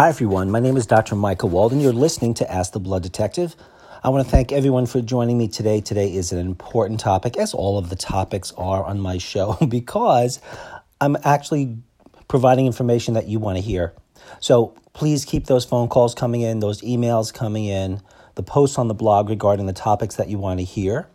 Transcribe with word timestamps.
Hi, 0.00 0.08
everyone. 0.08 0.50
My 0.50 0.60
name 0.60 0.78
is 0.78 0.86
Dr. 0.86 1.14
Michael 1.14 1.50
Walden. 1.50 1.78
You're 1.78 1.92
listening 1.92 2.32
to 2.32 2.50
Ask 2.50 2.72
the 2.72 2.80
Blood 2.80 3.02
Detective. 3.02 3.54
I 4.02 4.08
want 4.08 4.24
to 4.24 4.30
thank 4.30 4.50
everyone 4.50 4.86
for 4.86 5.02
joining 5.02 5.36
me 5.36 5.46
today. 5.46 5.82
Today 5.82 6.14
is 6.14 6.32
an 6.32 6.38
important 6.38 7.00
topic, 7.00 7.36
as 7.36 7.52
all 7.52 7.76
of 7.76 7.90
the 7.90 7.96
topics 7.96 8.50
are 8.52 8.82
on 8.82 8.98
my 8.98 9.18
show, 9.18 9.58
because 9.68 10.40
I'm 11.02 11.18
actually 11.22 11.76
providing 12.28 12.64
information 12.64 13.12
that 13.12 13.28
you 13.28 13.38
want 13.38 13.58
to 13.58 13.62
hear. 13.62 13.92
So 14.40 14.74
please 14.94 15.26
keep 15.26 15.44
those 15.44 15.66
phone 15.66 15.88
calls 15.88 16.14
coming 16.14 16.40
in, 16.40 16.60
those 16.60 16.80
emails 16.80 17.30
coming 17.30 17.66
in, 17.66 18.00
the 18.36 18.42
posts 18.42 18.78
on 18.78 18.88
the 18.88 18.94
blog 18.94 19.28
regarding 19.28 19.66
the 19.66 19.74
topics 19.74 20.16
that 20.16 20.30
you 20.30 20.38
want 20.38 20.60
to 20.60 20.64
hear. 20.64 21.10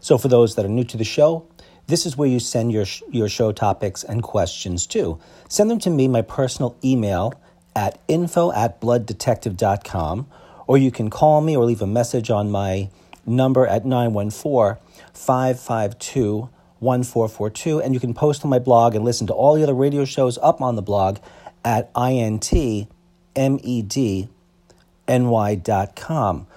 So 0.00 0.18
for 0.18 0.26
those 0.26 0.56
that 0.56 0.64
are 0.64 0.68
new 0.68 0.82
to 0.82 0.96
the 0.96 1.04
show, 1.04 1.46
this 1.86 2.04
is 2.04 2.16
where 2.16 2.28
you 2.28 2.40
send 2.40 2.72
your, 2.72 2.86
your 3.12 3.28
show 3.28 3.52
topics 3.52 4.02
and 4.02 4.24
questions 4.24 4.88
to. 4.88 5.20
Send 5.48 5.70
them 5.70 5.78
to 5.78 5.90
me, 5.90 6.08
my 6.08 6.22
personal 6.22 6.76
email 6.82 7.32
at 7.76 7.98
info 8.08 8.52
at 8.52 8.80
blooddetective.com, 8.80 10.26
or 10.66 10.78
you 10.78 10.90
can 10.90 11.10
call 11.10 11.40
me 11.40 11.56
or 11.56 11.64
leave 11.64 11.82
a 11.82 11.86
message 11.86 12.30
on 12.30 12.50
my 12.50 12.88
number 13.26 13.66
at 13.66 13.84
914 13.84 14.80
552 15.12 16.48
1442. 16.80 17.80
And 17.80 17.94
you 17.94 18.00
can 18.00 18.14
post 18.14 18.44
on 18.44 18.50
my 18.50 18.58
blog 18.58 18.94
and 18.94 19.04
listen 19.04 19.26
to 19.28 19.32
all 19.32 19.54
the 19.54 19.62
other 19.62 19.74
radio 19.74 20.04
shows 20.04 20.38
up 20.38 20.60
on 20.60 20.76
the 20.76 20.82
blog 20.82 21.18
at 21.64 21.92
intmedny.com. 21.94 23.66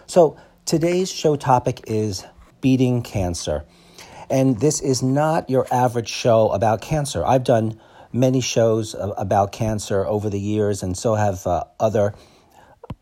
So 0.08 0.38
today's 0.66 1.12
show 1.12 1.36
topic 1.36 1.82
is 1.88 2.26
beating 2.62 3.02
cancer. 3.02 3.64
And 4.30 4.60
this 4.60 4.82
is 4.82 5.02
not 5.02 5.50
your 5.50 5.66
average 5.72 6.10
show 6.10 6.50
about 6.50 6.82
cancer. 6.82 7.26
I've 7.26 7.46
done 7.46 7.80
many 8.12 8.42
shows 8.42 8.96
about 9.00 9.52
cancer 9.52 10.06
over 10.06 10.30
the 10.30 10.40
years, 10.40 10.84
and 10.84 10.98
so 10.98 11.16
have 11.16 11.46
uh, 11.46 11.64
other 11.80 12.14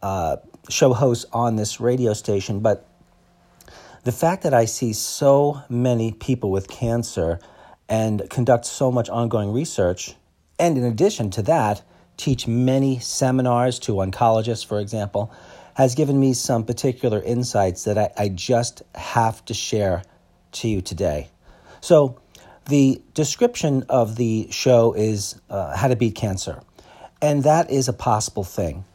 uh, 0.02 0.38
show 0.70 0.94
hosts 0.94 1.26
on 1.32 1.56
this 1.56 1.80
radio 1.80 2.14
station. 2.14 2.60
But 2.60 2.88
the 4.04 4.12
fact 4.12 4.44
that 4.44 4.54
I 4.54 4.66
see 4.66 4.94
so 4.94 5.62
many 5.70 6.12
people 6.12 6.52
with 6.52 6.68
cancer 6.68 7.40
and 7.90 8.30
conduct 8.30 8.66
so 8.66 8.92
much 8.92 9.10
ongoing 9.10 9.52
research, 9.52 10.16
and 10.60 10.78
in 10.78 10.84
addition 10.84 11.30
to 11.32 11.42
that, 11.44 11.82
teach 12.18 12.48
many 12.48 13.00
seminars 13.00 13.80
to 13.80 13.94
oncologists, 13.94 14.66
for 14.66 14.80
example, 14.80 15.34
has 15.76 15.96
given 15.96 16.20
me 16.20 16.34
some 16.34 16.64
particular 16.64 17.22
insights 17.22 17.84
that 17.84 17.98
I, 17.98 18.10
I 18.18 18.30
just 18.30 18.82
have 18.96 19.44
to 19.46 19.54
share 19.54 20.04
to 20.54 20.68
you 20.68 20.82
today. 20.82 21.30
So, 21.82 22.20
the 22.68 23.02
description 23.14 23.84
of 23.90 24.16
the 24.16 24.48
show 24.52 24.94
is 24.94 25.40
uh, 25.50 25.76
How 25.76 25.88
to 25.88 25.96
Beat 25.96 26.16
Cancer, 26.16 26.62
and 27.22 27.44
that 27.44 27.70
is 27.70 27.88
a 27.88 27.94
possible 27.94 28.44
thing. 28.44 28.86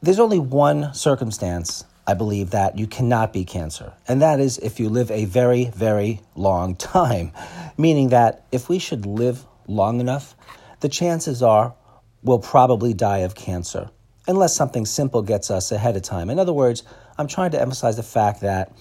There's 0.00 0.20
only 0.20 0.38
one 0.38 0.94
circumstance, 0.94 1.84
I 2.06 2.14
believe, 2.14 2.50
that 2.50 2.78
you 2.78 2.86
cannot 2.86 3.32
beat 3.32 3.48
cancer, 3.48 3.94
and 4.06 4.22
that 4.22 4.38
is 4.38 4.58
if 4.58 4.78
you 4.78 4.88
live 4.88 5.10
a 5.10 5.24
very, 5.24 5.66
very 5.66 6.20
long 6.36 6.76
time. 6.94 7.32
Meaning 7.76 8.10
that 8.10 8.44
if 8.52 8.68
we 8.68 8.78
should 8.78 9.06
live 9.06 9.44
long 9.66 10.00
enough, 10.00 10.36
the 10.80 10.88
chances 10.88 11.42
are 11.42 11.74
we'll 12.22 12.38
probably 12.38 12.92
die 12.92 13.18
of 13.18 13.34
cancer, 13.34 13.90
unless 14.26 14.54
something 14.54 14.84
simple 14.84 15.22
gets 15.22 15.50
us 15.50 15.72
ahead 15.72 15.96
of 15.96 16.02
time. 16.02 16.30
In 16.30 16.38
other 16.38 16.52
words, 16.52 16.82
I'm 17.16 17.28
trying 17.28 17.52
to 17.52 17.60
emphasize 17.60 17.96
the 17.96 18.02
fact 18.02 18.42
that 18.42 18.72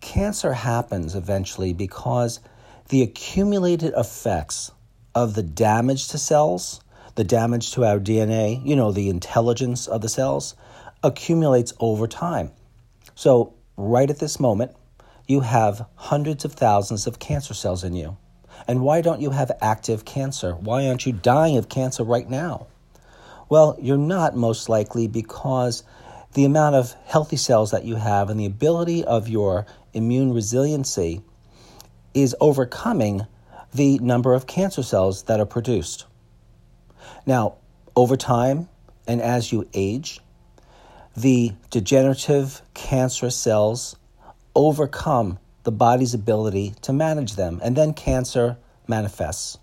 cancer 0.00 0.52
happens 0.52 1.14
eventually 1.14 1.72
because 1.72 2.40
the 2.88 3.02
accumulated 3.02 3.92
effects 3.96 4.70
of 5.14 5.34
the 5.34 5.42
damage 5.42 6.08
to 6.08 6.18
cells, 6.18 6.80
the 7.16 7.24
damage 7.24 7.72
to 7.72 7.84
our 7.84 7.98
DNA, 7.98 8.64
you 8.64 8.76
know, 8.76 8.92
the 8.92 9.08
intelligence 9.08 9.86
of 9.86 10.02
the 10.02 10.08
cells, 10.08 10.54
accumulates 11.02 11.72
over 11.80 12.06
time. 12.06 12.52
So, 13.14 13.54
right 13.76 14.08
at 14.08 14.18
this 14.18 14.38
moment, 14.38 14.72
you 15.26 15.40
have 15.40 15.86
hundreds 15.96 16.44
of 16.44 16.52
thousands 16.52 17.06
of 17.06 17.18
cancer 17.18 17.54
cells 17.54 17.82
in 17.82 17.94
you. 17.94 18.16
And 18.68 18.80
why 18.82 19.00
don't 19.00 19.20
you 19.20 19.30
have 19.30 19.50
active 19.60 20.04
cancer? 20.04 20.54
Why 20.54 20.86
aren't 20.86 21.06
you 21.06 21.12
dying 21.12 21.56
of 21.56 21.68
cancer 21.68 22.04
right 22.04 22.28
now? 22.28 22.66
Well, 23.48 23.76
you're 23.80 23.96
not 23.96 24.36
most 24.36 24.68
likely 24.68 25.08
because 25.08 25.82
the 26.34 26.44
amount 26.44 26.74
of 26.74 26.94
healthy 27.06 27.36
cells 27.36 27.70
that 27.70 27.84
you 27.84 27.96
have 27.96 28.28
and 28.28 28.38
the 28.38 28.46
ability 28.46 29.04
of 29.04 29.28
your 29.28 29.66
immune 29.92 30.32
resiliency 30.32 31.22
is 32.16 32.34
overcoming 32.40 33.26
the 33.74 33.98
number 33.98 34.32
of 34.32 34.46
cancer 34.46 34.82
cells 34.82 35.24
that 35.24 35.38
are 35.38 35.46
produced. 35.46 36.06
Now, 37.26 37.56
over 37.94 38.16
time 38.16 38.68
and 39.06 39.20
as 39.20 39.52
you 39.52 39.68
age, 39.74 40.20
the 41.14 41.52
degenerative 41.70 42.62
cancerous 42.72 43.36
cells 43.36 43.96
overcome 44.54 45.38
the 45.64 45.72
body's 45.72 46.14
ability 46.14 46.74
to 46.82 46.92
manage 46.92 47.36
them, 47.36 47.60
and 47.62 47.76
then 47.76 47.92
cancer 47.92 48.56
manifests. 48.86 49.58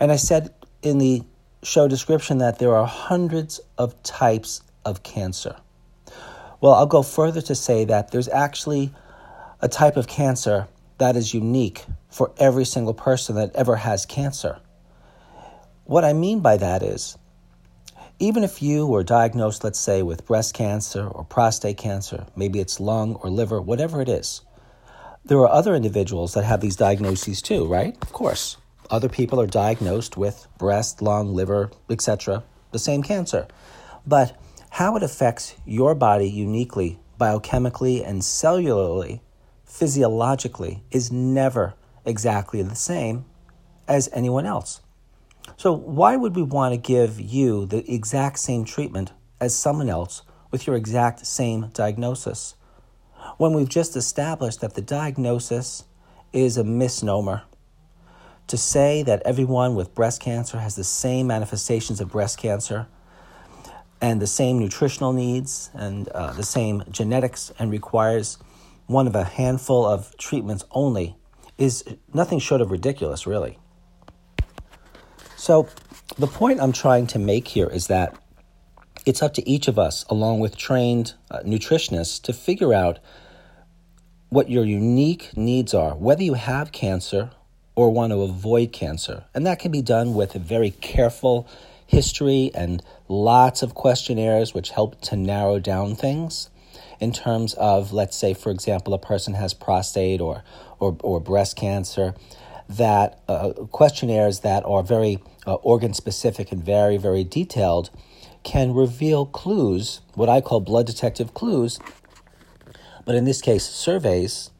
And 0.00 0.10
I 0.10 0.16
said 0.16 0.54
in 0.82 0.98
the 0.98 1.22
show 1.62 1.86
description 1.86 2.38
that 2.38 2.58
there 2.58 2.74
are 2.74 2.86
hundreds 2.86 3.60
of 3.76 4.00
types 4.02 4.62
of 4.84 5.02
cancer. 5.02 5.56
Well, 6.60 6.72
I'll 6.72 6.86
go 6.86 7.02
further 7.02 7.42
to 7.42 7.54
say 7.54 7.84
that 7.84 8.10
there's 8.10 8.28
actually 8.28 8.92
a 9.60 9.68
type 9.68 9.96
of 9.96 10.06
cancer 10.06 10.68
that 11.02 11.16
is 11.16 11.34
unique 11.34 11.84
for 12.10 12.30
every 12.38 12.64
single 12.64 12.94
person 12.94 13.34
that 13.34 13.50
ever 13.56 13.74
has 13.74 14.06
cancer. 14.06 14.60
What 15.82 16.04
I 16.04 16.12
mean 16.12 16.38
by 16.38 16.56
that 16.58 16.80
is, 16.80 17.18
even 18.20 18.44
if 18.44 18.62
you 18.62 18.86
were 18.86 19.02
diagnosed, 19.02 19.64
let's 19.64 19.80
say, 19.80 20.02
with 20.02 20.24
breast 20.24 20.54
cancer 20.54 21.08
or 21.08 21.24
prostate 21.24 21.76
cancer, 21.76 22.26
maybe 22.36 22.60
it's 22.60 22.78
lung 22.78 23.16
or 23.16 23.30
liver, 23.30 23.60
whatever 23.60 24.00
it 24.00 24.08
is, 24.08 24.42
there 25.24 25.38
are 25.38 25.48
other 25.48 25.74
individuals 25.74 26.34
that 26.34 26.44
have 26.44 26.60
these 26.60 26.76
diagnoses 26.76 27.42
too, 27.42 27.66
right? 27.66 27.96
Of 28.00 28.12
course. 28.12 28.56
Other 28.88 29.08
people 29.08 29.40
are 29.40 29.48
diagnosed 29.48 30.16
with 30.16 30.46
breast, 30.56 31.02
lung, 31.02 31.34
liver, 31.34 31.72
etc., 31.90 32.44
the 32.70 32.78
same 32.78 33.02
cancer. 33.02 33.48
But 34.06 34.36
how 34.70 34.96
it 34.96 35.02
affects 35.02 35.56
your 35.66 35.96
body 35.96 36.30
uniquely, 36.30 37.00
biochemically, 37.20 38.08
and 38.08 38.22
cellularly 38.22 39.18
physiologically 39.72 40.82
is 40.90 41.10
never 41.10 41.74
exactly 42.04 42.60
the 42.62 42.76
same 42.76 43.24
as 43.88 44.08
anyone 44.12 44.44
else. 44.44 44.82
So, 45.56 45.72
why 45.72 46.14
would 46.14 46.36
we 46.36 46.42
want 46.42 46.74
to 46.74 46.76
give 46.76 47.18
you 47.18 47.66
the 47.66 47.90
exact 47.92 48.38
same 48.38 48.64
treatment 48.64 49.12
as 49.40 49.56
someone 49.56 49.88
else 49.88 50.22
with 50.50 50.66
your 50.66 50.76
exact 50.76 51.26
same 51.26 51.70
diagnosis 51.72 52.54
when 53.38 53.54
we've 53.54 53.68
just 53.68 53.96
established 53.96 54.60
that 54.60 54.74
the 54.74 54.82
diagnosis 54.82 55.84
is 56.32 56.58
a 56.58 56.64
misnomer? 56.64 57.42
To 58.48 58.58
say 58.58 59.02
that 59.04 59.22
everyone 59.24 59.74
with 59.74 59.94
breast 59.94 60.20
cancer 60.20 60.58
has 60.58 60.76
the 60.76 60.84
same 60.84 61.26
manifestations 61.26 62.00
of 62.00 62.10
breast 62.10 62.36
cancer 62.36 62.88
and 64.02 64.20
the 64.20 64.26
same 64.26 64.58
nutritional 64.58 65.14
needs 65.14 65.70
and 65.72 66.08
uh, 66.08 66.32
the 66.34 66.42
same 66.42 66.84
genetics 66.90 67.52
and 67.58 67.70
requires 67.70 68.36
one 68.86 69.06
of 69.06 69.14
a 69.14 69.24
handful 69.24 69.86
of 69.86 70.16
treatments 70.16 70.64
only 70.70 71.16
is 71.58 71.84
nothing 72.12 72.38
short 72.38 72.60
of 72.60 72.70
ridiculous, 72.70 73.26
really. 73.26 73.58
So, 75.36 75.68
the 76.18 76.26
point 76.26 76.60
I'm 76.60 76.72
trying 76.72 77.06
to 77.08 77.18
make 77.18 77.48
here 77.48 77.68
is 77.68 77.86
that 77.86 78.16
it's 79.04 79.22
up 79.22 79.34
to 79.34 79.48
each 79.48 79.66
of 79.66 79.78
us, 79.78 80.04
along 80.08 80.40
with 80.40 80.56
trained 80.56 81.14
uh, 81.30 81.40
nutritionists, 81.40 82.22
to 82.22 82.32
figure 82.32 82.72
out 82.72 82.98
what 84.28 84.50
your 84.50 84.64
unique 84.64 85.36
needs 85.36 85.74
are, 85.74 85.94
whether 85.94 86.22
you 86.22 86.34
have 86.34 86.72
cancer 86.72 87.30
or 87.74 87.90
want 87.90 88.12
to 88.12 88.22
avoid 88.22 88.72
cancer. 88.72 89.24
And 89.34 89.46
that 89.46 89.58
can 89.58 89.72
be 89.72 89.82
done 89.82 90.14
with 90.14 90.34
a 90.34 90.38
very 90.38 90.70
careful 90.70 91.48
history 91.86 92.50
and 92.54 92.82
lots 93.08 93.62
of 93.62 93.74
questionnaires 93.74 94.54
which 94.54 94.70
help 94.70 95.00
to 95.02 95.16
narrow 95.16 95.58
down 95.58 95.94
things 95.94 96.48
in 97.02 97.10
terms 97.10 97.54
of, 97.54 97.92
let's 97.92 98.16
say, 98.16 98.32
for 98.32 98.52
example, 98.52 98.94
a 98.94 98.98
person 98.98 99.34
has 99.34 99.52
prostate 99.52 100.20
or, 100.20 100.44
or, 100.78 100.96
or 101.02 101.18
breast 101.18 101.56
cancer, 101.56 102.14
that 102.68 103.20
uh, 103.26 103.50
questionnaires 103.72 104.40
that 104.40 104.64
are 104.64 104.84
very 104.84 105.18
uh, 105.44 105.54
organ 105.54 105.92
specific 105.94 106.52
and 106.52 106.64
very, 106.64 106.96
very 106.96 107.24
detailed 107.24 107.90
can 108.44 108.72
reveal 108.72 109.26
clues, 109.26 110.00
what 110.14 110.28
I 110.28 110.40
call 110.40 110.60
blood 110.60 110.86
detective 110.86 111.34
clues, 111.34 111.80
but 113.04 113.16
in 113.16 113.24
this 113.24 113.40
case, 113.40 113.64
surveys, 113.64 114.50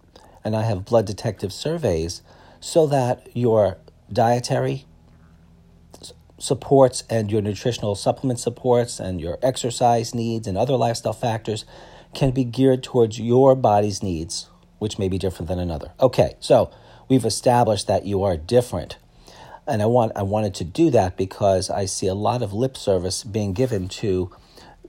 and 0.42 0.56
I 0.56 0.62
have 0.62 0.84
blood 0.84 1.06
detective 1.06 1.52
surveys, 1.52 2.22
so 2.58 2.88
that 2.88 3.28
your 3.34 3.78
dietary 4.12 4.84
supports 6.38 7.04
and 7.08 7.30
your 7.30 7.40
nutritional 7.40 7.94
supplement 7.94 8.40
supports 8.40 8.98
and 8.98 9.20
your 9.20 9.38
exercise 9.42 10.12
needs 10.12 10.48
and 10.48 10.58
other 10.58 10.74
lifestyle 10.74 11.12
factors 11.12 11.64
can 12.14 12.30
be 12.30 12.44
geared 12.44 12.82
towards 12.82 13.18
your 13.18 13.54
body's 13.54 14.02
needs, 14.02 14.48
which 14.78 14.98
may 14.98 15.08
be 15.08 15.18
different 15.18 15.48
than 15.48 15.58
another. 15.58 15.92
Okay, 16.00 16.34
so 16.40 16.70
we've 17.08 17.24
established 17.24 17.86
that 17.86 18.04
you 18.04 18.22
are 18.22 18.36
different. 18.36 18.98
And 19.66 19.80
I 19.80 19.86
want 19.86 20.12
I 20.16 20.22
wanted 20.22 20.54
to 20.56 20.64
do 20.64 20.90
that 20.90 21.16
because 21.16 21.70
I 21.70 21.84
see 21.84 22.08
a 22.08 22.14
lot 22.14 22.42
of 22.42 22.52
lip 22.52 22.76
service 22.76 23.22
being 23.22 23.52
given 23.52 23.88
to 23.88 24.30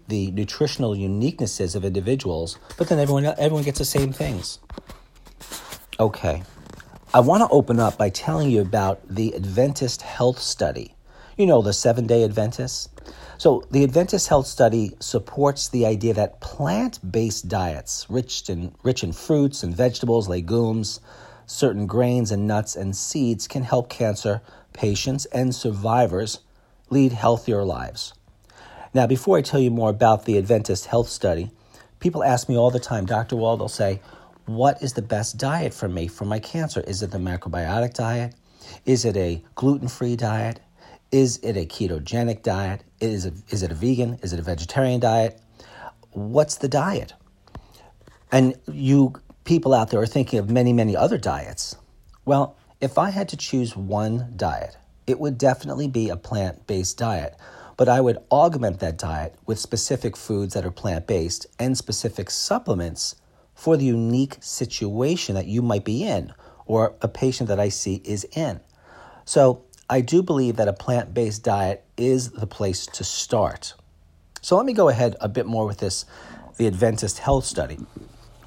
the 0.07 0.31
nutritional 0.31 0.95
uniquenesses 0.95 1.75
of 1.75 1.85
individuals, 1.85 2.57
but 2.77 2.89
then 2.89 2.99
everyone 2.99 3.25
everyone 3.25 3.63
gets 3.63 3.79
the 3.79 3.85
same 3.85 4.11
things. 4.11 4.59
Okay. 5.99 6.43
I 7.13 7.19
want 7.19 7.41
to 7.41 7.49
open 7.49 7.79
up 7.79 7.99
by 7.99 8.09
telling 8.09 8.49
you 8.49 8.61
about 8.61 9.07
the 9.07 9.35
Adventist 9.35 10.01
Health 10.01 10.39
Study. 10.39 10.95
You 11.37 11.45
know, 11.45 11.61
the 11.61 11.73
seven 11.73 12.07
day 12.07 12.23
Adventists. 12.23 12.89
So, 13.37 13.63
the 13.71 13.83
Adventist 13.83 14.27
Health 14.27 14.47
Study 14.47 14.91
supports 14.99 15.67
the 15.67 15.85
idea 15.85 16.13
that 16.13 16.39
plant 16.39 16.99
based 17.11 17.47
diets, 17.47 18.05
rich 18.09 18.49
in, 18.49 18.73
rich 18.83 19.03
in 19.03 19.11
fruits 19.11 19.63
and 19.63 19.75
vegetables, 19.75 20.29
legumes, 20.29 20.99
certain 21.45 21.87
grains 21.87 22.31
and 22.31 22.47
nuts 22.47 22.75
and 22.75 22.95
seeds, 22.95 23.47
can 23.47 23.63
help 23.63 23.89
cancer 23.89 24.41
patients 24.71 25.25
and 25.25 25.53
survivors 25.53 26.39
lead 26.89 27.11
healthier 27.11 27.63
lives. 27.63 28.13
Now, 28.93 29.07
before 29.07 29.37
I 29.37 29.41
tell 29.41 29.59
you 29.59 29.71
more 29.71 29.89
about 29.89 30.25
the 30.25 30.37
Adventist 30.37 30.85
Health 30.85 31.09
Study, 31.09 31.49
people 31.99 32.23
ask 32.23 32.47
me 32.47 32.55
all 32.55 32.69
the 32.69 32.79
time, 32.79 33.05
Dr. 33.05 33.35
Wald, 33.35 33.59
they'll 33.59 33.67
say, 33.67 33.99
what 34.45 34.81
is 34.83 34.93
the 34.93 35.01
best 35.01 35.37
diet 35.37 35.73
for 35.73 35.87
me 35.87 36.07
for 36.07 36.25
my 36.25 36.37
cancer? 36.37 36.81
Is 36.81 37.01
it 37.01 37.11
the 37.11 37.17
macrobiotic 37.17 37.93
diet? 37.93 38.35
Is 38.85 39.05
it 39.05 39.17
a 39.17 39.43
gluten 39.55 39.87
free 39.87 40.15
diet? 40.15 40.59
Is 41.13 41.37
it 41.43 41.55
a 41.55 41.65
ketogenic 41.67 42.41
diet? 42.41 42.83
Is 42.99 43.25
it, 43.25 43.35
is 43.49 43.61
it 43.61 43.69
a 43.69 43.75
vegan? 43.75 44.17
Is 44.23 44.33
it 44.33 44.39
a 44.39 44.41
vegetarian 44.41 44.99
diet? 44.99 45.39
What's 46.09 46.55
the 46.55 46.67
diet? 46.67 47.13
And 48.31 48.55
you 48.65 49.13
people 49.43 49.75
out 49.75 49.91
there 49.91 50.01
are 50.01 50.07
thinking 50.07 50.39
of 50.39 50.49
many, 50.49 50.73
many 50.73 50.97
other 50.97 51.19
diets. 51.19 51.75
Well, 52.25 52.57
if 52.81 52.97
I 52.97 53.11
had 53.11 53.29
to 53.29 53.37
choose 53.37 53.77
one 53.77 54.33
diet, 54.35 54.75
it 55.05 55.19
would 55.19 55.37
definitely 55.37 55.87
be 55.87 56.09
a 56.09 56.17
plant 56.17 56.65
based 56.65 56.97
diet. 56.97 57.35
But 57.77 57.89
I 57.89 58.01
would 58.01 58.17
augment 58.31 58.79
that 58.79 58.97
diet 58.97 59.35
with 59.45 59.59
specific 59.59 60.17
foods 60.17 60.55
that 60.55 60.65
are 60.65 60.71
plant 60.71 61.05
based 61.05 61.45
and 61.59 61.77
specific 61.77 62.31
supplements 62.31 63.17
for 63.53 63.77
the 63.77 63.85
unique 63.85 64.37
situation 64.39 65.35
that 65.35 65.45
you 65.45 65.61
might 65.61 65.85
be 65.85 66.03
in 66.03 66.33
or 66.65 66.95
a 67.03 67.07
patient 67.07 67.49
that 67.49 67.59
I 67.59 67.69
see 67.69 68.01
is 68.03 68.23
in. 68.35 68.61
So 69.25 69.63
I 69.93 70.01
do 70.01 70.23
believe 70.23 70.55
that 70.55 70.67
a 70.67 70.73
plant 70.73 71.13
based 71.13 71.43
diet 71.43 71.85
is 71.97 72.31
the 72.31 72.47
place 72.47 72.87
to 72.87 73.03
start. 73.03 73.75
So 74.41 74.57
let 74.57 74.65
me 74.65 74.73
go 74.73 74.89
ahead 74.89 75.15
a 75.21 75.29
bit 75.29 75.45
more 75.45 75.67
with 75.67 75.77
this 75.77 76.05
the 76.57 76.65
Adventist 76.65 77.19
Health 77.19 77.45
Study, 77.45 77.77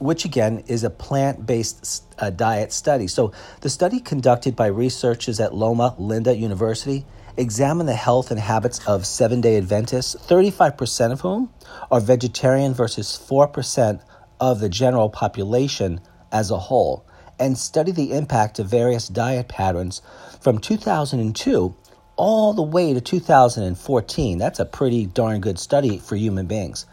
which 0.00 0.24
again 0.24 0.64
is 0.66 0.82
a 0.82 0.90
plant 0.90 1.46
based 1.46 2.02
uh, 2.18 2.30
diet 2.30 2.72
study. 2.72 3.06
So 3.06 3.32
the 3.60 3.70
study 3.70 4.00
conducted 4.00 4.56
by 4.56 4.66
researchers 4.66 5.38
at 5.38 5.54
Loma 5.54 5.94
Linda 5.98 6.36
University 6.36 7.06
examined 7.36 7.88
the 7.88 7.94
health 7.94 8.32
and 8.32 8.40
habits 8.40 8.84
of 8.84 9.06
seven 9.06 9.40
day 9.40 9.56
Adventists, 9.56 10.16
35% 10.16 11.12
of 11.12 11.20
whom 11.20 11.50
are 11.92 12.00
vegetarian 12.00 12.74
versus 12.74 13.16
4% 13.30 14.02
of 14.40 14.58
the 14.58 14.68
general 14.68 15.10
population 15.10 16.00
as 16.32 16.50
a 16.50 16.58
whole 16.58 17.06
and 17.38 17.58
study 17.58 17.92
the 17.92 18.12
impact 18.12 18.58
of 18.58 18.66
various 18.66 19.08
diet 19.08 19.48
patterns 19.48 20.00
from 20.40 20.58
2002 20.58 21.74
all 22.16 22.54
the 22.54 22.62
way 22.62 22.94
to 22.94 23.00
2014. 23.00 24.38
That's 24.38 24.58
a 24.58 24.64
pretty 24.64 25.06
darn 25.06 25.40
good 25.40 25.58
study 25.58 25.98
for 25.98 26.16
human 26.16 26.46
beings. 26.46 26.86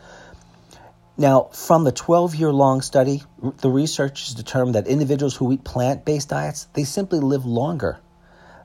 Now, 1.17 1.49
from 1.53 1.83
the 1.83 1.91
12 1.91 2.35
year 2.35 2.51
long 2.51 2.81
study, 2.81 3.21
the 3.61 3.69
researchers 3.69 4.33
determined 4.33 4.75
that 4.75 4.87
individuals 4.87 5.35
who 5.35 5.51
eat 5.51 5.63
plant 5.63 6.05
based 6.05 6.29
diets, 6.29 6.67
they 6.73 6.83
simply 6.83 7.19
live 7.19 7.45
longer. 7.45 7.99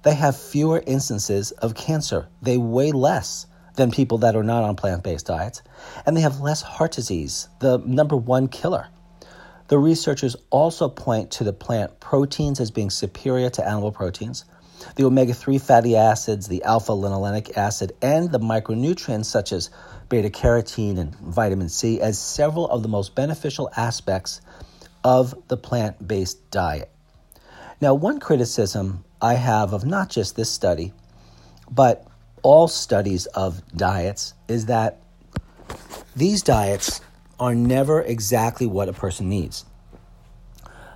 They 0.02 0.14
have 0.14 0.36
fewer 0.36 0.82
instances 0.86 1.50
of 1.50 1.74
cancer. 1.74 2.28
They 2.40 2.56
weigh 2.56 2.92
less 2.92 3.46
than 3.74 3.90
people 3.90 4.18
that 4.18 4.34
are 4.34 4.42
not 4.42 4.64
on 4.64 4.76
plant 4.76 5.02
based 5.02 5.26
diets, 5.26 5.62
and 6.06 6.16
they 6.16 6.22
have 6.22 6.40
less 6.40 6.62
heart 6.62 6.92
disease, 6.92 7.48
the 7.60 7.78
number 7.78 8.16
one 8.16 8.48
killer. 8.48 8.88
The 9.68 9.78
researchers 9.78 10.34
also 10.48 10.88
point 10.88 11.30
to 11.32 11.44
the 11.44 11.52
plant 11.52 12.00
proteins 12.00 12.60
as 12.60 12.70
being 12.70 12.88
superior 12.88 13.50
to 13.50 13.66
animal 13.66 13.92
proteins, 13.92 14.46
the 14.96 15.04
omega 15.04 15.34
3 15.34 15.58
fatty 15.58 15.96
acids, 15.96 16.48
the 16.48 16.62
alpha 16.64 16.92
linolenic 16.92 17.56
acid, 17.56 17.92
and 18.02 18.30
the 18.30 18.40
micronutrients 18.40 19.26
such 19.26 19.52
as 19.52 19.70
beta 20.08 20.30
carotene 20.30 20.98
and 20.98 21.14
vitamin 21.16 21.68
C 21.68 22.00
as 22.00 22.18
several 22.18 22.68
of 22.68 22.82
the 22.82 22.88
most 22.88 23.14
beneficial 23.14 23.70
aspects 23.76 24.40
of 25.04 25.34
the 25.48 25.56
plant 25.56 26.06
based 26.06 26.50
diet. 26.50 26.90
Now, 27.80 27.94
one 27.94 28.18
criticism 28.18 29.04
I 29.20 29.34
have 29.34 29.72
of 29.72 29.84
not 29.84 30.10
just 30.10 30.36
this 30.36 30.50
study, 30.50 30.92
but 31.70 32.06
all 32.42 32.68
studies 32.68 33.26
of 33.26 33.62
diets 33.76 34.34
is 34.48 34.66
that 34.66 35.00
these 36.16 36.42
diets 36.42 37.00
are 37.38 37.54
never 37.54 38.02
exactly 38.02 38.66
what 38.66 38.88
a 38.88 38.92
person 38.92 39.28
needs. 39.28 39.64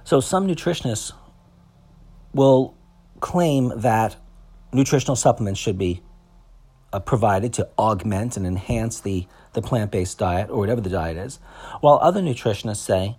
So, 0.05 0.21
some 0.21 0.49
nutritionists 0.49 1.13
will 2.35 2.75
claim 3.23 3.73
that 3.77 4.17
nutritional 4.73 5.17
supplements 5.17 5.59
should 5.59 5.79
be 5.79 6.03
uh, 6.93 7.01
provided 7.01 7.55
to 7.55 7.67
augment 7.79 8.37
and 8.37 8.47
enhance 8.47 9.01
the, 9.01 9.27
the 9.55 9.63
plant 9.63 9.91
based 9.91 10.19
diet 10.19 10.51
or 10.51 10.59
whatever 10.59 10.83
the 10.83 10.91
diet 10.91 11.17
is, 11.17 11.39
while 11.81 11.99
other 12.03 12.21
nutritionists 12.21 12.77
say 12.77 13.17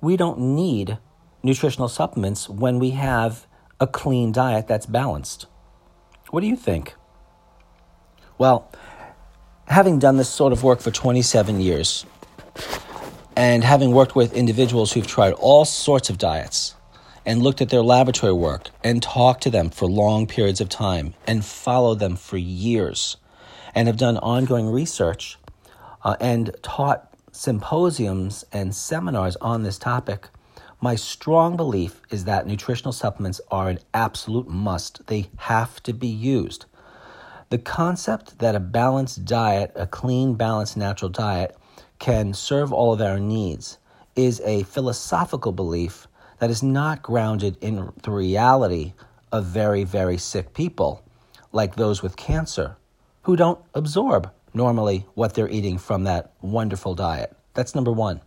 we 0.00 0.16
don't 0.16 0.38
need 0.38 0.96
nutritional 1.42 1.88
supplements 1.88 2.48
when 2.48 2.78
we 2.78 2.90
have 2.90 3.46
a 3.80 3.86
clean 3.86 4.32
diet 4.32 4.68
that's 4.68 4.86
balanced. 4.86 5.46
What 6.30 6.40
do 6.40 6.46
you 6.46 6.56
think? 6.56 6.94
Well, 8.38 8.70
having 9.66 9.98
done 9.98 10.16
this 10.16 10.28
sort 10.28 10.52
of 10.52 10.62
work 10.62 10.80
for 10.80 10.90
27 10.90 11.60
years, 11.60 12.06
and 13.36 13.64
having 13.64 13.90
worked 13.92 14.14
with 14.14 14.34
individuals 14.34 14.92
who've 14.92 15.06
tried 15.06 15.32
all 15.32 15.64
sorts 15.64 16.10
of 16.10 16.18
diets 16.18 16.76
and 17.24 17.42
looked 17.42 17.60
at 17.60 17.68
their 17.68 17.82
laboratory 17.82 18.32
work 18.32 18.70
and 18.82 19.02
talked 19.02 19.42
to 19.42 19.50
them 19.50 19.70
for 19.70 19.86
long 19.86 20.26
periods 20.26 20.60
of 20.60 20.68
time 20.68 21.14
and 21.26 21.44
followed 21.44 21.98
them 21.98 22.16
for 22.16 22.36
years, 22.36 23.16
and 23.74 23.88
have 23.88 23.96
done 23.96 24.16
ongoing 24.18 24.68
research 24.68 25.38
uh, 26.04 26.16
and 26.20 26.54
taught 26.62 27.12
symposiums 27.32 28.44
and 28.52 28.74
seminars 28.74 29.36
on 29.36 29.62
this 29.62 29.78
topic, 29.78 30.28
my 30.80 30.94
strong 30.96 31.56
belief 31.56 32.00
is 32.10 32.24
that 32.24 32.46
nutritional 32.46 32.92
supplements 32.92 33.40
are 33.50 33.68
an 33.68 33.78
absolute 33.94 34.48
must. 34.48 35.06
They 35.06 35.30
have 35.36 35.82
to 35.84 35.92
be 35.92 36.08
used. 36.08 36.66
The 37.50 37.58
concept 37.58 38.38
that 38.40 38.54
a 38.54 38.60
balanced 38.60 39.24
diet, 39.24 39.72
a 39.74 39.86
clean, 39.86 40.34
balanced, 40.34 40.76
natural 40.76 41.10
diet, 41.10 41.56
can 41.98 42.34
serve 42.34 42.72
all 42.72 42.92
of 42.92 43.00
our 43.00 43.20
needs 43.20 43.78
is 44.16 44.40
a 44.44 44.64
philosophical 44.64 45.52
belief 45.52 46.08
that 46.42 46.50
is 46.50 46.60
not 46.60 47.04
grounded 47.04 47.56
in 47.60 47.92
the 48.02 48.10
reality 48.10 48.94
of 49.30 49.44
very, 49.44 49.84
very 49.84 50.18
sick 50.18 50.52
people, 50.52 51.00
like 51.52 51.76
those 51.76 52.02
with 52.02 52.16
cancer, 52.16 52.76
who 53.22 53.36
don't 53.36 53.60
absorb 53.74 54.28
normally 54.52 55.06
what 55.14 55.34
they're 55.34 55.48
eating 55.48 55.78
from 55.78 56.02
that 56.02 56.32
wonderful 56.40 56.96
diet. 56.96 57.32
That's 57.54 57.76
number 57.76 57.92
one. 57.92 58.22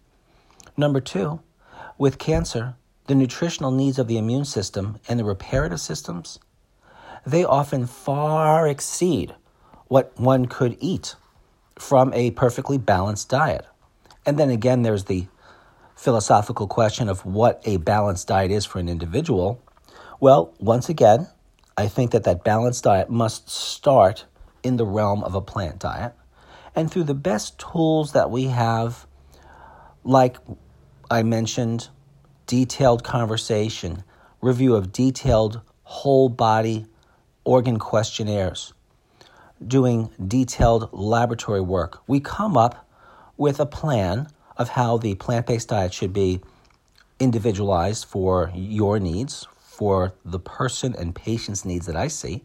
Number 0.77 1.01
two, 1.01 1.41
with 1.97 2.17
cancer, 2.17 2.75
the 3.07 3.15
nutritional 3.15 3.71
needs 3.71 3.99
of 3.99 4.07
the 4.07 4.17
immune 4.17 4.45
system 4.45 4.97
and 5.09 5.19
the 5.19 5.25
reparative 5.25 5.81
systems 5.81 6.39
they 7.25 7.43
often 7.43 7.85
far 7.85 8.65
exceed 8.65 9.35
what 9.89 10.17
one 10.17 10.45
could 10.45 10.77
eat 10.79 11.15
from 11.77 12.13
a 12.13 12.31
perfectly 12.31 12.77
balanced 12.77 13.27
diet. 13.27 13.65
And 14.25 14.39
then 14.39 14.49
again, 14.49 14.83
there's 14.83 15.03
the 15.03 15.27
philosophical 15.95 16.67
question 16.67 17.09
of 17.09 17.25
what 17.25 17.61
a 17.65 17.77
balanced 17.77 18.27
diet 18.27 18.51
is 18.51 18.65
for 18.65 18.79
an 18.79 18.89
individual. 18.89 19.61
Well, 20.19 20.53
once 20.59 20.89
again, 20.89 21.27
I 21.77 21.87
think 21.87 22.11
that 22.11 22.23
that 22.23 22.43
balanced 22.43 22.83
diet 22.83 23.09
must 23.09 23.49
start 23.49 24.25
in 24.63 24.77
the 24.77 24.85
realm 24.85 25.23
of 25.23 25.35
a 25.35 25.41
plant 25.41 25.79
diet. 25.79 26.13
And 26.75 26.91
through 26.91 27.03
the 27.05 27.13
best 27.13 27.57
tools 27.57 28.11
that 28.11 28.29
we 28.29 28.45
have, 28.45 29.07
like 30.03 30.37
I 31.09 31.23
mentioned, 31.23 31.89
detailed 32.47 33.03
conversation, 33.03 34.03
review 34.41 34.75
of 34.75 34.91
detailed 34.91 35.61
whole 35.83 36.29
body 36.29 36.85
organ 37.43 37.79
questionnaires, 37.79 38.73
doing 39.65 40.09
detailed 40.27 40.89
laboratory 40.91 41.61
work, 41.61 42.01
we 42.07 42.19
come 42.19 42.57
up 42.57 42.87
with 43.37 43.59
a 43.59 43.65
plan 43.65 44.27
of 44.57 44.69
how 44.69 44.97
the 44.97 45.15
plant 45.15 45.47
based 45.47 45.69
diet 45.69 45.93
should 45.93 46.13
be 46.13 46.41
individualized 47.19 48.05
for 48.05 48.51
your 48.53 48.99
needs, 48.99 49.47
for 49.59 50.13
the 50.23 50.39
person 50.39 50.95
and 50.97 51.15
patient's 51.15 51.65
needs 51.65 51.85
that 51.85 51.95
I 51.95 52.07
see. 52.07 52.43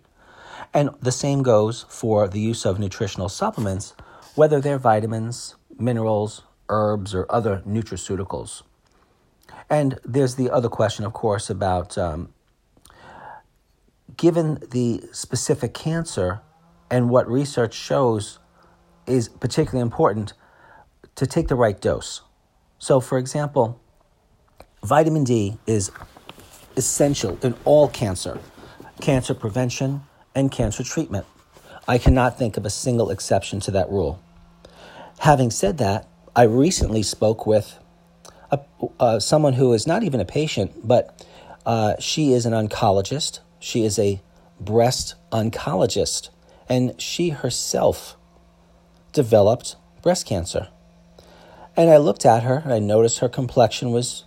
And 0.73 0.90
the 1.00 1.12
same 1.12 1.43
goes 1.43 1.85
for 1.88 2.29
the 2.29 2.40
use 2.40 2.64
of 2.64 2.79
nutritional 2.79 3.29
supplements, 3.29 3.95
whether 4.35 4.61
they're 4.61 4.79
vitamins, 4.79 5.57
minerals, 5.79 6.43
herbs, 6.69 7.14
or 7.14 7.26
other 7.29 7.62
nutraceuticals. 7.67 8.62
And 9.69 9.99
there's 10.05 10.35
the 10.35 10.50
other 10.50 10.69
question, 10.69 11.05
of 11.05 11.12
course, 11.12 11.50
about 11.50 11.97
um, 11.97 12.33
given 14.17 14.59
the 14.71 15.02
specific 15.12 15.75
cancer 15.75 16.40
and 16.90 17.09
what 17.09 17.29
research 17.29 17.75
shows 17.75 18.38
is 19.07 19.29
particularly 19.29 19.81
important 19.81 20.33
to 21.17 21.26
take 21.26 21.49
the 21.49 21.55
right 21.55 21.81
dose. 21.81 22.23
So, 22.79 23.00
for 23.00 23.19
example, 23.19 23.81
vitamin 24.83 25.25
D 25.25 25.59
is 25.67 25.90
essential 26.76 27.38
in 27.43 27.55
all 27.64 27.88
cancer, 27.88 28.38
cancer 29.00 29.35
prevention, 29.35 30.02
and 30.35 30.50
cancer 30.50 30.83
treatment. 30.83 31.26
I 31.87 31.99
cannot 31.99 32.38
think 32.38 32.57
of 32.57 32.64
a 32.64 32.71
single 32.71 33.11
exception 33.11 33.61
to 33.61 33.71
that 33.73 33.90
rule. 33.90 34.23
Having 35.21 35.50
said 35.50 35.79
that, 35.79 36.09
I 36.35 36.45
recently 36.45 37.02
spoke 37.02 37.47
with 37.47 37.79
a, 38.50 38.61
uh, 38.99 39.21
someone 39.21 39.55
who 39.55 39.73
is 39.73 39.87
not 39.87 40.02
even 40.02 40.21
a 40.21 40.25
patient, 40.25 40.87
but 40.87 41.26
uh, 41.67 41.95
she 41.99 42.33
is 42.33 42.47
an 42.47 42.52
oncologist. 42.52 43.40
She 43.59 43.85
is 43.85 43.99
a 43.99 44.23
breast 44.61 45.14
oncologist, 45.31 46.31
and 46.69 46.99
she 47.00 47.31
herself 47.31 48.17
developed 49.12 49.76
breast 50.02 50.26
cancer. 50.26 50.69
And 51.76 51.90
I 51.90 51.96
looked 51.98 52.26
at 52.26 52.42
her 52.42 52.60
and 52.64 52.72
I 52.72 52.78
noticed 52.78 53.20
her 53.20 53.28
complexion 53.28 53.92
was 53.92 54.24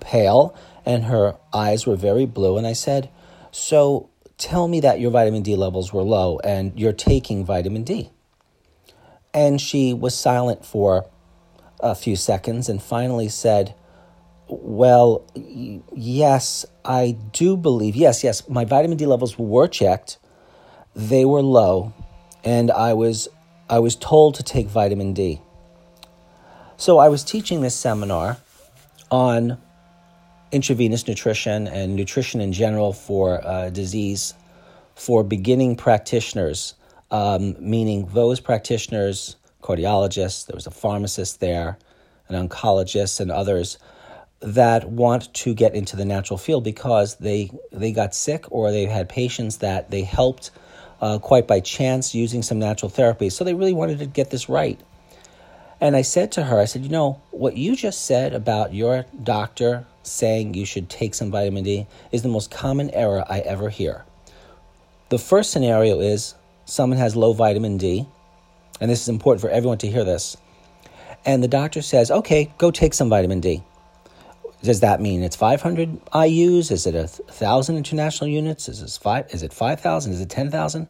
pale 0.00 0.54
and 0.84 1.04
her 1.04 1.36
eyes 1.52 1.86
were 1.86 1.96
very 1.96 2.26
blue. 2.26 2.56
And 2.56 2.66
I 2.66 2.72
said, 2.72 3.10
So 3.50 4.10
tell 4.38 4.68
me 4.68 4.80
that 4.80 5.00
your 5.00 5.10
vitamin 5.10 5.42
D 5.42 5.56
levels 5.56 5.92
were 5.92 6.02
low 6.02 6.38
and 6.40 6.78
you're 6.78 6.92
taking 6.92 7.44
vitamin 7.44 7.84
D. 7.84 8.10
And 9.34 9.60
she 9.60 9.92
was 9.92 10.14
silent 10.14 10.64
for 10.64 11.08
a 11.80 11.94
few 11.94 12.16
seconds 12.16 12.68
and 12.68 12.82
finally 12.82 13.28
said, 13.28 13.74
Well, 14.48 15.24
yes, 15.94 16.66
I 16.84 17.16
do 17.32 17.56
believe, 17.56 17.94
yes, 17.94 18.24
yes, 18.24 18.48
my 18.48 18.64
vitamin 18.64 18.96
D 18.96 19.06
levels 19.06 19.38
were 19.38 19.68
checked. 19.68 20.18
They 20.96 21.24
were 21.24 21.42
low, 21.42 21.92
and 22.42 22.70
I 22.72 22.94
was, 22.94 23.28
I 23.68 23.78
was 23.78 23.94
told 23.94 24.34
to 24.36 24.42
take 24.42 24.66
vitamin 24.66 25.12
D. 25.12 25.40
So 26.80 26.98
I 26.98 27.08
was 27.08 27.24
teaching 27.24 27.60
this 27.60 27.74
seminar 27.74 28.36
on 29.10 29.58
intravenous 30.52 31.08
nutrition 31.08 31.66
and 31.66 31.96
nutrition 31.96 32.40
in 32.40 32.52
general 32.52 32.92
for 32.92 33.44
uh, 33.44 33.70
disease 33.70 34.32
for 34.94 35.24
beginning 35.24 35.74
practitioners, 35.74 36.74
um, 37.10 37.56
meaning 37.58 38.06
those 38.14 38.38
practitioners, 38.38 39.34
cardiologists, 39.60 40.46
there 40.46 40.54
was 40.54 40.68
a 40.68 40.70
pharmacist 40.70 41.40
there, 41.40 41.78
an 42.28 42.48
oncologist, 42.48 43.18
and 43.18 43.32
others 43.32 43.78
that 44.38 44.88
want 44.88 45.34
to 45.34 45.54
get 45.54 45.74
into 45.74 45.96
the 45.96 46.04
natural 46.04 46.38
field 46.38 46.62
because 46.62 47.16
they 47.16 47.50
they 47.72 47.90
got 47.90 48.14
sick 48.14 48.44
or 48.52 48.70
they 48.70 48.84
had 48.84 49.08
patients 49.08 49.56
that 49.56 49.90
they 49.90 50.02
helped 50.02 50.52
uh, 51.00 51.18
quite 51.18 51.48
by 51.48 51.58
chance 51.58 52.14
using 52.14 52.40
some 52.40 52.60
natural 52.60 52.88
therapy. 52.88 53.30
So 53.30 53.42
they 53.42 53.54
really 53.54 53.74
wanted 53.74 53.98
to 53.98 54.06
get 54.06 54.30
this 54.30 54.48
right. 54.48 54.80
And 55.80 55.94
I 55.94 56.02
said 56.02 56.32
to 56.32 56.44
her, 56.44 56.58
I 56.58 56.64
said, 56.64 56.82
you 56.82 56.88
know, 56.88 57.20
what 57.30 57.56
you 57.56 57.76
just 57.76 58.04
said 58.04 58.34
about 58.34 58.74
your 58.74 59.06
doctor 59.22 59.86
saying 60.02 60.54
you 60.54 60.66
should 60.66 60.88
take 60.88 61.14
some 61.14 61.30
vitamin 61.30 61.62
D 61.64 61.86
is 62.10 62.22
the 62.22 62.28
most 62.28 62.50
common 62.50 62.90
error 62.90 63.24
I 63.28 63.40
ever 63.40 63.68
hear. 63.68 64.04
The 65.10 65.18
first 65.18 65.52
scenario 65.52 66.00
is 66.00 66.34
someone 66.64 66.98
has 66.98 67.14
low 67.14 67.32
vitamin 67.32 67.78
D, 67.78 68.06
and 68.80 68.90
this 68.90 69.00
is 69.02 69.08
important 69.08 69.40
for 69.40 69.50
everyone 69.50 69.78
to 69.78 69.90
hear 69.90 70.04
this. 70.04 70.36
And 71.24 71.42
the 71.42 71.48
doctor 71.48 71.82
says, 71.82 72.10
okay, 72.10 72.52
go 72.58 72.70
take 72.70 72.94
some 72.94 73.08
vitamin 73.08 73.40
D. 73.40 73.62
Does 74.62 74.80
that 74.80 75.00
mean 75.00 75.22
it's 75.22 75.36
500 75.36 76.04
IUs? 76.06 76.72
Is 76.72 76.86
it 76.86 76.94
a 76.96 77.02
1,000 77.02 77.76
international 77.76 78.28
units? 78.28 78.68
Is, 78.68 78.82
it 78.82 78.98
five, 79.00 79.26
is 79.30 79.44
it 79.44 79.52
5,000? 79.52 80.12
Is 80.12 80.20
it 80.20 80.30
10,000? 80.30 80.88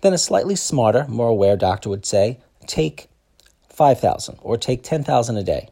Then 0.00 0.12
a 0.14 0.18
slightly 0.18 0.56
smarter, 0.56 1.06
more 1.08 1.28
aware 1.28 1.56
doctor 1.56 1.90
would 1.90 2.06
say, 2.06 2.38
take 2.66 3.08
5,000 3.74 4.38
or 4.42 4.56
take 4.56 4.82
10,000 4.82 5.36
a 5.36 5.42
day. 5.42 5.68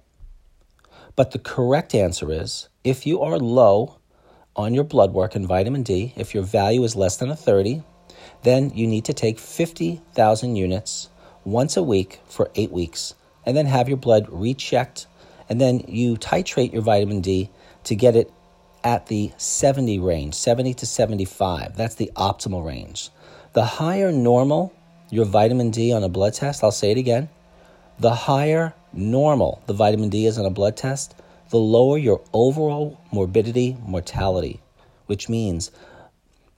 But 1.15 1.31
the 1.31 1.39
correct 1.39 1.95
answer 1.95 2.33
is 2.33 2.69
if 2.85 3.07
you 3.07 3.21
are 3.21 3.39
low 3.39 3.99
on 4.57 4.75
your 4.75 4.85
blood 4.85 5.13
work 5.13 5.35
and 5.35 5.47
vitamin 5.47 5.83
D, 5.83 6.13
if 6.17 6.35
your 6.35 6.43
value 6.43 6.83
is 6.85 6.97
less 6.97 7.17
than 7.17 7.31
a 7.31 7.37
30, 7.37 7.83
then 8.43 8.71
you 8.71 8.87
need 8.87 9.05
to 9.07 9.13
take 9.13 9.39
50,000 9.39 10.57
units 10.57 11.09
once 11.45 11.77
a 11.77 11.83
week 11.83 12.21
for 12.27 12.51
eight 12.55 12.73
weeks 12.73 13.15
and 13.45 13.57
then 13.57 13.67
have 13.67 13.89
your 13.89 13.99
blood 13.99 14.27
rechecked. 14.29 15.07
And 15.49 15.61
then 15.61 15.85
you 15.87 16.17
titrate 16.17 16.73
your 16.73 16.83
vitamin 16.83 17.21
D 17.21 17.51
to 17.85 17.95
get 17.95 18.17
it 18.17 18.33
at 18.85 19.07
the 19.07 19.33
70 19.37 19.99
range, 19.99 20.35
70 20.35 20.75
to 20.75 20.87
75. 20.87 21.77
That's 21.77 21.95
the 21.95 22.11
optimal 22.17 22.65
range. 22.65 23.11
The 23.53 23.65
higher 23.65 24.11
normal 24.11 24.73
your 25.13 25.27
vitamin 25.27 25.71
D 25.71 25.93
on 25.93 26.03
a 26.03 26.09
blood 26.09 26.33
test, 26.33 26.65
I'll 26.65 26.73
say 26.73 26.91
it 26.91 26.97
again, 26.97 27.29
the 28.03 28.17
higher 28.17 28.75
normal 28.93 29.63
the 29.67 29.73
vitamin 29.73 30.09
D 30.09 30.27
is 30.27 30.37
on 30.37 30.45
a 30.45 30.51
blood 30.51 30.77
test, 30.77 31.15
the 31.51 31.57
lower 31.57 31.97
your 31.97 32.21
overall 32.33 33.01
morbidity 33.13 33.77
mortality, 33.87 34.61
which 35.07 35.29
means 35.29 35.71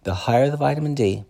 the 0.04 0.14
higher 0.14 0.48
the 0.48 0.56
vitamin 0.56 0.94
D, 0.94 1.24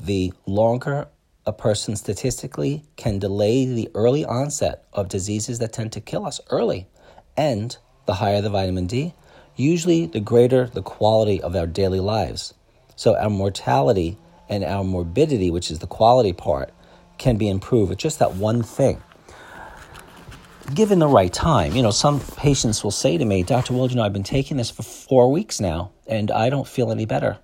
the 0.00 0.32
longer 0.46 1.06
a 1.46 1.52
person 1.52 1.94
statistically 1.94 2.82
can 2.96 3.20
delay 3.20 3.64
the 3.66 3.88
early 3.94 4.24
onset 4.24 4.84
of 4.92 5.08
diseases 5.08 5.60
that 5.60 5.72
tend 5.72 5.92
to 5.92 6.00
kill 6.00 6.26
us 6.26 6.40
early. 6.50 6.88
And 7.36 7.76
the 8.06 8.14
higher 8.14 8.42
the 8.42 8.50
vitamin 8.50 8.88
D, 8.88 9.14
usually 9.54 10.06
the 10.06 10.18
greater 10.18 10.66
the 10.66 10.82
quality 10.82 11.40
of 11.40 11.54
our 11.54 11.68
daily 11.68 12.00
lives. 12.00 12.52
So 12.96 13.16
our 13.16 13.30
mortality 13.30 14.18
and 14.48 14.64
our 14.64 14.82
morbidity, 14.82 15.52
which 15.52 15.70
is 15.70 15.78
the 15.78 15.86
quality 15.86 16.32
part, 16.32 16.74
can 17.16 17.36
be 17.36 17.48
improved 17.48 17.90
with 17.90 17.98
just 17.98 18.18
that 18.18 18.34
one 18.34 18.64
thing 18.64 19.00
given 20.74 20.98
the 20.98 21.08
right 21.08 21.32
time. 21.32 21.74
You 21.74 21.82
know, 21.82 21.90
some 21.90 22.20
patients 22.20 22.82
will 22.82 22.90
say 22.90 23.18
to 23.18 23.24
me, 23.24 23.42
Dr. 23.42 23.72
Wald, 23.72 23.90
you 23.90 23.96
know, 23.96 24.02
I've 24.02 24.12
been 24.12 24.22
taking 24.22 24.56
this 24.56 24.70
for 24.70 24.82
four 24.82 25.30
weeks 25.30 25.60
now 25.60 25.92
and 26.06 26.30
I 26.30 26.50
don't 26.50 26.66
feel 26.66 26.90
any 26.90 27.06
better. 27.06 27.38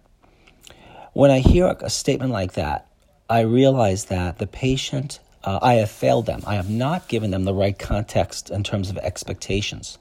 When 1.13 1.31
I 1.31 1.39
hear 1.41 1.77
a 1.81 1.91
statement 1.91 2.33
like 2.33 2.55
that, 2.55 2.89
I 3.29 3.41
realize 3.41 4.07
that 4.07 4.39
the 4.39 4.47
patient, 4.47 5.21
uh, 5.45 5.59
I 5.63 5.75
have 5.75 5.91
failed 5.91 6.27
them. 6.27 6.43
I 6.47 6.55
have 6.55 6.71
not 6.71 7.09
given 7.09 7.31
them 7.31 7.45
the 7.45 7.55
right 7.55 7.79
context 7.79 8.51
in 8.51 8.63
terms 8.65 8.91
of 8.91 8.99
expectations. 8.99 9.99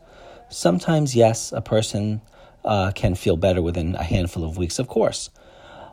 Sometimes, 0.50 1.16
yes, 1.16 1.52
a 1.52 1.62
person 1.62 2.22
uh, 2.66 2.92
can 2.92 3.16
feel 3.16 3.38
better 3.38 3.62
within 3.62 3.96
a 3.96 4.04
handful 4.04 4.44
of 4.44 4.58
weeks, 4.58 4.80
of 4.80 4.88
course. 4.88 5.30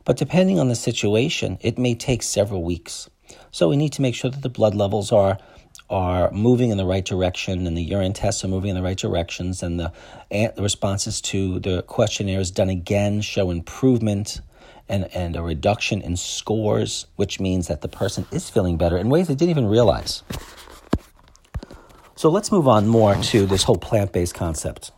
But 0.04 0.16
depending 0.16 0.58
on 0.58 0.68
the 0.68 0.74
situation, 0.74 1.58
it 1.60 1.78
may 1.78 1.94
take 1.94 2.22
several 2.22 2.62
weeks. 2.62 3.10
So 3.50 3.68
we 3.68 3.76
need 3.76 3.92
to 3.92 4.02
make 4.02 4.14
sure 4.14 4.30
that 4.30 4.42
the 4.42 4.48
blood 4.48 4.74
levels 4.74 5.12
are 5.12 5.38
are 5.90 6.30
moving 6.32 6.70
in 6.70 6.76
the 6.76 6.84
right 6.84 7.04
direction 7.04 7.66
and 7.66 7.76
the 7.76 7.82
urine 7.82 8.12
tests 8.12 8.44
are 8.44 8.48
moving 8.48 8.70
in 8.70 8.76
the 8.76 8.82
right 8.82 8.98
directions 8.98 9.62
and 9.62 9.80
the, 9.80 9.92
the 10.30 10.62
responses 10.62 11.20
to 11.20 11.58
the 11.60 11.82
questionnaires 11.82 12.50
done 12.50 12.68
again 12.68 13.20
show 13.20 13.50
improvement 13.50 14.40
and, 14.88 15.04
and 15.14 15.36
a 15.36 15.42
reduction 15.42 16.00
in 16.00 16.16
scores, 16.16 17.06
which 17.16 17.40
means 17.40 17.68
that 17.68 17.80
the 17.80 17.88
person 17.88 18.26
is 18.32 18.48
feeling 18.48 18.76
better 18.76 18.96
in 18.96 19.08
ways 19.08 19.28
they 19.28 19.34
didn't 19.34 19.50
even 19.50 19.66
realize. 19.66 20.22
So 22.16 22.30
let's 22.30 22.50
move 22.50 22.66
on 22.66 22.86
more 22.88 23.14
to 23.14 23.46
this 23.46 23.62
whole 23.62 23.76
plant 23.76 24.12
based 24.12 24.34
concept. 24.34 24.90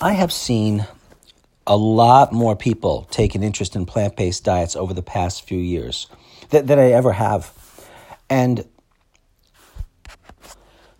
I 0.00 0.12
have 0.12 0.32
seen 0.32 0.86
a 1.66 1.76
lot 1.76 2.32
more 2.32 2.56
people 2.56 3.06
take 3.10 3.34
an 3.34 3.42
interest 3.42 3.76
in 3.76 3.86
plant 3.86 4.16
based 4.16 4.44
diets 4.44 4.76
over 4.76 4.94
the 4.94 5.02
past 5.02 5.46
few 5.46 5.58
years 5.58 6.06
than, 6.50 6.66
than 6.66 6.78
I 6.78 6.92
ever 6.92 7.12
have. 7.12 7.52
And 8.28 8.66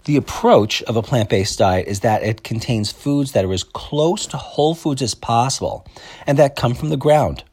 the 0.04 0.16
approach 0.16 0.82
of 0.82 0.96
a 0.96 1.02
plant 1.02 1.28
based 1.28 1.58
diet 1.58 1.86
is 1.86 2.00
that 2.00 2.22
it 2.22 2.42
contains 2.42 2.90
foods 2.90 3.32
that 3.32 3.44
are 3.44 3.52
as 3.52 3.62
close 3.62 4.26
to 4.28 4.36
whole 4.36 4.74
foods 4.74 5.02
as 5.02 5.14
possible 5.14 5.86
and 6.26 6.38
that 6.38 6.56
come 6.56 6.74
from 6.74 6.88
the 6.88 6.96
ground. 6.96 7.44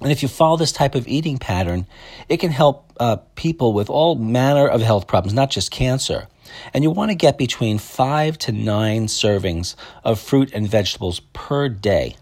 And 0.00 0.12
if 0.12 0.22
you 0.22 0.28
follow 0.28 0.56
this 0.56 0.70
type 0.70 0.94
of 0.94 1.08
eating 1.08 1.38
pattern, 1.38 1.86
it 2.28 2.36
can 2.36 2.52
help 2.52 2.92
uh, 3.00 3.16
people 3.34 3.72
with 3.72 3.90
all 3.90 4.14
manner 4.14 4.68
of 4.68 4.80
health 4.80 5.08
problems, 5.08 5.34
not 5.34 5.50
just 5.50 5.72
cancer. 5.72 6.28
And 6.72 6.84
you 6.84 6.90
want 6.90 7.10
to 7.10 7.16
get 7.16 7.36
between 7.36 7.78
five 7.78 8.38
to 8.38 8.52
nine 8.52 9.06
servings 9.06 9.74
of 10.04 10.20
fruit 10.20 10.52
and 10.52 10.68
vegetables 10.68 11.20
per 11.32 11.68
day. 11.68 12.16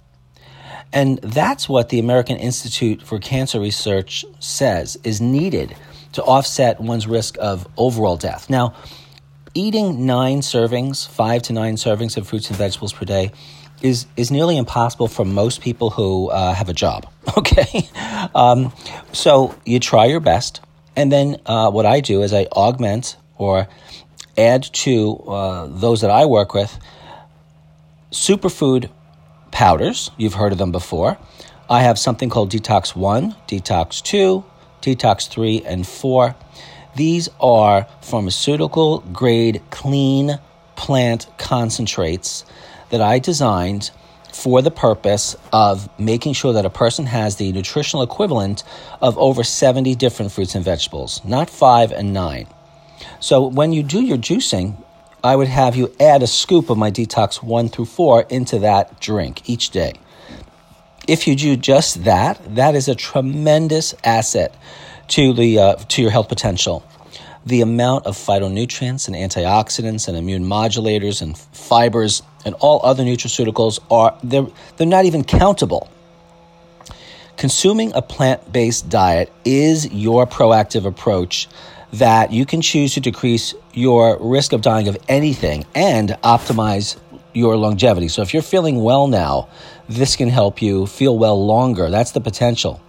And 0.93 1.19
that's 1.19 1.69
what 1.69 1.91
the 1.91 1.99
American 1.99 2.39
Institute 2.39 3.03
for 3.03 3.19
Cancer 3.19 3.61
Research 3.61 4.25
says 4.41 4.97
is 5.05 5.21
needed 5.21 5.77
to 6.17 6.25
offset 6.25 6.81
one's 6.81 7.07
risk 7.07 7.37
of 7.39 7.69
overall 7.77 8.17
death. 8.17 8.51
Now, 8.51 8.75
eating 9.55 10.07
nine 10.07 10.41
servings, 10.41 11.07
five 11.07 11.43
to 11.43 11.53
nine 11.53 11.77
servings 11.77 12.17
of 12.17 12.27
fruits 12.27 12.49
and 12.49 12.59
vegetables 12.59 12.93
per 12.93 13.05
day, 13.05 13.33
is 13.83 14.07
is 14.17 14.31
nearly 14.31 14.57
impossible 14.57 15.09
for 15.09 15.27
most 15.27 15.61
people 15.61 15.91
who 15.91 16.31
uh, 16.31 16.55
have 16.55 16.69
a 16.69 16.75
job. 16.75 17.07
Okay, 17.39 17.89
um, 18.35 18.73
so 19.13 19.55
you 19.67 19.79
try 19.79 20.07
your 20.07 20.21
best, 20.21 20.63
and 20.97 21.13
then 21.13 21.37
uh, 21.45 21.71
what 21.71 21.85
I 21.85 22.01
do 22.01 22.23
is 22.23 22.33
I 22.33 22.47
augment 22.47 23.17
or 23.37 23.69
add 24.39 24.63
to 24.63 25.17
uh, 25.29 25.67
those 25.67 26.01
that 26.01 26.11
I 26.11 26.25
work 26.25 26.55
with 26.55 26.79
superfood 28.11 28.89
powders. 29.51 30.11
You've 30.17 30.35
heard 30.35 30.53
of 30.53 30.59
them 30.59 30.73
before. 30.73 31.19
I 31.69 31.83
have 31.83 31.99
something 31.99 32.31
called 32.31 32.51
Detox 32.53 32.97
1, 32.97 33.35
Detox 33.49 34.03
2, 34.03 34.45
Detox 34.83 35.29
3, 35.29 35.63
and 35.65 35.87
4. 35.87 36.35
These 36.95 37.29
are 37.41 37.87
pharmaceutical 38.01 39.01
grade 39.13 39.63
clean 39.71 40.39
plant 40.77 41.27
concentrates 41.39 42.45
that 42.91 43.01
I 43.01 43.19
designed 43.19 43.91
for 44.33 44.61
the 44.61 44.71
purpose 44.71 45.35
of 45.53 45.89
making 45.99 46.35
sure 46.35 46.53
that 46.53 46.67
a 46.67 46.71
person 46.71 47.07
has 47.07 47.37
the 47.37 47.53
nutritional 47.53 48.03
equivalent 48.03 48.63
of 49.01 49.17
over 49.19 49.43
70 49.43 49.95
different 49.95 50.31
fruits 50.31 50.55
and 50.55 50.65
vegetables, 50.65 51.23
not 51.25 51.49
five 51.49 51.91
and 51.91 52.13
nine. 52.13 52.47
So 53.19 53.47
when 53.47 53.73
you 53.73 53.83
do 53.83 54.03
your 54.03 54.19
juicing, 54.19 54.83
I 55.25 55.35
would 55.35 55.49
have 55.49 55.75
you 55.75 55.93
add 55.99 56.23
a 56.23 56.27
scoop 56.27 56.71
of 56.71 56.79
my 56.79 56.91
detox 56.91 57.43
one 57.43 57.69
through 57.69 57.87
four 57.87 58.23
into 58.29 58.59
that 58.61 59.01
drink 59.01 59.49
each 59.49 59.71
day. 59.71 59.95
If 61.07 61.27
you 61.27 61.37
do 61.37 61.57
just 61.57 62.05
that, 62.05 62.41
that 62.57 62.75
is 62.75 62.89
a 62.89 62.95
tremendous 62.95 63.95
asset 64.03 64.55
to 65.09 65.33
the 65.33 65.59
uh, 65.59 65.75
to 65.77 66.03
your 66.03 66.11
health 66.11 66.29
potential 66.29 66.85
the 67.47 67.61
amount 67.61 68.07
of 68.07 68.17
phytonutrients 68.17 69.07
and 69.07 69.17
antioxidants 69.17 70.09
and 70.09 70.17
immune 70.17 70.45
modulators 70.45 71.23
and 71.23 71.39
fibers 71.39 72.23
and 72.45 72.57
all 72.59 72.81
other 72.83 73.05
nutraceuticals 73.05 73.79
are 73.89 74.19
they're, 74.23 74.47
they're 74.77 74.87
not 74.87 75.05
even 75.05 75.23
countable. 75.23 75.89
Consuming 77.37 77.93
a 77.95 78.03
plant-based 78.03 78.89
diet 78.89 79.33
is 79.45 79.93
your 79.93 80.27
proactive 80.27 80.85
approach 80.85 81.49
that 81.93 82.33
you 82.33 82.45
can 82.45 82.61
choose 82.61 82.95
to 82.95 83.01
decrease 83.01 83.55
your 83.73 84.19
risk 84.21 84.53
of 84.53 84.61
dying 84.61 84.89
of 84.89 84.99
anything 85.09 85.65
and 85.75 86.11
optimize 86.25 86.99
your 87.33 87.57
longevity. 87.57 88.09
So 88.09 88.23
if 88.23 88.33
you're 88.35 88.43
feeling 88.43 88.83
well 88.83 89.07
now, 89.07 89.49
this 89.89 90.17
can 90.17 90.29
help 90.29 90.61
you 90.61 90.87
feel 90.87 91.17
well 91.17 91.45
longer. 91.45 91.91
That's 91.91 92.13
the 92.13 92.21
potential. 92.21 92.81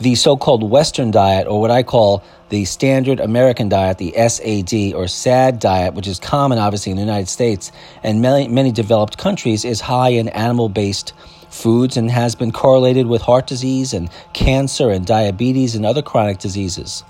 The 0.00 0.14
so 0.14 0.36
called 0.36 0.68
Western 0.68 1.10
diet, 1.10 1.48
or 1.48 1.60
what 1.60 1.70
I 1.70 1.82
call 1.82 2.22
the 2.50 2.64
standard 2.64 3.18
American 3.18 3.68
diet, 3.68 3.98
the 3.98 4.12
SAD 4.12 4.94
or 4.94 5.08
SAD 5.08 5.58
diet, 5.58 5.94
which 5.94 6.06
is 6.06 6.18
common 6.18 6.58
obviously 6.58 6.92
in 6.92 6.96
the 6.96 7.02
United 7.02 7.28
States 7.28 7.72
and 8.02 8.22
many, 8.22 8.46
many 8.48 8.70
developed 8.70 9.18
countries, 9.18 9.64
is 9.64 9.80
high 9.80 10.10
in 10.10 10.28
animal 10.28 10.68
based 10.68 11.12
foods 11.50 11.96
and 11.96 12.10
has 12.10 12.34
been 12.34 12.52
correlated 12.52 13.06
with 13.06 13.22
heart 13.22 13.46
disease 13.46 13.92
and 13.92 14.08
cancer 14.32 14.90
and 14.90 15.06
diabetes 15.06 15.74
and 15.74 15.84
other 15.84 16.02
chronic 16.02 16.38
diseases. 16.38 17.02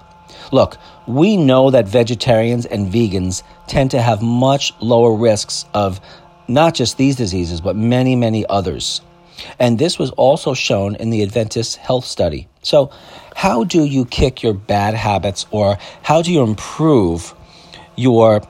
Look, 0.51 0.79
we 1.07 1.37
know 1.37 1.71
that 1.71 1.87
vegetarians 1.87 2.65
and 2.65 2.91
vegans 2.91 3.43
tend 3.67 3.91
to 3.91 4.01
have 4.01 4.23
much 4.23 4.73
lower 4.81 5.15
risks 5.15 5.67
of 5.75 6.01
not 6.47 6.75
just 6.75 6.97
these 6.97 7.17
diseases, 7.17 7.61
but 7.61 7.77
many, 7.77 8.17
many 8.17 8.47
others. 8.47 9.03
And 9.59 9.79
this 9.79 9.99
was 9.99 10.11
also 10.13 10.55
shown 10.55 10.97
in 10.97 11.11
the 11.11 11.23
Adventist 11.23 11.77
Health 11.77 12.05
Study. 12.05 12.49
So, 12.63 12.91
how 13.35 13.65
do 13.65 13.85
you 13.85 14.05
kick 14.05 14.43
your 14.43 14.53
bad 14.53 14.95
habits 14.95 15.47
or 15.51 15.79
how 16.03 16.23
do 16.23 16.33
you 16.33 16.43
improve 16.43 17.35
your 17.97 18.43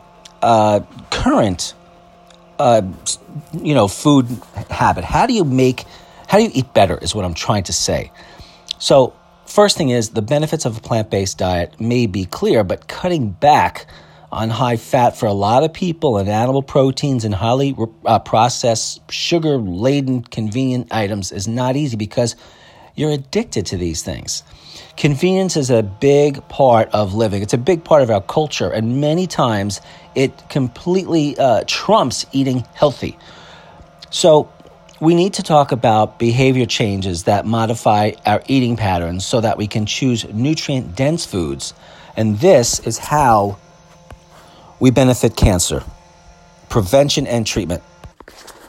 uh, 0.42 0.80
current 1.10 1.74
uh, 2.58 2.82
you 3.62 3.74
know 3.74 3.86
food 3.86 4.26
habit 4.70 5.04
how 5.04 5.26
do 5.26 5.32
you 5.32 5.44
make 5.44 5.84
how 6.26 6.38
do 6.38 6.44
you 6.44 6.50
eat 6.54 6.72
better 6.74 6.98
is 6.98 7.14
what 7.14 7.24
i'm 7.24 7.34
trying 7.34 7.62
to 7.62 7.72
say 7.72 8.10
so 8.78 9.14
first 9.46 9.76
thing 9.76 9.90
is 9.90 10.10
the 10.10 10.22
benefits 10.22 10.64
of 10.64 10.76
a 10.76 10.80
plant-based 10.80 11.38
diet 11.38 11.80
may 11.80 12.06
be 12.06 12.24
clear 12.24 12.64
but 12.64 12.88
cutting 12.88 13.30
back 13.30 13.86
on 14.30 14.50
high 14.50 14.76
fat 14.76 15.16
for 15.16 15.26
a 15.26 15.32
lot 15.32 15.62
of 15.62 15.72
people 15.72 16.18
and 16.18 16.28
animal 16.28 16.62
proteins 16.62 17.24
and 17.24 17.34
highly 17.34 17.76
uh, 18.04 18.18
processed 18.18 19.00
sugar 19.10 19.56
laden 19.56 20.22
convenient 20.22 20.92
items 20.92 21.32
is 21.32 21.48
not 21.48 21.76
easy 21.76 21.96
because 21.96 22.36
you're 22.94 23.12
addicted 23.12 23.64
to 23.66 23.76
these 23.76 24.02
things 24.02 24.42
Convenience 24.98 25.56
is 25.56 25.70
a 25.70 25.84
big 25.84 26.46
part 26.48 26.88
of 26.88 27.14
living. 27.14 27.40
It's 27.40 27.54
a 27.54 27.58
big 27.58 27.84
part 27.84 28.02
of 28.02 28.10
our 28.10 28.20
culture, 28.20 28.68
and 28.68 29.00
many 29.00 29.28
times 29.28 29.80
it 30.16 30.32
completely 30.48 31.38
uh, 31.38 31.62
trumps 31.68 32.26
eating 32.32 32.66
healthy. 32.74 33.16
So, 34.10 34.52
we 35.00 35.14
need 35.14 35.34
to 35.34 35.44
talk 35.44 35.70
about 35.70 36.18
behavior 36.18 36.66
changes 36.66 37.22
that 37.24 37.46
modify 37.46 38.12
our 38.26 38.42
eating 38.48 38.76
patterns 38.76 39.24
so 39.24 39.40
that 39.40 39.56
we 39.56 39.68
can 39.68 39.86
choose 39.86 40.24
nutrient 40.34 40.96
dense 40.96 41.24
foods. 41.24 41.72
And 42.16 42.40
this 42.40 42.80
is 42.80 42.98
how 42.98 43.58
we 44.80 44.90
benefit 44.90 45.36
cancer 45.36 45.82
prevention 46.68 47.26
and 47.26 47.46
treatment. 47.46 47.82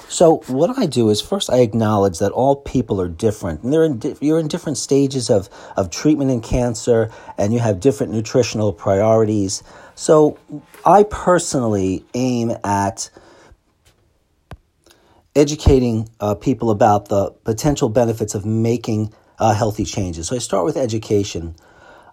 So 0.08 0.38
what 0.48 0.78
I 0.78 0.88
do 0.88 1.10
is 1.10 1.22
first 1.22 1.52
I 1.52 1.60
acknowledge 1.60 2.18
that 2.20 2.32
all 2.32 2.56
people 2.56 3.00
are 3.00 3.08
different, 3.08 3.62
and 3.62 3.72
they're 3.72 3.84
in 3.84 4.00
di- 4.00 4.16
you're 4.20 4.40
in 4.40 4.48
different 4.48 4.78
stages 4.78 5.30
of 5.30 5.50
of 5.78 5.92
treatment 5.92 6.32
in 6.32 6.42
cancer, 6.42 7.12
and 7.38 7.54
you 7.54 7.60
have 7.60 7.80
different 7.80 8.12
nutritional 8.12 8.74
priorities. 8.74 9.62
So 9.94 10.40
I 10.84 11.04
personally 11.04 12.06
aim 12.16 12.54
at 12.64 13.12
educating 15.36 16.10
uh, 16.20 16.34
people 16.34 16.72
about 16.72 17.10
the 17.10 17.30
potential 17.44 17.88
benefits 17.88 18.34
of 18.34 18.46
making 18.46 19.14
uh, 19.38 19.54
healthy 19.54 19.86
changes. 19.86 20.28
So 20.28 20.36
I 20.36 20.40
start 20.40 20.66
with 20.66 20.76
education. 20.76 21.56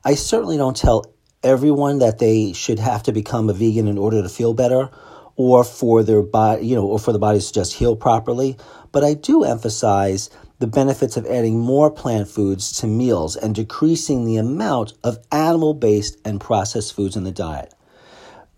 I 0.05 0.15
certainly 0.15 0.59
don't 0.59 0.77
tell 0.77 1.07
everyone 1.47 2.01
that 2.01 2.19
they 2.19 2.53
should 2.53 2.79
have 2.79 3.03
to 3.05 3.13
become 3.13 3.49
a 3.49 3.53
vegan 3.55 3.89
in 3.89 3.97
order 3.97 4.23
to 4.23 4.29
feel 4.29 4.53
better 4.53 4.91
or 5.37 5.65
for 5.65 6.03
their 6.03 6.23
body, 6.23 6.67
you 6.67 6.75
know, 6.75 6.87
or 6.87 6.99
for 6.99 7.13
the 7.13 7.19
bodies 7.19 7.47
to 7.47 7.55
just 7.55 7.75
heal 7.75 7.95
properly. 7.95 8.57
But 8.93 9.05
I 9.05 9.15
do 9.15 9.45
emphasize 9.45 10.29
the 10.59 10.67
benefits 10.67 11.17
of 11.17 11.27
adding 11.27 11.59
more 11.61 11.91
plant 11.91 12.29
foods 12.29 12.73
to 12.81 12.87
meals 12.87 13.37
and 13.37 13.55
decreasing 13.55 14.25
the 14.25 14.39
amount 14.39 14.95
of 15.05 15.19
animal 15.31 15.75
based 15.75 16.19
and 16.25 16.41
processed 16.41 16.95
foods 16.95 17.17
in 17.17 17.25
the 17.25 17.33
diet. 17.33 17.75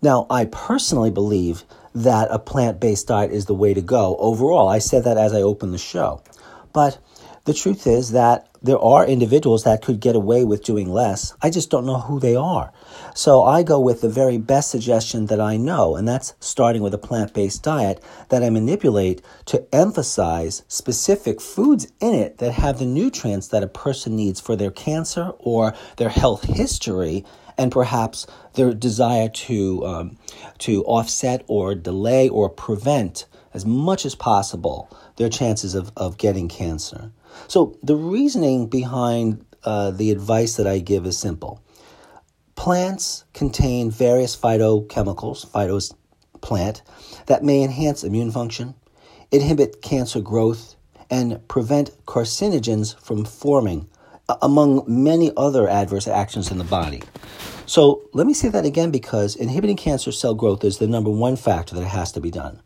Now, 0.01 0.25
I 0.29 0.45
personally 0.45 1.11
believe 1.11 1.63
that 1.93 2.29
a 2.31 2.39
plant 2.39 2.79
based 2.79 3.07
diet 3.07 3.31
is 3.31 3.45
the 3.45 3.53
way 3.53 3.73
to 3.73 3.81
go 3.81 4.15
overall. 4.17 4.69
I 4.69 4.79
said 4.79 5.03
that 5.03 5.17
as 5.17 5.33
I 5.33 5.41
opened 5.41 5.73
the 5.73 5.77
show. 5.77 6.23
But 6.71 6.97
the 7.45 7.53
truth 7.53 7.85
is 7.85 8.11
that 8.11 8.47
there 8.61 8.79
are 8.79 9.05
individuals 9.05 9.63
that 9.63 9.81
could 9.81 9.99
get 9.99 10.15
away 10.15 10.43
with 10.43 10.63
doing 10.63 10.89
less. 10.89 11.33
I 11.41 11.49
just 11.49 11.69
don't 11.69 11.85
know 11.85 11.99
who 11.99 12.19
they 12.19 12.35
are. 12.35 12.73
So 13.13 13.43
I 13.43 13.63
go 13.63 13.79
with 13.79 14.01
the 14.01 14.09
very 14.09 14.37
best 14.37 14.69
suggestion 14.69 15.27
that 15.27 15.39
I 15.39 15.57
know, 15.57 15.95
and 15.95 16.07
that's 16.07 16.33
starting 16.39 16.81
with 16.81 16.93
a 16.93 16.97
plant 16.97 17.33
based 17.33 17.63
diet 17.63 18.03
that 18.29 18.43
I 18.43 18.49
manipulate 18.49 19.21
to 19.45 19.65
emphasize 19.73 20.63
specific 20.67 21.39
foods 21.39 21.91
in 22.01 22.13
it 22.13 22.39
that 22.39 22.53
have 22.53 22.79
the 22.79 22.85
nutrients 22.85 23.47
that 23.47 23.63
a 23.63 23.67
person 23.67 24.15
needs 24.15 24.39
for 24.39 24.55
their 24.55 24.71
cancer 24.71 25.31
or 25.39 25.73
their 25.97 26.09
health 26.09 26.43
history 26.43 27.25
and 27.57 27.71
perhaps 27.71 28.25
their 28.53 28.73
desire 28.73 29.29
to, 29.29 29.85
um, 29.85 30.17
to 30.59 30.83
offset 30.85 31.43
or 31.47 31.75
delay 31.75 32.27
or 32.29 32.49
prevent 32.49 33.25
as 33.53 33.65
much 33.65 34.05
as 34.05 34.15
possible 34.15 34.89
their 35.17 35.29
chances 35.29 35.75
of, 35.75 35.91
of 35.97 36.17
getting 36.17 36.47
cancer. 36.47 37.11
So, 37.47 37.77
the 37.83 37.95
reasoning 37.95 38.67
behind 38.67 39.45
uh, 39.63 39.91
the 39.91 40.11
advice 40.11 40.55
that 40.55 40.67
I 40.67 40.79
give 40.79 41.05
is 41.05 41.17
simple. 41.17 41.61
Plants 42.55 43.23
contain 43.33 43.89
various 43.89 44.35
phytochemicals, 44.35 45.47
phytos 45.49 45.93
plant, 46.41 46.81
that 47.27 47.43
may 47.43 47.63
enhance 47.63 48.03
immune 48.03 48.31
function, 48.31 48.75
inhibit 49.31 49.81
cancer 49.81 50.21
growth, 50.21 50.75
and 51.09 51.45
prevent 51.47 51.91
carcinogens 52.05 52.99
from 52.99 53.25
forming, 53.25 53.89
among 54.41 54.83
many 54.87 55.31
other 55.35 55.67
adverse 55.67 56.07
actions 56.07 56.51
in 56.51 56.57
the 56.57 56.63
body. 56.63 57.01
So 57.65 58.01
let 58.13 58.27
me 58.27 58.33
say 58.33 58.49
that 58.49 58.65
again 58.65 58.91
because 58.91 59.35
inhibiting 59.35 59.77
cancer 59.77 60.11
cell 60.11 60.33
growth 60.33 60.63
is 60.63 60.77
the 60.77 60.87
number 60.87 61.09
one 61.09 61.35
factor 61.35 61.75
that 61.75 61.85
has 61.85 62.11
to 62.13 62.21
be 62.21 62.31
done. 62.31 62.61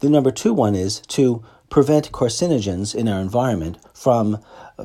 The 0.00 0.08
number 0.08 0.30
two 0.30 0.52
one 0.52 0.74
is 0.74 1.00
to 1.08 1.42
prevent 1.70 2.12
carcinogens 2.12 2.94
in 2.94 3.08
our 3.08 3.20
environment 3.20 3.78
from 3.94 4.38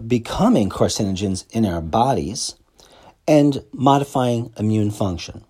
becoming 0.07 0.69
carcinogens 0.69 1.45
in 1.51 1.65
our 1.65 1.81
bodies 1.81 2.55
and 3.27 3.63
modifying 3.71 4.51
immune 4.57 4.91
function. 4.91 5.43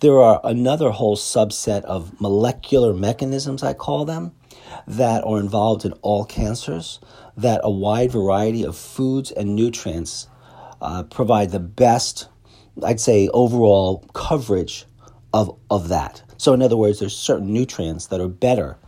There 0.00 0.18
are 0.20 0.40
another 0.44 0.90
whole 0.90 1.16
subset 1.16 1.82
of 1.82 2.18
molecular 2.20 2.94
mechanisms, 2.94 3.62
I 3.62 3.74
call 3.74 4.04
them, 4.04 4.32
that 4.86 5.24
are 5.24 5.38
involved 5.38 5.84
in 5.84 5.92
all 6.02 6.24
cancers, 6.24 7.00
that 7.36 7.60
a 7.62 7.70
wide 7.70 8.10
variety 8.10 8.62
of 8.64 8.76
foods 8.76 9.30
and 9.30 9.54
nutrients 9.54 10.28
uh, 10.80 11.02
provide 11.04 11.50
the 11.50 11.60
best, 11.60 12.28
I'd 12.82 13.00
say, 13.00 13.28
overall 13.28 14.04
coverage 14.14 14.86
of, 15.32 15.58
of 15.70 15.88
that. 15.88 16.22
So, 16.38 16.52
in 16.52 16.62
other 16.62 16.76
words, 16.76 16.98
there's 16.98 17.16
certain 17.16 17.52
nutrients 17.52 18.06
that 18.06 18.20
are 18.20 18.28
better 18.28 18.78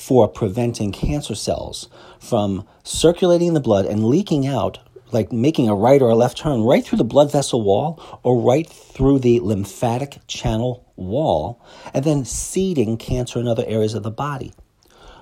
for 0.00 0.26
preventing 0.26 0.90
cancer 0.90 1.34
cells 1.34 1.88
from 2.18 2.66
circulating 2.82 3.48
in 3.48 3.54
the 3.54 3.60
blood 3.60 3.84
and 3.84 4.04
leaking 4.04 4.46
out, 4.46 4.78
like 5.12 5.30
making 5.30 5.68
a 5.68 5.74
right 5.74 6.00
or 6.00 6.08
a 6.08 6.14
left 6.14 6.38
turn 6.38 6.62
right 6.62 6.84
through 6.84 6.96
the 6.96 7.04
blood 7.04 7.30
vessel 7.30 7.60
wall 7.62 8.00
or 8.22 8.40
right 8.40 8.66
through 8.68 9.18
the 9.18 9.38
lymphatic 9.40 10.18
channel 10.26 10.84
wall, 10.96 11.60
and 11.92 12.04
then 12.04 12.24
seeding 12.24 12.96
cancer 12.96 13.38
in 13.38 13.46
other 13.46 13.64
areas 13.66 13.94
of 13.94 14.02
the 14.02 14.10
body. 14.10 14.52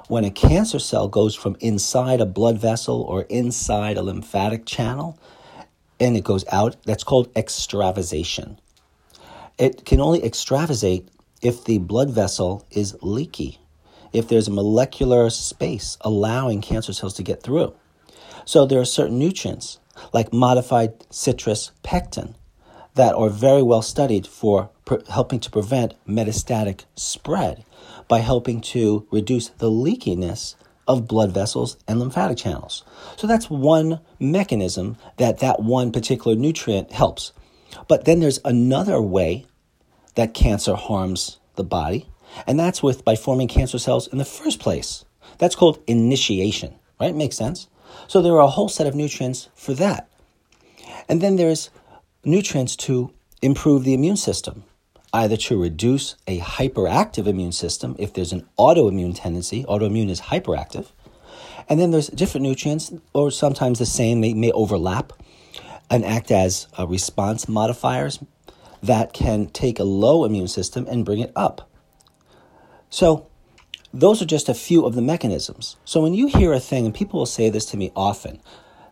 when 0.08 0.24
a 0.24 0.30
cancer 0.30 0.78
cell 0.78 1.06
goes 1.06 1.34
from 1.34 1.56
inside 1.60 2.20
a 2.20 2.26
blood 2.26 2.58
vessel 2.58 3.02
or 3.02 3.22
inside 3.22 3.96
a 3.96 4.02
lymphatic 4.02 4.64
channel 4.64 5.18
and 6.00 6.16
it 6.16 6.24
goes 6.24 6.44
out, 6.50 6.76
that's 6.84 7.04
called 7.04 7.28
extravasation. 7.36 8.58
It 9.58 9.84
can 9.84 10.00
only 10.00 10.24
extravasate 10.24 11.08
if 11.42 11.64
the 11.64 11.78
blood 11.78 12.10
vessel 12.10 12.64
is 12.70 12.96
leaky, 13.02 13.58
if 14.12 14.28
there's 14.28 14.48
a 14.48 14.52
molecular 14.52 15.30
space 15.30 15.96
allowing 16.00 16.60
cancer 16.60 16.92
cells 16.92 17.14
to 17.14 17.22
get 17.22 17.42
through. 17.42 17.74
So 18.44 18.64
there 18.64 18.80
are 18.80 18.84
certain 18.84 19.18
nutrients, 19.18 19.78
like 20.12 20.32
modified 20.32 21.04
citrus 21.10 21.72
pectin, 21.82 22.34
that 22.94 23.14
are 23.14 23.28
very 23.28 23.62
well 23.62 23.82
studied 23.82 24.26
for 24.26 24.70
pre- 24.84 25.02
helping 25.08 25.38
to 25.40 25.50
prevent 25.50 25.94
metastatic 26.06 26.84
spread 26.96 27.64
by 28.08 28.18
helping 28.18 28.60
to 28.60 29.06
reduce 29.10 29.48
the 29.48 29.70
leakiness 29.70 30.54
of 30.88 31.06
blood 31.06 31.32
vessels 31.32 31.76
and 31.86 32.00
lymphatic 32.00 32.38
channels. 32.38 32.82
So 33.16 33.26
that's 33.26 33.50
one 33.50 34.00
mechanism 34.18 34.96
that 35.18 35.38
that 35.40 35.60
one 35.60 35.92
particular 35.92 36.34
nutrient 36.34 36.90
helps. 36.90 37.32
But 37.86 38.06
then 38.06 38.20
there's 38.20 38.40
another 38.44 39.00
way 39.00 39.44
that 40.14 40.34
cancer 40.34 40.74
harms 40.74 41.38
the 41.56 41.64
body, 41.64 42.08
and 42.46 42.58
that's 42.58 42.82
with 42.82 43.04
by 43.04 43.16
forming 43.16 43.48
cancer 43.48 43.78
cells 43.78 44.06
in 44.08 44.18
the 44.18 44.24
first 44.24 44.60
place. 44.60 45.04
That's 45.38 45.54
called 45.54 45.82
initiation, 45.86 46.74
right? 47.00 47.14
Makes 47.14 47.36
sense. 47.36 47.68
So 48.06 48.22
there 48.22 48.34
are 48.34 48.40
a 48.40 48.48
whole 48.48 48.68
set 48.68 48.86
of 48.86 48.94
nutrients 48.94 49.48
for 49.54 49.74
that. 49.74 50.08
And 51.08 51.20
then 51.20 51.36
there's 51.36 51.70
nutrients 52.24 52.76
to 52.76 53.12
improve 53.40 53.84
the 53.84 53.94
immune 53.94 54.16
system, 54.16 54.64
either 55.12 55.36
to 55.36 55.60
reduce 55.60 56.16
a 56.26 56.38
hyperactive 56.38 57.26
immune 57.26 57.52
system 57.52 57.96
if 57.98 58.12
there's 58.12 58.32
an 58.32 58.46
autoimmune 58.58 59.14
tendency. 59.14 59.64
Autoimmune 59.64 60.10
is 60.10 60.22
hyperactive. 60.22 60.88
And 61.68 61.78
then 61.78 61.90
there's 61.90 62.08
different 62.08 62.44
nutrients, 62.44 62.92
or 63.12 63.30
sometimes 63.30 63.78
the 63.78 63.86
same, 63.86 64.20
they 64.20 64.34
may 64.34 64.50
overlap 64.52 65.12
and 65.90 66.04
act 66.04 66.30
as 66.30 66.66
uh, 66.78 66.86
response 66.86 67.48
modifiers 67.48 68.18
that 68.82 69.12
can 69.12 69.46
take 69.46 69.78
a 69.78 69.84
low 69.84 70.24
immune 70.24 70.48
system 70.48 70.86
and 70.88 71.04
bring 71.04 71.20
it 71.20 71.32
up. 71.34 71.70
So, 72.90 73.26
those 73.92 74.20
are 74.20 74.26
just 74.26 74.48
a 74.48 74.54
few 74.54 74.84
of 74.84 74.94
the 74.94 75.02
mechanisms. 75.02 75.76
So, 75.84 76.00
when 76.00 76.14
you 76.14 76.26
hear 76.26 76.52
a 76.52 76.60
thing, 76.60 76.86
and 76.86 76.94
people 76.94 77.18
will 77.18 77.26
say 77.26 77.50
this 77.50 77.66
to 77.66 77.76
me 77.76 77.92
often, 77.96 78.40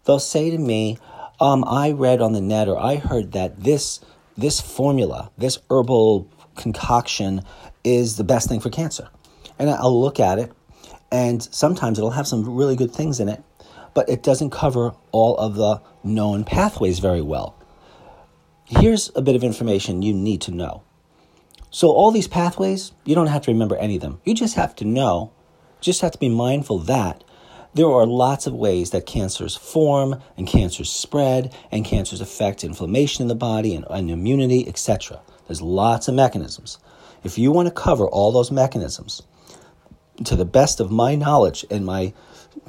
they'll 0.04 0.18
say 0.18 0.50
to 0.50 0.58
me, 0.58 0.98
um, 1.40 1.64
I 1.66 1.90
read 1.90 2.20
on 2.20 2.32
the 2.32 2.40
net 2.40 2.68
or 2.68 2.78
I 2.78 2.96
heard 2.96 3.32
that 3.32 3.62
this 3.62 4.00
this 4.38 4.60
formula, 4.60 5.30
this 5.38 5.58
herbal 5.70 6.28
concoction 6.56 7.42
is 7.84 8.16
the 8.16 8.24
best 8.24 8.48
thing 8.48 8.60
for 8.60 8.70
cancer. 8.70 9.08
And 9.58 9.70
I'll 9.70 9.98
look 9.98 10.20
at 10.20 10.38
it 10.38 10.52
and 11.10 11.42
sometimes 11.42 11.98
it'll 11.98 12.10
have 12.10 12.26
some 12.26 12.56
really 12.56 12.76
good 12.76 12.92
things 12.92 13.20
in 13.20 13.28
it, 13.28 13.42
but 13.94 14.08
it 14.08 14.22
doesn't 14.22 14.50
cover 14.50 14.94
all 15.12 15.36
of 15.38 15.54
the 15.54 15.80
known 16.04 16.44
pathways 16.44 16.98
very 16.98 17.22
well. 17.22 17.54
Here's 18.64 19.10
a 19.14 19.22
bit 19.22 19.36
of 19.36 19.44
information 19.44 20.02
you 20.02 20.12
need 20.12 20.40
to 20.42 20.50
know. 20.50 20.82
So 21.76 21.90
all 21.90 22.10
these 22.10 22.26
pathways, 22.26 22.92
you 23.04 23.14
don't 23.14 23.26
have 23.26 23.42
to 23.42 23.50
remember 23.50 23.76
any 23.76 23.96
of 23.96 24.00
them. 24.00 24.18
You 24.24 24.32
just 24.32 24.54
have 24.54 24.74
to 24.76 24.86
know, 24.86 25.32
just 25.82 26.00
have 26.00 26.12
to 26.12 26.18
be 26.18 26.30
mindful 26.30 26.78
that 26.78 27.22
there 27.74 27.90
are 27.90 28.06
lots 28.06 28.46
of 28.46 28.54
ways 28.54 28.92
that 28.92 29.04
cancers 29.04 29.56
form 29.56 30.22
and 30.38 30.46
cancers 30.46 30.88
spread 30.88 31.54
and 31.70 31.84
cancers 31.84 32.22
affect 32.22 32.64
inflammation 32.64 33.20
in 33.20 33.28
the 33.28 33.34
body 33.34 33.74
and, 33.74 33.84
and 33.90 34.10
immunity, 34.10 34.66
etc. 34.66 35.20
There's 35.46 35.60
lots 35.60 36.08
of 36.08 36.14
mechanisms. 36.14 36.78
If 37.22 37.36
you 37.36 37.52
want 37.52 37.68
to 37.68 37.74
cover 37.74 38.08
all 38.08 38.32
those 38.32 38.50
mechanisms, 38.50 39.20
to 40.24 40.34
the 40.34 40.46
best 40.46 40.80
of 40.80 40.90
my 40.90 41.14
knowledge 41.14 41.62
in 41.64 41.84
my 41.84 42.14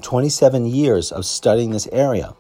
27 0.02 0.65
years 0.65 1.13
of 1.13 1.26
studying 1.26 1.72
this 1.72 1.88
area, 1.93 2.36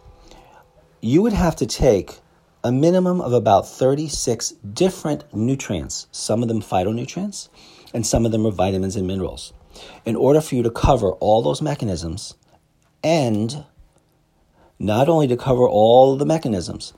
you 0.99 1.21
would 1.21 1.31
have 1.31 1.55
to 1.55 1.65
take 1.65 2.19
a 2.67 2.71
minimum 2.71 3.21
of 3.21 3.31
about 3.31 3.65
36 3.65 4.51
different 4.73 5.23
nutrients, 5.33 6.07
some 6.11 6.41
of 6.41 6.49
them 6.49 6.61
phytonutrients, 6.61 7.47
and 7.93 8.05
some 8.05 8.25
of 8.25 8.33
them 8.33 8.45
are 8.45 8.51
vitamins 8.51 8.97
and 8.97 9.07
minerals, 9.07 9.53
in 10.03 10.17
order 10.17 10.41
for 10.41 10.55
you 10.55 10.63
to 10.63 10.69
cover 10.69 11.11
all 11.13 11.41
those 11.41 11.61
mechanisms 11.61 12.35
and 13.01 13.63
not 14.79 15.07
only 15.07 15.29
to 15.29 15.37
cover 15.37 15.65
all 15.65 16.17
the 16.17 16.25
mechanisms, 16.25 16.93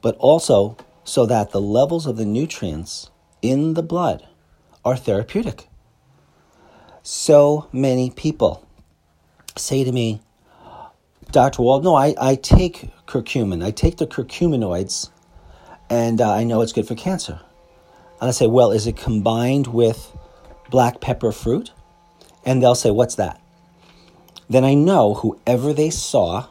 but 0.00 0.16
also 0.16 0.74
so 1.04 1.26
that 1.26 1.50
the 1.50 1.60
levels 1.60 2.06
of 2.06 2.16
the 2.16 2.24
nutrients 2.24 3.10
in 3.42 3.74
the 3.74 3.82
blood 3.82 4.26
are 4.86 4.96
therapeutic. 4.96 5.68
So 7.02 7.68
many 7.72 8.08
people 8.08 8.66
say 9.54 9.84
to 9.84 9.92
me, 9.92 10.22
Dr. 11.34 11.62
Wald, 11.62 11.82
no, 11.82 11.96
I, 11.96 12.14
I 12.20 12.36
take 12.36 12.90
curcumin. 13.06 13.64
I 13.64 13.72
take 13.72 13.96
the 13.96 14.06
curcuminoids, 14.06 15.10
and 15.90 16.20
uh, 16.20 16.32
I 16.32 16.44
know 16.44 16.60
it's 16.62 16.72
good 16.72 16.86
for 16.86 16.94
cancer. 16.94 17.40
And 18.20 18.28
I 18.28 18.30
say, 18.30 18.46
well, 18.46 18.70
is 18.70 18.86
it 18.86 18.96
combined 18.96 19.66
with 19.66 20.16
black 20.70 21.00
pepper 21.00 21.32
fruit? 21.32 21.72
And 22.44 22.62
they'll 22.62 22.76
say, 22.76 22.90
what's 22.90 23.16
that? 23.16 23.40
then 24.48 24.64
I 24.64 24.74
know 24.74 25.14
whoever 25.14 25.72
they 25.72 25.90
saw 25.90 26.46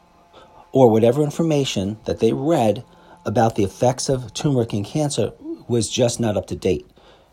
or 0.71 0.89
whatever 0.89 1.23
information 1.23 1.97
that 2.05 2.19
they 2.19 2.33
read 2.33 2.83
about 3.25 3.55
the 3.55 3.63
effects 3.63 4.09
of 4.09 4.33
turmeric 4.33 4.73
in 4.73 4.83
cancer 4.83 5.31
was 5.67 5.89
just 5.89 6.19
not 6.19 6.35
up 6.35 6.47
to 6.47 6.55
date. 6.55 6.85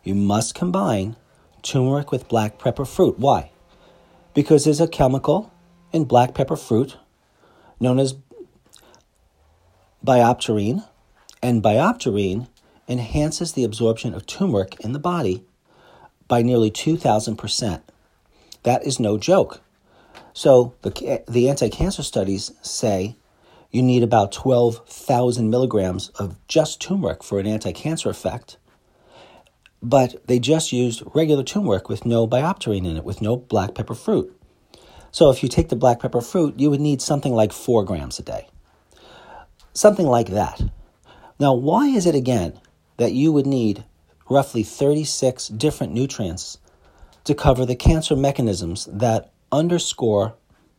You 0.05 0.15
must 0.15 0.55
combine 0.55 1.17
turmeric 1.63 2.13
with 2.13 2.29
black 2.29 2.59
pepper 2.59 2.85
fruit. 2.85 3.19
Why? 3.19 3.51
Because 4.35 4.65
there's 4.65 4.81
a 4.81 4.87
chemical 4.87 5.53
in 5.93 6.05
black 6.05 6.35
pepper 6.35 6.57
fruit 6.57 6.97
known 7.81 7.99
as 7.99 8.15
BioPerine, 10.05 10.87
and 11.43 11.63
BioPerine 11.63 12.49
enhances 12.87 13.53
the 13.53 13.65
absorption 13.65 14.15
of 14.15 14.27
turmeric 14.27 14.79
in 14.81 14.93
the 14.93 14.99
body 14.99 15.45
by 16.29 16.43
nearly 16.43 16.71
2,000%. 16.71 17.81
That 18.63 18.87
is 18.87 19.01
no 19.01 19.19
joke. 19.19 19.61
So 20.33 20.75
the, 20.83 21.23
the 21.29 21.49
anti-cancer 21.49 22.03
studies 22.03 22.53
say 22.63 23.17
you 23.71 23.83
need 23.83 24.03
about 24.03 24.33
12,000 24.33 25.49
milligrams 25.49 26.09
of 26.11 26.37
just 26.49 26.81
turmeric 26.81 27.23
for 27.23 27.39
an 27.39 27.47
anti-cancer 27.47 28.11
effect. 28.11 28.57
But 29.83 30.27
they 30.27 30.39
just 30.39 30.73
used 30.73 31.03
regular 31.15 31.43
turmeric 31.43 31.89
with 31.89 32.05
no 32.05 32.27
BioPerine 32.27 32.87
in 32.87 32.97
it, 32.97 33.05
with 33.05 33.23
no 33.23 33.37
black 33.37 33.75
pepper 33.75 33.95
fruit. 33.95 34.37
So 35.13 35.31
if 35.31 35.43
you 35.43 35.49
take 35.49 35.69
the 35.69 35.77
black 35.77 36.01
pepper 36.01 36.21
fruit, 36.21 36.59
you 36.59 36.71
would 36.71 36.81
need 36.81 37.03
something 37.03 37.35
like 37.35 37.53
four 37.53 37.85
grams 37.85 38.19
a 38.19 38.23
day. 38.23 38.49
Something 39.73 40.07
like 40.07 40.29
that. 40.29 40.63
Now, 41.39 41.55
why 41.55 41.87
is 41.87 42.07
it 42.07 42.15
again 42.15 42.61
that 42.97 43.13
you 43.13 43.33
would 43.33 43.47
need 43.47 43.85
roughly 44.29 44.63
36 44.63 45.49
different 45.49 45.93
nutrients 45.93 46.59
to 47.25 47.35
cover 47.35 47.67
the 47.67 47.75
cancer 47.75 48.15
mechanisms 48.15 48.89
that 48.93 49.33
underscore 49.51 50.35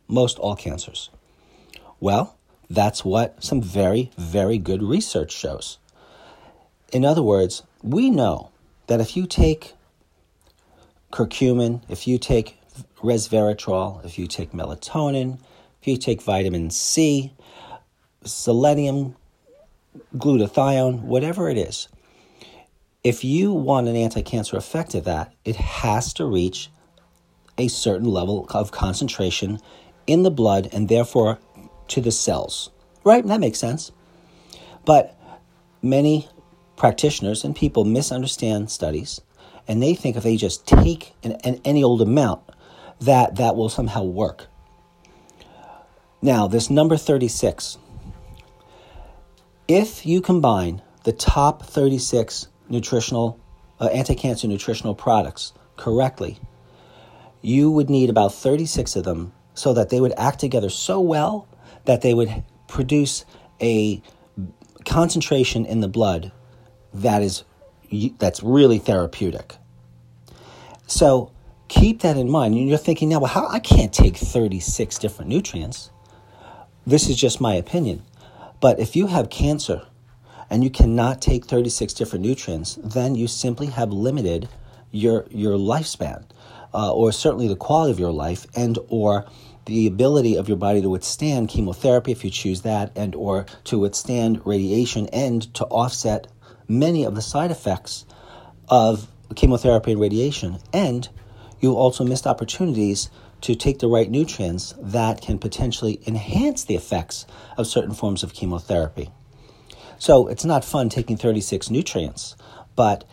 most 0.07 0.39
all 0.39 0.55
cancers? 0.55 1.09
Well, 1.99 2.37
that's 2.69 3.03
what 3.03 3.43
some 3.43 3.61
very, 3.61 4.11
very 4.17 4.57
good 4.57 4.81
research 4.81 5.31
shows. 5.31 5.77
In 6.93 7.03
other 7.03 7.21
words, 7.21 7.63
we 7.83 8.09
know 8.09 8.51
that 8.87 9.01
if 9.01 9.17
you 9.17 9.25
take 9.25 9.73
curcumin, 11.11 11.81
if 11.89 12.07
you 12.07 12.17
take 12.17 12.60
resveratrol, 12.97 14.03
if 14.05 14.17
you 14.17 14.27
take 14.27 14.51
melatonin, 14.51 15.39
if 15.81 15.87
you 15.87 15.97
take 15.97 16.21
vitamin 16.21 16.69
C, 16.69 17.33
selenium, 18.23 19.15
glutathione, 20.15 21.01
whatever 21.01 21.49
it 21.49 21.57
is, 21.57 21.87
if 23.03 23.23
you 23.23 23.51
want 23.51 23.87
an 23.87 23.95
anti 23.95 24.21
cancer 24.21 24.57
effect 24.57 24.93
of 24.93 25.05
that, 25.05 25.33
it 25.43 25.55
has 25.55 26.13
to 26.13 26.25
reach 26.25 26.69
a 27.57 27.67
certain 27.67 28.07
level 28.07 28.45
of 28.51 28.71
concentration 28.71 29.59
in 30.07 30.23
the 30.23 30.31
blood 30.31 30.69
and 30.71 30.87
therefore 30.87 31.39
to 31.87 32.01
the 32.01 32.11
cells. 32.11 32.69
Right? 33.03 33.25
That 33.25 33.39
makes 33.39 33.59
sense. 33.59 33.91
But 34.85 35.17
many 35.81 36.27
practitioners 36.75 37.43
and 37.43 37.55
people 37.55 37.83
misunderstand 37.83 38.69
studies 38.71 39.21
and 39.67 39.81
they 39.81 39.93
think 39.93 40.15
if 40.15 40.23
they 40.23 40.37
just 40.37 40.67
take 40.67 41.13
an, 41.23 41.33
an, 41.43 41.61
any 41.63 41.83
old 41.83 42.01
amount 42.01 42.41
that 43.01 43.35
that 43.35 43.55
will 43.55 43.69
somehow 43.69 44.03
work. 44.03 44.47
Now, 46.21 46.47
this 46.47 46.69
number 46.69 46.97
36, 46.97 47.77
if 49.67 50.05
you 50.05 50.21
combine 50.21 50.81
the 51.03 51.11
top 51.11 51.63
36 51.65 52.47
nutritional, 52.69 53.39
uh, 53.79 53.87
anti 53.87 54.13
cancer 54.13 54.47
nutritional 54.47 54.93
products 54.93 55.53
correctly, 55.77 56.37
you 57.41 57.71
would 57.71 57.89
need 57.89 58.09
about 58.09 58.33
36 58.33 58.95
of 58.95 59.03
them 59.03 59.33
so 59.55 59.73
that 59.73 59.89
they 59.89 59.99
would 59.99 60.13
act 60.15 60.39
together 60.39 60.69
so 60.69 60.99
well 60.99 61.47
that 61.85 62.01
they 62.01 62.13
would 62.13 62.43
produce 62.67 63.25
a 63.59 64.01
concentration 64.85 65.65
in 65.65 65.79
the 65.79 65.87
blood 65.87 66.31
that 66.93 67.21
is 67.21 67.43
that's 68.19 68.41
really 68.41 68.77
therapeutic. 68.77 69.55
So 70.87 71.31
keep 71.71 72.01
that 72.01 72.17
in 72.17 72.29
mind. 72.29 72.53
And 72.53 72.67
you're 72.67 72.77
thinking 72.77 73.09
now, 73.09 73.19
well, 73.19 73.31
how 73.31 73.47
I 73.47 73.59
can't 73.59 73.93
take 73.93 74.17
36 74.17 74.99
different 74.99 75.29
nutrients. 75.29 75.89
This 76.85 77.09
is 77.09 77.15
just 77.15 77.39
my 77.39 77.55
opinion. 77.55 78.03
But 78.59 78.79
if 78.79 78.95
you 78.95 79.07
have 79.07 79.29
cancer 79.29 79.87
and 80.49 80.63
you 80.63 80.69
cannot 80.69 81.21
take 81.21 81.45
36 81.45 81.93
different 81.93 82.25
nutrients, 82.25 82.77
then 82.83 83.15
you 83.15 83.27
simply 83.27 83.67
have 83.67 83.91
limited 83.91 84.49
your 84.91 85.25
your 85.29 85.53
lifespan, 85.53 86.25
uh, 86.73 86.93
or 86.93 87.13
certainly 87.13 87.47
the 87.47 87.55
quality 87.55 87.91
of 87.91 87.99
your 87.99 88.11
life, 88.11 88.45
and 88.53 88.77
or 88.89 89.25
the 89.65 89.87
ability 89.87 90.35
of 90.35 90.49
your 90.49 90.57
body 90.57 90.81
to 90.81 90.89
withstand 90.89 91.47
chemotherapy 91.47 92.11
if 92.11 92.25
you 92.25 92.29
choose 92.29 92.63
that, 92.63 92.91
and 92.97 93.15
or 93.15 93.45
to 93.63 93.79
withstand 93.79 94.41
radiation, 94.45 95.07
and 95.13 95.53
to 95.53 95.63
offset 95.67 96.27
many 96.67 97.05
of 97.05 97.15
the 97.15 97.21
side 97.21 97.51
effects 97.51 98.05
of 98.67 99.07
chemotherapy 99.35 99.93
and 99.93 100.01
radiation, 100.01 100.59
and 100.73 101.07
you 101.61 101.73
also 101.73 102.03
missed 102.03 102.27
opportunities 102.27 103.09
to 103.41 103.55
take 103.55 103.79
the 103.79 103.87
right 103.87 104.09
nutrients 104.09 104.73
that 104.79 105.21
can 105.21 105.39
potentially 105.39 105.99
enhance 106.05 106.63
the 106.63 106.75
effects 106.75 107.25
of 107.57 107.67
certain 107.67 107.93
forms 107.93 108.23
of 108.23 108.33
chemotherapy. 108.33 109.09
So 109.97 110.27
it's 110.27 110.45
not 110.45 110.65
fun 110.65 110.89
taking 110.89 111.17
36 111.17 111.69
nutrients, 111.69 112.35
but 112.75 113.03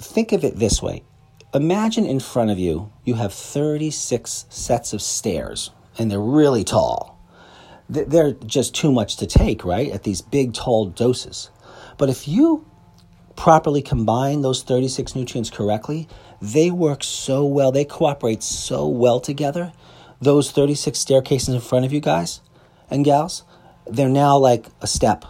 think 0.00 0.32
of 0.32 0.44
it 0.44 0.58
this 0.58 0.82
way. 0.82 1.04
Imagine 1.54 2.04
in 2.04 2.20
front 2.20 2.50
of 2.50 2.58
you, 2.58 2.92
you 3.04 3.14
have 3.14 3.32
36 3.32 4.46
sets 4.48 4.92
of 4.92 5.00
stairs, 5.00 5.70
and 5.98 6.10
they're 6.10 6.20
really 6.20 6.64
tall. 6.64 7.18
They're 7.88 8.32
just 8.32 8.74
too 8.74 8.92
much 8.92 9.16
to 9.16 9.26
take, 9.26 9.64
right? 9.64 9.90
At 9.90 10.02
these 10.02 10.20
big, 10.20 10.52
tall 10.52 10.86
doses. 10.86 11.50
But 11.96 12.10
if 12.10 12.28
you 12.28 12.66
properly 13.34 13.80
combine 13.80 14.42
those 14.42 14.62
36 14.62 15.14
nutrients 15.14 15.48
correctly, 15.48 16.06
they 16.40 16.70
work 16.70 17.02
so 17.02 17.44
well, 17.44 17.72
they 17.72 17.84
cooperate 17.84 18.42
so 18.42 18.86
well 18.86 19.20
together. 19.20 19.72
Those 20.20 20.50
36 20.50 20.98
staircases 20.98 21.54
in 21.54 21.60
front 21.60 21.84
of 21.84 21.92
you 21.92 22.00
guys 22.00 22.40
and 22.90 23.04
gals, 23.04 23.44
they're 23.86 24.08
now 24.08 24.36
like 24.36 24.66
a 24.80 24.86
step. 24.86 25.24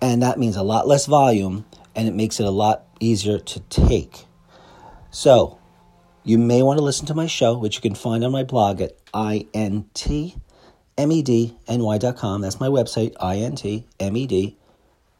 And 0.00 0.22
that 0.22 0.38
means 0.38 0.56
a 0.56 0.62
lot 0.62 0.88
less 0.88 1.06
volume 1.06 1.64
and 1.94 2.08
it 2.08 2.14
makes 2.14 2.40
it 2.40 2.46
a 2.46 2.50
lot 2.50 2.84
easier 3.00 3.38
to 3.38 3.60
take. 3.60 4.24
So, 5.10 5.58
you 6.24 6.38
may 6.38 6.62
want 6.62 6.78
to 6.78 6.84
listen 6.84 7.06
to 7.06 7.14
my 7.14 7.26
show, 7.26 7.58
which 7.58 7.76
you 7.76 7.82
can 7.82 7.94
find 7.94 8.24
on 8.24 8.32
my 8.32 8.44
blog 8.44 8.80
at 8.80 9.04
intmedny.com. 9.12 10.30
That's 12.40 12.60
my 12.60 12.68
website, 12.68 13.12
intmed 13.14 14.56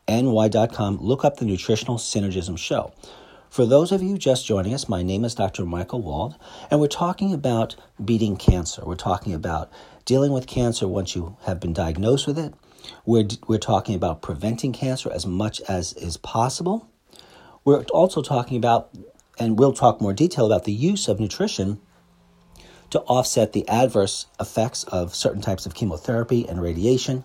ny.com, 0.08 0.98
look 1.00 1.24
up 1.24 1.36
the 1.36 1.44
Nutritional 1.44 1.96
Synergism 1.96 2.58
Show. 2.58 2.92
For 3.52 3.66
those 3.66 3.92
of 3.92 4.02
you 4.02 4.16
just 4.16 4.46
joining 4.46 4.72
us, 4.72 4.88
my 4.88 5.02
name 5.02 5.26
is 5.26 5.34
Dr. 5.34 5.66
Michael 5.66 6.00
Wald, 6.00 6.36
and 6.70 6.80
we're 6.80 6.86
talking 6.86 7.34
about 7.34 7.76
beating 8.02 8.34
cancer. 8.34 8.80
We're 8.82 8.94
talking 8.94 9.34
about 9.34 9.70
dealing 10.06 10.32
with 10.32 10.46
cancer 10.46 10.88
once 10.88 11.14
you 11.14 11.36
have 11.44 11.60
been 11.60 11.74
diagnosed 11.74 12.26
with 12.26 12.38
it. 12.38 12.54
We're, 13.04 13.28
we're 13.46 13.58
talking 13.58 13.94
about 13.94 14.22
preventing 14.22 14.72
cancer 14.72 15.12
as 15.12 15.26
much 15.26 15.60
as 15.68 15.92
is 15.92 16.16
possible. 16.16 16.88
We're 17.62 17.82
also 17.92 18.22
talking 18.22 18.56
about, 18.56 18.88
and 19.38 19.58
we'll 19.58 19.74
talk 19.74 20.00
more 20.00 20.14
detail 20.14 20.46
about 20.46 20.64
the 20.64 20.72
use 20.72 21.06
of 21.06 21.20
nutrition 21.20 21.78
to 22.88 23.00
offset 23.00 23.52
the 23.52 23.68
adverse 23.68 24.28
effects 24.40 24.84
of 24.84 25.14
certain 25.14 25.42
types 25.42 25.66
of 25.66 25.74
chemotherapy 25.74 26.48
and 26.48 26.62
radiation, 26.62 27.22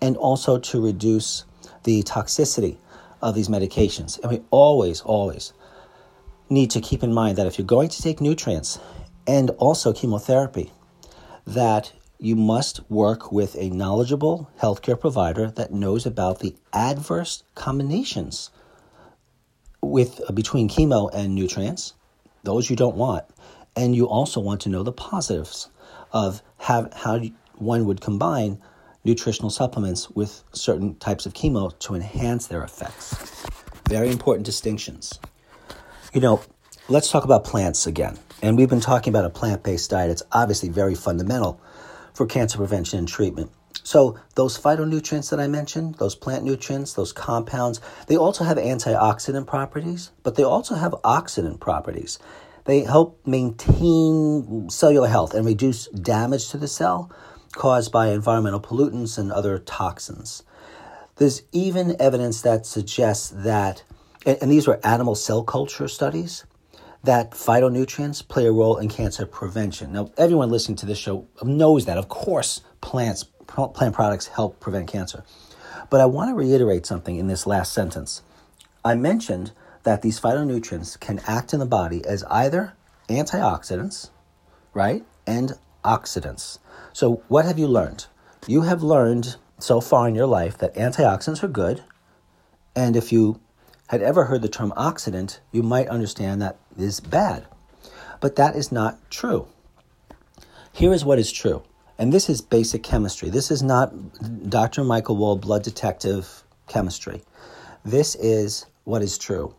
and 0.00 0.16
also 0.16 0.58
to 0.58 0.84
reduce 0.84 1.44
the 1.84 2.02
toxicity 2.02 2.78
of 3.24 3.34
these 3.34 3.48
medications. 3.48 4.20
And 4.20 4.30
we 4.30 4.42
always, 4.50 5.00
always 5.00 5.54
need 6.50 6.70
to 6.72 6.80
keep 6.80 7.02
in 7.02 7.12
mind 7.12 7.38
that 7.38 7.46
if 7.46 7.58
you're 7.58 7.66
going 7.66 7.88
to 7.88 8.02
take 8.02 8.20
nutrients 8.20 8.78
and 9.26 9.50
also 9.50 9.92
chemotherapy, 9.94 10.70
that 11.46 11.92
you 12.18 12.36
must 12.36 12.88
work 12.90 13.32
with 13.32 13.56
a 13.56 13.70
knowledgeable 13.70 14.50
healthcare 14.60 15.00
provider 15.00 15.50
that 15.50 15.72
knows 15.72 16.04
about 16.04 16.40
the 16.40 16.54
adverse 16.72 17.42
combinations 17.54 18.50
with 19.82 20.20
uh, 20.28 20.32
between 20.32 20.68
chemo 20.68 21.10
and 21.12 21.34
nutrients, 21.34 21.94
those 22.42 22.68
you 22.68 22.76
don't 22.76 22.96
want, 22.96 23.24
and 23.74 23.96
you 23.96 24.06
also 24.06 24.38
want 24.38 24.60
to 24.60 24.68
know 24.68 24.82
the 24.82 24.92
positives 24.92 25.68
of 26.12 26.42
have, 26.58 26.92
how 26.92 27.20
one 27.56 27.86
would 27.86 28.00
combine 28.00 28.60
nutritional 29.04 29.50
supplements 29.50 30.10
with 30.10 30.42
certain 30.52 30.96
types 30.96 31.26
of 31.26 31.34
chemo 31.34 31.78
to 31.80 31.94
enhance 31.94 32.46
their 32.46 32.62
effects. 32.64 33.46
Very 33.88 34.10
important 34.10 34.46
distinctions. 34.46 35.18
You 36.12 36.20
know, 36.20 36.42
let's 36.88 37.10
talk 37.10 37.24
about 37.24 37.44
plants 37.44 37.86
again. 37.86 38.18
And 38.42 38.56
we've 38.56 38.68
been 38.68 38.80
talking 38.80 39.10
about 39.10 39.24
a 39.24 39.30
plant 39.30 39.62
based 39.62 39.90
diet. 39.90 40.10
It's 40.10 40.22
obviously 40.32 40.68
very 40.68 40.94
fundamental 40.94 41.60
for 42.14 42.26
cancer 42.26 42.58
prevention 42.58 42.98
and 42.98 43.08
treatment. 43.08 43.50
So, 43.82 44.18
those 44.34 44.58
phytonutrients 44.58 45.28
that 45.30 45.40
I 45.40 45.46
mentioned, 45.46 45.96
those 45.96 46.14
plant 46.14 46.44
nutrients, 46.44 46.94
those 46.94 47.12
compounds, 47.12 47.80
they 48.06 48.16
also 48.16 48.44
have 48.44 48.56
antioxidant 48.56 49.46
properties, 49.46 50.10
but 50.22 50.36
they 50.36 50.42
also 50.42 50.76
have 50.76 50.92
oxidant 51.04 51.60
properties. 51.60 52.18
They 52.64 52.80
help 52.80 53.20
maintain 53.26 54.70
cellular 54.70 55.08
health 55.08 55.34
and 55.34 55.44
reduce 55.44 55.88
damage 55.88 56.48
to 56.50 56.56
the 56.56 56.68
cell 56.68 57.10
caused 57.54 57.92
by 57.92 58.08
environmental 58.08 58.60
pollutants 58.60 59.18
and 59.18 59.32
other 59.32 59.58
toxins. 59.58 60.42
There's 61.16 61.42
even 61.52 62.00
evidence 62.00 62.42
that 62.42 62.66
suggests 62.66 63.30
that, 63.30 63.84
and 64.26 64.50
these 64.50 64.66
were 64.66 64.80
animal 64.84 65.14
cell 65.14 65.42
culture 65.44 65.88
studies, 65.88 66.44
that 67.04 67.32
phytonutrients 67.32 68.26
play 68.26 68.46
a 68.46 68.52
role 68.52 68.78
in 68.78 68.88
cancer 68.88 69.26
prevention. 69.26 69.92
Now, 69.92 70.10
everyone 70.16 70.48
listening 70.48 70.76
to 70.76 70.86
this 70.86 70.98
show 70.98 71.28
knows 71.42 71.84
that. 71.84 71.98
Of 71.98 72.08
course, 72.08 72.62
plants, 72.80 73.24
plant 73.46 73.94
products 73.94 74.26
help 74.26 74.58
prevent 74.58 74.88
cancer. 74.88 75.22
But 75.90 76.00
I 76.00 76.06
want 76.06 76.30
to 76.30 76.34
reiterate 76.34 76.86
something 76.86 77.16
in 77.16 77.26
this 77.26 77.46
last 77.46 77.72
sentence. 77.72 78.22
I 78.84 78.94
mentioned 78.94 79.52
that 79.82 80.00
these 80.00 80.18
phytonutrients 80.18 80.98
can 80.98 81.20
act 81.26 81.52
in 81.52 81.60
the 81.60 81.66
body 81.66 82.04
as 82.06 82.24
either 82.24 82.72
antioxidants, 83.08 84.08
right, 84.72 85.04
and 85.26 85.52
oxidants. 85.84 86.58
So, 86.92 87.22
what 87.28 87.44
have 87.44 87.58
you 87.58 87.66
learned? 87.66 88.06
You 88.46 88.62
have 88.62 88.82
learned 88.82 89.36
so 89.58 89.80
far 89.80 90.08
in 90.08 90.14
your 90.14 90.26
life 90.26 90.58
that 90.58 90.74
antioxidants 90.74 91.42
are 91.42 91.48
good. 91.48 91.82
And 92.76 92.96
if 92.96 93.12
you 93.12 93.40
had 93.88 94.02
ever 94.02 94.24
heard 94.24 94.42
the 94.42 94.48
term 94.48 94.72
oxidant, 94.76 95.40
you 95.52 95.62
might 95.62 95.88
understand 95.88 96.42
that 96.42 96.58
is 96.76 97.00
bad. 97.00 97.46
But 98.20 98.36
that 98.36 98.56
is 98.56 98.72
not 98.72 98.98
true. 99.10 99.46
Here 100.72 100.92
is 100.92 101.04
what 101.04 101.18
is 101.18 101.30
true. 101.30 101.62
And 101.98 102.12
this 102.12 102.28
is 102.28 102.40
basic 102.40 102.82
chemistry. 102.82 103.30
This 103.30 103.50
is 103.50 103.62
not 103.62 104.50
Dr. 104.50 104.82
Michael 104.82 105.16
Wald 105.16 105.40
blood 105.40 105.62
detective 105.62 106.42
chemistry. 106.66 107.22
This 107.84 108.16
is 108.16 108.66
what 108.84 109.02
is 109.02 109.16
true. 109.16 109.54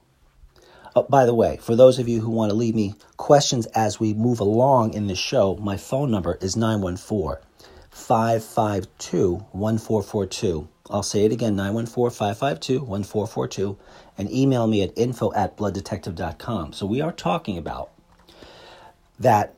Uh, 0.95 1.01
by 1.10 1.25
the 1.25 1.34
way, 1.34 1.58
for 1.58 1.75
those 1.75 1.99
of 1.99 2.08
you 2.08 2.21
who 2.21 2.31
want 2.31 2.49
to 2.49 2.55
leave 2.55 2.73
me 2.73 2.95
questions 3.17 3.65
as 3.67 3.99
we 3.99 4.13
move 4.13 4.39
along 4.39 4.93
in 4.93 5.08
the 5.08 5.15
show, 5.15 5.55
my 5.58 5.75
phone 5.75 6.10
number 6.10 6.38
is 6.39 6.55
914 6.55 7.43
552 7.91 9.34
1442. 9.51 10.67
I'll 10.89 11.03
say 11.03 11.25
it 11.25 11.34
again 11.34 11.55
914 11.58 12.15
552 12.15 12.79
1442 12.79 13.77
and 14.17 14.31
email 14.31 14.67
me 14.67 14.84
at 14.84 14.97
info 14.97 15.34
at 15.34 15.58
blooddetective.com. 15.58 16.71
So 16.71 16.86
we 16.86 17.01
are 17.01 17.12
talking 17.12 17.58
about 17.58 17.91
that 19.19 19.53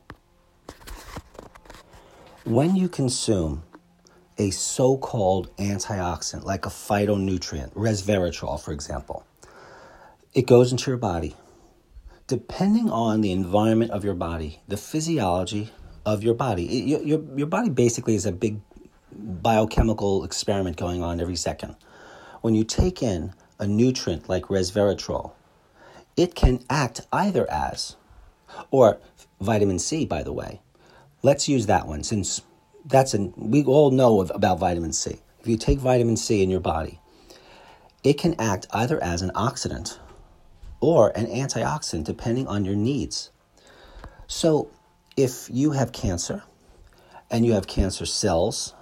when 2.44 2.74
you 2.74 2.88
consume 2.88 3.62
a 4.38 4.50
so 4.50 4.96
called 4.96 5.54
antioxidant 5.56 6.44
like 6.44 6.66
a 6.66 6.70
phytonutrient, 6.70 7.74
resveratrol, 7.74 8.60
for 8.60 8.72
example, 8.72 9.24
it 10.38 10.46
goes 10.46 10.70
into 10.70 10.88
your 10.88 10.98
body. 10.98 11.34
Depending 12.28 12.88
on 12.92 13.22
the 13.22 13.32
environment 13.32 13.90
of 13.90 14.04
your 14.04 14.14
body, 14.14 14.60
the 14.68 14.76
physiology 14.76 15.70
of 16.06 16.22
your 16.22 16.34
body, 16.34 16.62
your, 16.62 17.02
your, 17.02 17.24
your 17.36 17.48
body 17.48 17.70
basically 17.70 18.14
is 18.14 18.24
a 18.24 18.30
big 18.30 18.60
biochemical 19.10 20.22
experiment 20.22 20.76
going 20.76 21.02
on 21.02 21.20
every 21.20 21.34
second. 21.34 21.74
When 22.40 22.54
you 22.54 22.62
take 22.62 23.02
in 23.02 23.34
a 23.58 23.66
nutrient 23.66 24.28
like 24.28 24.44
resveratrol, 24.44 25.32
it 26.16 26.36
can 26.36 26.64
act 26.70 27.00
either 27.12 27.50
as, 27.50 27.96
or 28.70 29.00
vitamin 29.40 29.80
C, 29.80 30.06
by 30.06 30.22
the 30.22 30.32
way. 30.32 30.60
Let's 31.20 31.48
use 31.48 31.66
that 31.66 31.88
one 31.88 32.04
since 32.04 32.42
that's 32.84 33.12
an, 33.12 33.34
we 33.36 33.64
all 33.64 33.90
know 33.90 34.20
of, 34.20 34.30
about 34.32 34.60
vitamin 34.60 34.92
C. 34.92 35.16
If 35.40 35.48
you 35.48 35.56
take 35.56 35.80
vitamin 35.80 36.16
C 36.16 36.44
in 36.44 36.48
your 36.48 36.60
body, 36.60 37.00
it 38.04 38.18
can 38.18 38.36
act 38.38 38.68
either 38.72 39.02
as 39.02 39.20
an 39.20 39.32
oxidant 39.34 39.98
or 40.80 41.10
an 41.16 41.26
antioxidant 41.26 42.04
depending 42.04 42.46
on 42.46 42.64
your 42.64 42.76
needs. 42.76 43.30
So, 44.26 44.70
if 45.16 45.48
you 45.50 45.72
have 45.72 45.92
cancer 45.92 46.44
and 47.30 47.44
you 47.44 47.52
have 47.52 47.66
cancer 47.66 48.06
cells 48.06 48.74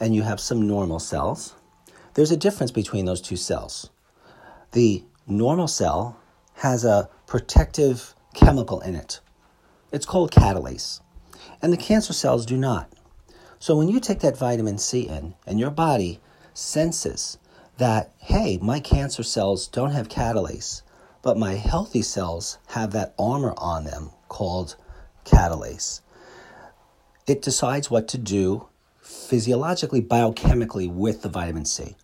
and 0.00 0.14
you 0.14 0.22
have 0.22 0.40
some 0.40 0.66
normal 0.66 0.98
cells, 0.98 1.54
there's 2.14 2.30
a 2.30 2.36
difference 2.36 2.70
between 2.70 3.04
those 3.04 3.20
two 3.20 3.36
cells. 3.36 3.90
The 4.72 5.04
normal 5.26 5.68
cell 5.68 6.18
has 6.54 6.84
a 6.84 7.08
protective 7.26 8.14
chemical 8.34 8.80
in 8.80 8.94
it, 8.94 9.20
It's 9.92 10.06
called 10.06 10.30
catalase. 10.30 11.00
And 11.62 11.72
the 11.72 11.76
cancer 11.76 12.12
cells 12.12 12.46
do 12.46 12.56
not. 12.56 12.92
So 13.58 13.76
when 13.76 13.88
you 13.88 14.00
take 14.00 14.20
that 14.20 14.36
vitamin 14.36 14.78
C 14.78 15.08
in 15.08 15.34
and 15.46 15.58
your 15.58 15.70
body 15.70 16.20
senses 16.54 17.38
that, 17.78 18.12
hey, 18.18 18.58
my 18.60 18.80
cancer 18.80 19.22
cells 19.22 19.66
don't 19.66 19.92
have 19.92 20.08
catalase, 20.08 20.82
but 21.22 21.36
my 21.36 21.54
healthy 21.54 22.02
cells 22.02 22.58
have 22.68 22.92
that 22.92 23.14
armor 23.18 23.54
on 23.56 23.84
them 23.84 24.10
called 24.28 24.76
catalase, 25.24 26.00
it 27.26 27.42
decides 27.42 27.90
what 27.90 28.08
to 28.08 28.18
do 28.18 28.68
physiologically, 29.02 30.02
biochemically 30.02 30.90
with 30.90 31.22
the 31.22 31.28
vitamin 31.28 31.64
C. 31.64 31.96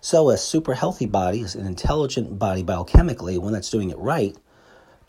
So, 0.00 0.28
a 0.28 0.36
super 0.36 0.74
healthy 0.74 1.06
body, 1.06 1.40
is 1.40 1.54
an 1.54 1.66
intelligent 1.66 2.38
body 2.38 2.62
biochemically, 2.62 3.38
one 3.38 3.54
that's 3.54 3.70
doing 3.70 3.90
it 3.90 3.98
right, 3.98 4.36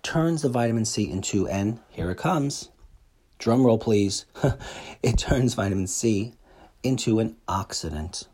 turns 0.04 0.42
the 0.42 0.50
vitamin 0.50 0.86
C 0.86 1.10
into, 1.10 1.48
and 1.48 1.80
here 1.90 2.10
it 2.12 2.18
comes, 2.18 2.70
drum 3.38 3.66
roll 3.66 3.78
please, 3.78 4.26
it 5.04 5.18
turns 5.18 5.54
vitamin 5.54 5.88
C 5.88 6.34
into 6.84 7.20
an 7.20 7.36
oxidant. 7.48 8.28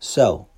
So, 0.00 0.48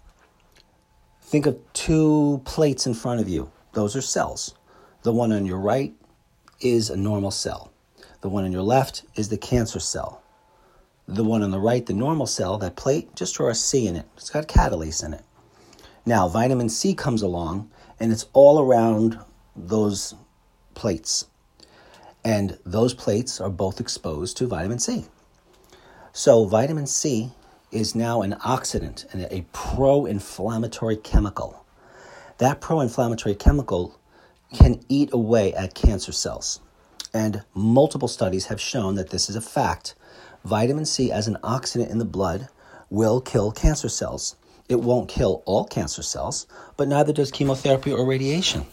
think 1.23 1.47
of 1.47 1.59
two 1.73 2.41
plates 2.45 2.87
in 2.87 2.95
front 2.95 3.21
of 3.21 3.29
you. 3.29 3.51
Those 3.73 3.95
are 3.97 4.03
cells. 4.03 4.55
The 5.03 5.13
one 5.13 5.33
on 5.33 5.47
your 5.47 5.59
right 5.59 5.95
is 6.61 6.91
a 6.91 6.97
normal 6.97 7.31
cell. 7.31 7.73
The 8.21 8.29
one 8.29 8.45
on 8.45 8.53
your 8.53 8.63
left 8.63 9.05
is 9.15 9.29
the 9.29 9.39
cancer 9.39 9.81
cell. 9.81 10.23
The 11.07 11.25
one 11.25 11.43
on 11.43 11.51
the 11.51 11.59
right, 11.59 11.85
the 11.85 11.95
normal 11.95 12.27
cell, 12.27 12.59
that 12.59 12.77
plate, 12.77 13.15
just 13.17 13.35
draw 13.35 13.49
a 13.49 13.55
C 13.55 13.87
in 13.87 13.97
it. 13.97 14.07
It's 14.17 14.31
got 14.31 14.47
catalase 14.47 15.05
in 15.05 15.15
it. 15.15 15.25
Now, 16.05 16.29
vitamin 16.29 16.69
C 16.69 16.95
comes 16.95 17.23
along 17.23 17.71
and 17.99 18.13
it's 18.13 18.27
all 18.33 18.61
around 18.61 19.19
those 19.57 20.15
plates. 20.75 21.27
And 22.25 22.59
those 22.65 22.95
plates 22.95 23.41
are 23.41 23.51
both 23.51 23.81
exposed 23.81 24.37
to 24.39 24.47
vitamin 24.47 24.79
C. 24.79 25.07
So, 26.13 26.45
vitamin 26.45 26.87
C 26.87 27.33
is 27.71 27.95
now 27.95 28.23
an 28.23 28.33
oxidant 28.45 29.07
and 29.13 29.27
a 29.31 29.47
pro 29.53 30.07
inflammatory 30.07 30.97
chemical. 30.97 31.65
That 32.41 32.63
pro 32.63 32.81
inflammatory 32.81 33.35
chemical 33.35 34.01
can 34.55 34.81
eat 34.89 35.11
away 35.13 35.53
at 35.53 35.75
cancer 35.75 36.11
cells. 36.11 36.61
And 37.13 37.43
multiple 37.53 38.09
studies 38.09 38.47
have 38.47 38.59
shown 38.59 38.95
that 38.95 39.11
this 39.11 39.29
is 39.29 39.37
a 39.37 39.43
fact. 39.43 39.95
Vitamin 40.43 40.87
C, 40.87 41.13
as 41.13 41.29
an 41.29 41.37
oxidant 41.43 41.91
in 41.91 41.99
the 41.99 42.07
blood, 42.07 42.49
will 42.89 43.21
kill 43.21 43.53
cancer 43.53 43.91
cells. 43.91 44.37
It 44.71 44.81
won't 44.81 45.11
kill 45.11 45.43
all 45.45 45.67
cancer 45.67 46.03
cells, 46.03 46.47
but 46.79 46.89
neither 46.89 47.13
does 47.13 47.31
chemotherapy 47.31 47.93
or 47.93 48.07
radiation. 48.07 48.65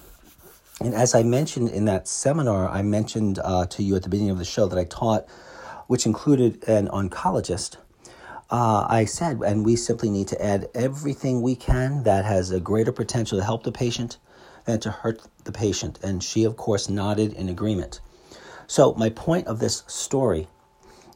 And 0.79 0.93
as 0.93 1.13
I 1.13 1.23
mentioned 1.23 1.67
in 1.67 1.83
that 1.85 2.07
seminar, 2.07 2.69
I 2.69 2.83
mentioned 2.83 3.37
uh, 3.43 3.65
to 3.65 3.83
you 3.83 3.97
at 3.97 4.03
the 4.03 4.09
beginning 4.09 4.31
of 4.31 4.37
the 4.37 4.45
show 4.45 4.67
that 4.67 4.79
I 4.79 4.85
taught, 4.85 5.27
which 5.87 6.05
included 6.05 6.63
an 6.69 6.87
oncologist. 6.87 7.75
Uh, 8.49 8.85
I 8.87 9.05
said, 9.05 9.41
and 9.41 9.65
we 9.65 9.75
simply 9.75 10.09
need 10.09 10.29
to 10.29 10.41
add 10.41 10.69
everything 10.73 11.41
we 11.41 11.55
can 11.55 12.03
that 12.03 12.23
has 12.23 12.49
a 12.51 12.61
greater 12.61 12.93
potential 12.93 13.37
to 13.37 13.43
help 13.43 13.63
the 13.63 13.71
patient 13.71 14.17
than 14.65 14.79
to 14.81 14.91
hurt 14.91 15.21
the 15.43 15.51
patient. 15.51 15.99
And 16.01 16.23
she, 16.23 16.45
of 16.45 16.55
course, 16.55 16.89
nodded 16.89 17.33
in 17.33 17.49
agreement. 17.49 17.99
So, 18.65 18.93
my 18.93 19.09
point 19.09 19.47
of 19.47 19.59
this 19.59 19.83
story 19.87 20.47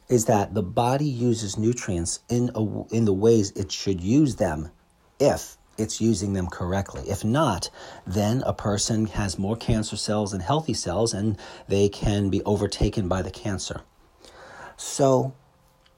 is 0.08 0.26
that 0.26 0.52
the 0.52 0.62
body 0.62 1.06
uses 1.06 1.56
nutrients 1.56 2.20
in, 2.28 2.50
a, 2.54 2.94
in 2.94 3.06
the 3.06 3.12
ways 3.14 3.50
it 3.52 3.72
should 3.72 4.00
use 4.00 4.36
them 4.36 4.70
if 5.18 5.56
it's 5.78 6.00
using 6.00 6.34
them 6.34 6.48
correctly. 6.48 7.02
If 7.08 7.24
not, 7.24 7.70
then 8.06 8.42
a 8.44 8.52
person 8.52 9.06
has 9.06 9.38
more 9.38 9.56
cancer 9.56 9.96
cells 9.96 10.32
than 10.32 10.40
healthy 10.40 10.74
cells 10.74 11.14
and 11.14 11.38
they 11.66 11.88
can 11.88 12.28
be 12.28 12.42
overtaken 12.44 13.08
by 13.08 13.22
the 13.22 13.30
cancer. 13.30 13.80
So, 14.76 15.34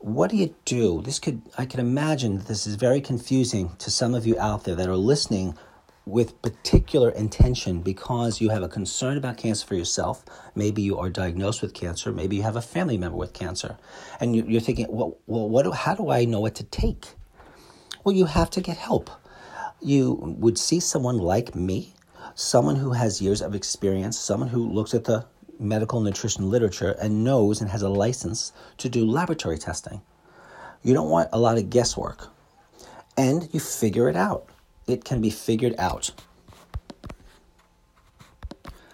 what 0.05 0.31
do 0.31 0.37
you 0.37 0.55
do? 0.67 1.01
This 1.01 1.19
could 1.19 1.41
I 1.57 1.65
can 1.65 1.81
imagine 1.81 2.39
this 2.39 2.67
is 2.67 2.75
very 2.75 3.01
confusing 3.01 3.75
to 3.79 3.91
some 3.91 4.15
of 4.15 4.27
you 4.27 4.39
out 4.39 4.65
there 4.65 4.75
that 4.75 4.89
are 4.89 4.97
listening 4.97 5.57
with 6.05 6.43
particular 6.43 7.09
intention 7.09 7.81
because 7.81 8.39
you 8.39 8.51
have 8.51 8.63
a 8.63 8.69
concern 8.69 9.17
about 9.17 9.39
cancer 9.39 9.67
for 9.67 9.75
yourself. 9.75 10.23
Maybe 10.55 10.83
you 10.83 10.99
are 10.99 11.09
diagnosed 11.09 11.63
with 11.63 11.73
cancer. 11.73 12.13
Maybe 12.13 12.37
you 12.37 12.43
have 12.43 12.57
a 12.57 12.61
family 12.61 12.99
member 12.99 13.17
with 13.17 13.33
cancer, 13.33 13.79
and 14.21 14.37
you're 14.37 14.61
thinking, 14.61 14.87
well, 14.91 15.17
well 15.27 15.49
what 15.49 15.63
do, 15.63 15.71
how 15.73 15.95
do 15.95 16.11
I 16.11 16.27
know 16.27 16.41
what 16.41 16.55
to 16.57 16.65
take? 16.65 17.07
Well, 18.05 18.15
you 18.15 18.27
have 18.27 18.51
to 18.51 18.61
get 18.61 18.77
help 18.77 19.11
you 19.85 20.15
would 20.39 20.59
see 20.59 20.81
someone 20.81 21.19
like 21.19 21.55
me, 21.55 21.95
someone 22.35 22.77
who 22.77 22.93
has 22.93 23.21
years 23.21 23.43
of 23.43 23.55
experience, 23.55 24.19
someone 24.19 24.49
who 24.49 24.67
looks 24.69 24.95
at 24.95 25.05
the 25.05 25.27
medical 25.59 26.01
nutrition 26.01 26.51
literature 26.51 26.97
and 27.01 27.25
knows 27.25 27.61
and 27.61 27.71
has 27.71 27.83
a 27.83 27.89
license 27.89 28.53
to 28.79 28.89
do 28.89 29.05
laboratory 29.05 29.59
testing. 29.59 30.03
You 30.83 30.95
don't 30.95 31.11
want 31.11 31.31
a 31.33 31.39
lot 31.39 31.59
of 31.59 31.71
guesswork. 31.71 32.29
And 33.17 33.49
you 33.53 33.61
figure 33.61 34.09
it 34.09 34.17
out. 34.17 34.49
It 34.87 35.05
can 35.05 35.21
be 35.21 35.31
figured 35.31 35.75
out. 35.79 36.11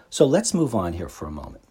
So 0.09 0.25
let's 0.25 0.53
move 0.53 0.75
on 0.75 0.93
here 0.93 1.09
for 1.09 1.25
a 1.25 1.31
moment. 1.31 1.63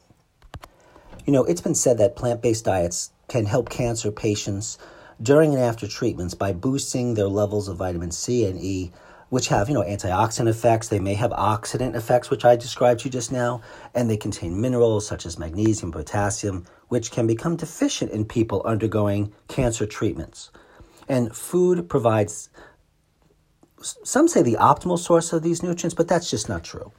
You 1.25 1.33
know, 1.33 1.45
it's 1.45 1.61
been 1.61 1.75
said 1.75 1.99
that 1.99 2.17
plant 2.17 2.43
based 2.43 2.65
diets 2.65 3.13
can 3.29 3.47
help 3.47 3.69
cancer 3.69 4.11
patients 4.11 4.79
during 5.23 5.55
and 5.55 5.63
after 5.63 5.87
treatments 5.87 6.35
by 6.35 6.53
boosting 6.53 7.15
their 7.15 7.29
levels 7.29 7.69
of 7.69 7.77
vitamin 7.77 8.11
C 8.11 8.47
and 8.47 8.61
E 8.61 8.91
which 9.31 9.49
have, 9.49 9.69
you 9.69 9.75
know, 9.75 9.83
antioxidant 9.83 10.49
effects. 10.49 10.89
They 10.89 10.99
may 10.99 11.15
have 11.15 11.31
oxidant 11.31 11.95
effects, 11.95 12.31
which 12.31 12.45
I 12.45 12.57
described 12.57 13.01
to 13.01 13.05
you 13.07 13.11
just 13.11 13.33
now, 13.33 13.63
and 13.95 14.11
they 14.11 14.17
contain 14.17 14.61
minerals 14.61 15.07
such 15.07 15.25
as 15.25 15.39
magnesium, 15.39 15.93
potassium, 15.93 16.67
which 16.89 17.11
can 17.11 17.27
become 17.27 17.57
deficient 17.57 18.11
in 18.11 18.25
people 18.25 18.63
undergoing 18.65 19.33
cancer 19.49 19.87
treatments. 19.87 20.51
And 21.09 21.35
food 21.35 21.89
provides, 21.89 22.51
some 23.81 24.29
say 24.29 24.43
the 24.43 24.57
optimal 24.61 24.99
source 24.99 25.33
of 25.33 25.43
these 25.43 25.63
nutrients, 25.63 25.95
but 25.95 26.09
that's 26.09 26.31
just 26.31 26.49
not 26.49 26.65
true. 26.65 26.93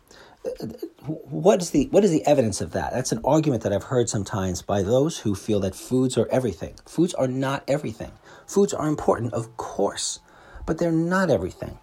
What 1.05 1.61
is 1.61 1.69
the 1.69 1.87
what 1.91 2.03
is 2.03 2.09
the 2.09 2.25
evidence 2.25 2.61
of 2.61 2.71
that? 2.71 2.93
That's 2.93 3.11
an 3.11 3.21
argument 3.23 3.61
that 3.61 3.71
I've 3.71 3.83
heard 3.83 4.09
sometimes 4.09 4.63
by 4.63 4.81
those 4.81 5.19
who 5.19 5.35
feel 5.35 5.59
that 5.59 5.75
foods 5.75 6.17
are 6.17 6.27
everything. 6.31 6.73
Foods 6.87 7.13
are 7.13 7.27
not 7.27 7.63
everything. 7.67 8.11
Foods 8.47 8.73
are 8.73 8.87
important, 8.87 9.33
of 9.33 9.55
course, 9.57 10.19
but 10.65 10.79
they're 10.79 10.91
not 10.91 11.29
everything. 11.29 11.77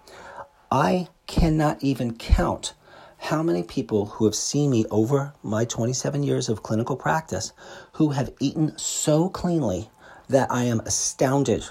I 0.71 1.09
cannot 1.27 1.83
even 1.83 2.17
count 2.17 2.75
how 3.19 3.43
many 3.43 3.63
people 3.63 4.07
who 4.07 4.27
have 4.27 4.35
seen 4.35 4.71
me 4.71 4.85
over 4.91 5.33
my 5.43 5.65
27 5.65 6.23
years 6.23 6.49
of 6.49 6.63
clinical 6.63 6.95
practice 6.95 7.53
who 7.93 8.11
have 8.11 8.33
eaten 8.39 8.77
so 8.79 9.29
cleanly 9.29 9.89
that 10.29 10.51
I 10.51 10.65
am 10.65 10.81
astounded 10.81 11.65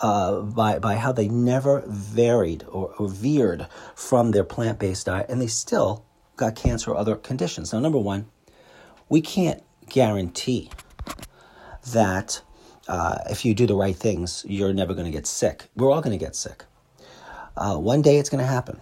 uh, 0.00 0.40
by, 0.40 0.78
by 0.78 0.96
how 0.96 1.12
they 1.12 1.28
never 1.28 1.84
varied 1.86 2.64
or, 2.68 2.92
or 2.98 3.08
veered 3.08 3.66
from 3.94 4.32
their 4.32 4.44
plant 4.44 4.78
based 4.78 5.06
diet 5.06 5.26
and 5.28 5.40
they 5.40 5.46
still 5.46 6.04
got 6.36 6.56
cancer 6.56 6.90
or 6.90 6.96
other 6.96 7.16
conditions. 7.16 7.72
Now, 7.72 7.80
number 7.80 7.98
one, 7.98 8.26
we 9.08 9.20
can't 9.20 9.62
guarantee 9.88 10.70
that 11.92 12.42
uh, 12.88 13.18
if 13.30 13.44
you 13.44 13.54
do 13.54 13.66
the 13.66 13.74
right 13.74 13.96
things, 13.96 14.44
you're 14.48 14.72
never 14.72 14.92
going 14.94 15.06
to 15.06 15.12
get 15.12 15.26
sick. 15.26 15.66
We're 15.76 15.90
all 15.90 16.00
going 16.00 16.18
to 16.18 16.24
get 16.24 16.34
sick. 16.34 16.64
Uh, 17.60 17.76
one 17.76 18.00
day 18.00 18.16
it's 18.16 18.30
going 18.30 18.42
to 18.42 18.50
happen. 18.50 18.80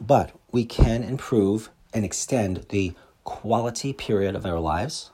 But 0.00 0.30
we 0.52 0.64
can 0.64 1.02
improve 1.02 1.70
and 1.92 2.04
extend 2.04 2.66
the 2.68 2.94
quality 3.24 3.92
period 3.92 4.36
of 4.36 4.46
our 4.46 4.60
lives, 4.60 5.10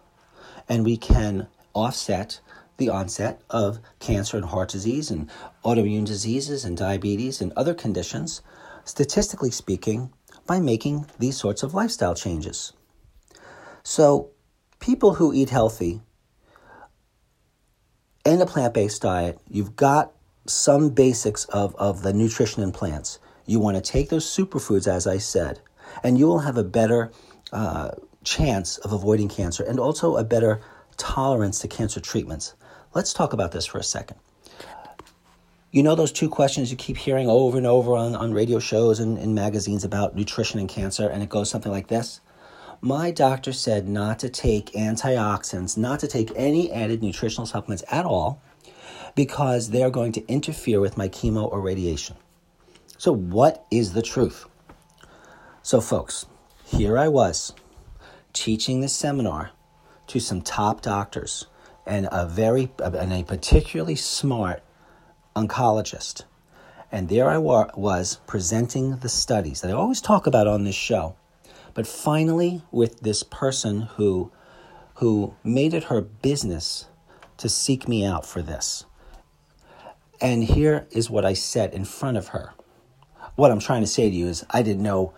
and 0.69 0.85
we 0.85 0.99
can 0.99 1.49
offset 1.75 2.41
the 2.77 2.91
onset 2.91 3.41
of 3.49 3.79
cancer 4.01 4.37
and 4.37 4.47
heart 4.47 4.69
disease 4.69 5.11
and 5.11 5.31
autoimmune 5.65 6.05
diseases 6.05 6.65
and 6.65 6.77
diabetes 6.77 7.41
and 7.41 7.53
other 7.57 7.73
conditions, 7.73 8.43
statistically 8.85 9.51
speaking, 9.51 10.13
by 10.47 10.61
making 10.61 11.07
these 11.19 11.39
sorts 11.39 11.63
of 11.63 11.73
lifestyle 11.73 12.15
changes. 12.15 12.75
So, 13.83 14.31
people 14.79 15.15
who 15.15 15.33
eat 15.33 15.49
healthy 15.49 16.03
and 18.27 18.43
a 18.43 18.47
plant 18.47 18.75
based 18.75 19.01
diet, 19.01 19.39
you've 19.49 19.77
got 19.77 20.13
some 20.47 20.91
basics 20.91 21.45
of, 21.47 21.75
of 21.77 22.03
the 22.03 22.13
nutrition 22.13 22.63
in 22.63 22.73
plants. 22.73 23.19
You 23.47 23.61
want 23.61 23.77
to 23.77 23.83
take 23.83 24.09
those 24.09 24.27
superfoods, 24.27 24.87
as 24.87 25.07
I 25.07 25.19
said, 25.19 25.61
and 26.03 26.19
you 26.19 26.27
will 26.27 26.41
have 26.41 26.57
a 26.57 26.65
better 26.65 27.11
uh, 27.53 27.91
chance 28.25 28.79
of 28.79 28.93
avoiding 28.93 29.29
cancer 29.29 29.65
and 29.65 29.81
also 29.81 30.17
a 30.17 30.25
better 30.25 30.61
tolerance 30.97 31.59
to 31.61 31.69
cancer 31.69 32.01
treatments. 32.01 32.55
Let's 32.95 33.13
talk 33.13 33.33
about 33.33 33.53
this 33.53 33.67
for 33.67 33.79
a 33.79 33.83
second. 33.83 34.19
You 35.73 35.85
know 35.85 35.95
those 35.95 36.11
two 36.11 36.29
questions 36.29 36.71
you 36.71 36.77
keep 36.77 36.97
hearing 36.97 37.29
over 37.29 37.57
and 37.57 37.67
over 37.67 37.95
on, 37.95 38.17
on 38.17 38.33
radio 38.33 38.59
shows 38.59 38.99
and 38.99 39.17
in 39.17 39.35
magazines 39.35 39.85
about 39.85 40.17
nutrition 40.17 40.59
and 40.59 40.69
cancer, 40.69 41.09
and 41.09 41.23
it 41.23 41.29
goes 41.29 41.49
something 41.49 41.71
like 41.71 41.87
this 41.87 42.21
My 42.81 43.13
doctor 43.13 43.53
said 43.53 43.89
not 43.89 44.19
to 44.19 44.29
take 44.29 44.73
antioxidants, 44.73 45.79
not 45.79 46.01
to 46.01 46.09
take 46.09 46.33
any 46.35 46.73
added 46.73 47.03
nutritional 47.03 47.47
supplements 47.47 47.85
at 47.91 48.05
all 48.05 48.43
because 49.25 49.69
they're 49.69 49.91
going 49.91 50.13
to 50.13 50.27
interfere 50.29 50.81
with 50.81 50.97
my 50.97 51.07
chemo 51.07 51.47
or 51.53 51.61
radiation. 51.61 52.17
So, 52.97 53.13
what 53.13 53.67
is 53.71 53.93
the 53.93 54.01
truth? 54.01 54.47
So, 55.61 55.83
folks, 55.83 56.25
here 56.65 56.97
I 56.97 57.09
was 57.09 57.53
teaching 58.33 58.81
this 58.81 58.95
seminar 58.95 59.51
to 60.07 60.21
some 60.21 60.41
top 60.41 60.81
doctors 60.81 61.49
and 61.87 62.09
a 62.11 62.25
very 62.25 62.71
and 62.83 63.13
a 63.13 63.23
particularly 63.23 63.95
smart 63.95 64.63
oncologist. 65.37 66.23
And 66.91 67.11
there 67.11 67.29
I 67.29 67.37
wa- 67.37 67.73
was 67.75 68.21
presenting 68.27 68.97
the 68.97 69.11
studies 69.11 69.61
that 69.61 69.71
I 69.71 69.75
always 69.75 70.01
talk 70.01 70.27
about 70.27 70.47
on 70.47 70.65
this 70.65 70.75
show. 70.75 71.15
But 71.75 71.87
finally, 71.87 72.63
with 72.73 73.01
this 73.01 73.23
person 73.23 73.83
who, 73.97 74.33
who 74.95 75.35
made 75.45 75.75
it 75.75 75.85
her 75.85 76.01
business 76.01 76.87
to 77.37 77.51
seek 77.51 77.87
me 77.87 78.03
out 78.03 78.25
for 78.25 78.41
this. 78.41 78.87
And 80.21 80.45
here 80.45 80.87
is 80.91 81.09
what 81.09 81.25
I 81.25 81.33
said 81.33 81.73
in 81.73 81.85
front 81.85 82.17
of 82.17 82.29
her. 82.29 82.53
What 83.37 83.51
I'm 83.51 83.61
trying 83.61 83.81
to 83.81 83.87
say 83.87 84.11
to 84.11 84.15
you 84.15 84.27
is, 84.27 84.45
I 84.51 84.63
didn't 84.63 84.83
know, 84.83 85.15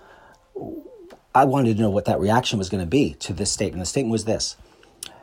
I 1.35 1.45
wanted 1.45 1.77
to 1.77 1.83
know 1.83 1.91
what 1.91 2.05
that 2.05 2.21
reaction 2.21 2.59
was 2.59 2.69
going 2.69 2.83
to 2.83 2.89
be 2.89 3.15
to 3.15 3.33
this 3.33 3.51
statement. 3.51 3.83
The 3.83 3.87
statement 3.87 4.13
was 4.13 4.27
this 4.27 4.57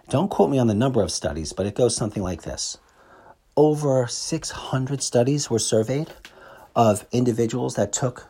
Don't 0.10 0.30
quote 0.30 0.50
me 0.50 0.60
on 0.60 0.68
the 0.68 0.74
number 0.74 1.02
of 1.02 1.12
studies, 1.12 1.54
but 1.54 1.66
it 1.66 1.76
goes 1.76 1.96
something 1.96 2.24
like 2.24 2.42
this 2.42 2.78
Over 3.56 4.08
600 4.08 5.02
studies 5.02 5.50
were 5.50 5.60
surveyed 5.60 6.10
of 6.76 7.06
individuals 7.12 7.76
that 7.76 7.94
took 7.94 8.28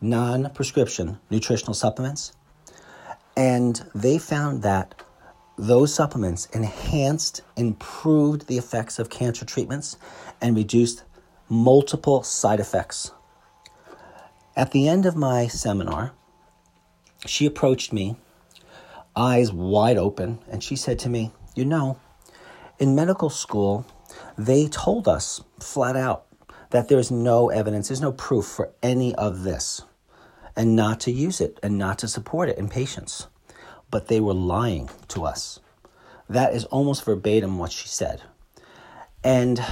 non 0.00 0.50
prescription 0.50 1.18
nutritional 1.30 1.74
supplements, 1.74 2.32
and 3.36 3.88
they 3.94 4.18
found 4.18 4.62
that 4.62 5.02
those 5.60 5.94
supplements 5.94 6.46
enhanced, 6.46 7.42
improved 7.54 8.46
the 8.46 8.56
effects 8.56 8.98
of 8.98 9.10
cancer 9.10 9.44
treatments, 9.44 9.98
and 10.40 10.56
reduced 10.56 11.04
multiple 11.50 12.22
side 12.22 12.60
effects. 12.60 13.10
At 14.56 14.70
the 14.70 14.88
end 14.88 15.04
of 15.04 15.16
my 15.16 15.48
seminar, 15.48 16.12
she 17.26 17.44
approached 17.44 17.92
me, 17.92 18.16
eyes 19.14 19.52
wide 19.52 19.98
open, 19.98 20.38
and 20.50 20.64
she 20.64 20.76
said 20.76 20.98
to 21.00 21.10
me, 21.10 21.30
You 21.54 21.66
know, 21.66 21.98
in 22.78 22.94
medical 22.94 23.28
school, 23.28 23.84
they 24.38 24.66
told 24.66 25.06
us 25.06 25.42
flat 25.58 25.94
out 25.94 26.24
that 26.70 26.88
there's 26.88 27.10
no 27.10 27.50
evidence, 27.50 27.88
there's 27.88 28.00
no 28.00 28.12
proof 28.12 28.46
for 28.46 28.72
any 28.82 29.14
of 29.16 29.42
this, 29.42 29.82
and 30.56 30.74
not 30.74 31.00
to 31.00 31.10
use 31.10 31.38
it 31.38 31.60
and 31.62 31.76
not 31.76 31.98
to 31.98 32.08
support 32.08 32.48
it 32.48 32.56
in 32.56 32.70
patients. 32.70 33.26
But 33.90 34.08
they 34.08 34.20
were 34.20 34.34
lying 34.34 34.90
to 35.08 35.24
us. 35.24 35.60
That 36.28 36.54
is 36.54 36.64
almost 36.66 37.04
verbatim 37.04 37.58
what 37.58 37.72
she 37.72 37.88
said. 37.88 38.22
And, 39.24 39.64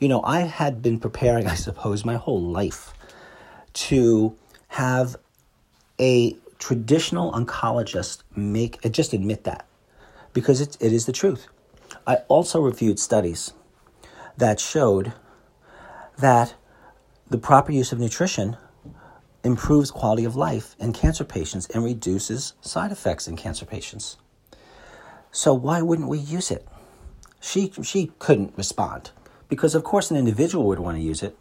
you 0.00 0.08
know, 0.08 0.22
I 0.24 0.40
had 0.40 0.82
been 0.82 0.98
preparing, 0.98 1.46
I 1.54 1.54
suppose, 1.54 2.04
my 2.04 2.16
whole 2.16 2.42
life 2.42 2.92
to 3.74 4.36
have 4.68 5.16
a 6.00 6.36
traditional 6.58 7.32
oncologist 7.32 8.22
make 8.34 8.84
uh, 8.84 8.88
just 8.88 9.12
admit 9.12 9.44
that 9.44 9.66
because 10.32 10.60
it, 10.60 10.76
it 10.80 10.92
is 10.92 11.06
the 11.06 11.12
truth. 11.12 11.46
I 12.06 12.16
also 12.28 12.60
reviewed 12.60 12.98
studies 12.98 13.52
that 14.36 14.60
showed 14.60 15.12
that 16.18 16.54
the 17.28 17.38
proper 17.38 17.72
use 17.72 17.92
of 17.92 17.98
nutrition 17.98 18.56
improves 19.44 19.90
quality 19.90 20.24
of 20.24 20.34
life 20.34 20.74
in 20.80 20.92
cancer 20.92 21.22
patients 21.22 21.68
and 21.68 21.84
reduces 21.84 22.54
side 22.62 22.90
effects 22.90 23.28
in 23.28 23.36
cancer 23.36 23.66
patients. 23.66 24.16
So 25.30 25.52
why 25.52 25.82
wouldn't 25.82 26.08
we 26.08 26.18
use 26.18 26.50
it? 26.50 26.66
She 27.40 27.70
she 27.82 28.12
couldn't 28.18 28.56
respond 28.56 29.10
because 29.48 29.74
of 29.74 29.84
course 29.84 30.10
an 30.10 30.16
individual 30.16 30.66
would 30.66 30.78
want 30.78 30.96
to 30.96 31.02
use 31.02 31.22
it. 31.22 31.36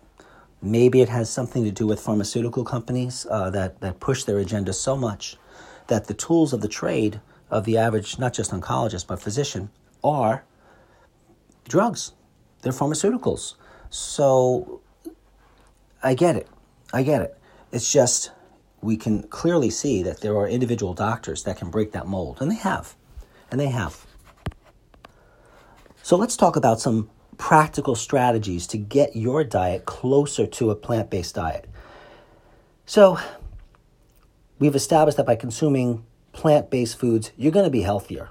Maybe 0.61 1.01
it 1.01 1.09
has 1.09 1.29
something 1.29 1.63
to 1.63 1.71
do 1.71 1.87
with 1.87 1.99
pharmaceutical 1.99 2.65
companies 2.65 3.25
uh, 3.29 3.49
that 3.51 3.79
that 3.79 3.99
push 3.99 4.23
their 4.25 4.37
agenda 4.37 4.73
so 4.73 4.97
much 4.97 5.37
that 5.87 6.07
the 6.07 6.13
tools 6.13 6.51
of 6.51 6.61
the 6.61 6.67
trade 6.67 7.21
of 7.49 7.63
the 7.63 7.77
average 7.77 8.19
not 8.19 8.33
just 8.33 8.51
oncologist 8.51 9.07
but 9.07 9.21
physician 9.21 9.69
are 10.03 10.43
drugs. 11.67 12.11
They're 12.61 12.73
pharmaceuticals. 12.73 13.55
So 13.89 14.81
I 16.01 16.15
get 16.15 16.35
it. 16.35 16.47
I 16.91 17.03
get 17.03 17.21
it. 17.21 17.37
It's 17.73 17.91
just 17.91 18.31
we 18.81 18.95
can 18.97 19.23
clearly 19.23 19.71
see 19.71 20.03
that 20.03 20.21
there 20.21 20.37
are 20.37 20.47
individual 20.47 20.93
doctors 20.93 21.43
that 21.43 21.57
can 21.57 21.71
break 21.71 21.91
that 21.93 22.05
mold, 22.05 22.37
and 22.39 22.51
they 22.51 22.55
have. 22.55 22.95
And 23.49 23.59
they 23.59 23.69
have. 23.69 24.05
So 26.03 26.15
let's 26.15 26.37
talk 26.37 26.55
about 26.55 26.79
some 26.79 27.09
practical 27.37 27.95
strategies 27.95 28.67
to 28.67 28.77
get 28.77 29.15
your 29.15 29.43
diet 29.43 29.85
closer 29.85 30.45
to 30.45 30.69
a 30.69 30.75
plant 30.75 31.09
based 31.09 31.33
diet. 31.33 31.67
So, 32.85 33.17
we've 34.59 34.75
established 34.75 35.17
that 35.17 35.25
by 35.25 35.35
consuming 35.35 36.05
plant 36.31 36.69
based 36.69 36.99
foods, 36.99 37.31
you're 37.37 37.51
going 37.51 37.65
to 37.65 37.71
be 37.71 37.81
healthier. 37.81 38.29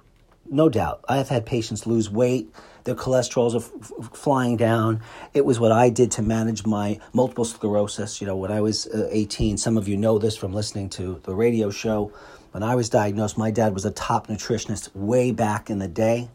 No 0.48 0.68
doubt. 0.68 1.04
I 1.08 1.16
have 1.16 1.30
had 1.30 1.46
patients 1.46 1.86
lose 1.86 2.08
weight 2.08 2.54
their 2.84 2.94
cholesterols 2.94 3.54
are 3.54 3.58
f- 3.58 4.16
flying 4.16 4.56
down. 4.56 5.00
It 5.34 5.44
was 5.44 5.60
what 5.60 5.72
I 5.72 5.88
did 5.90 6.10
to 6.12 6.22
manage 6.22 6.66
my 6.66 6.98
multiple 7.12 7.44
sclerosis. 7.44 8.20
You 8.20 8.26
know, 8.26 8.36
when 8.36 8.50
I 8.50 8.60
was 8.60 8.86
uh, 8.86 9.08
18, 9.10 9.58
some 9.58 9.76
of 9.76 9.88
you 9.88 9.96
know 9.96 10.18
this 10.18 10.36
from 10.36 10.52
listening 10.52 10.88
to 10.90 11.20
the 11.24 11.34
radio 11.34 11.70
show. 11.70 12.12
When 12.52 12.62
I 12.62 12.74
was 12.74 12.88
diagnosed, 12.88 13.38
my 13.38 13.50
dad 13.50 13.72
was 13.74 13.84
a 13.84 13.90
top 13.90 14.26
nutritionist 14.26 14.94
way 14.94 15.30
back 15.32 15.70
in 15.70 15.78
the 15.78 15.88
day, 15.88 16.28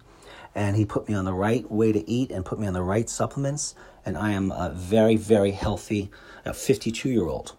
and 0.56 0.76
he 0.76 0.86
put 0.86 1.08
me 1.08 1.14
on 1.14 1.26
the 1.26 1.34
right 1.34 1.70
way 1.72 1.92
to 1.92 2.10
eat 2.10 2.32
and 2.32 2.44
put 2.44 2.60
me 2.60 2.68
on 2.68 2.74
the 2.74 2.82
right 2.82 3.10
supplements. 3.10 3.76
And 4.06 4.18
I 4.18 4.32
am 4.32 4.52
a 4.52 4.72
very, 4.74 5.16
very 5.16 5.52
healthy 5.52 6.10
52 6.54 7.10
year 7.10 7.28
old 7.28 7.54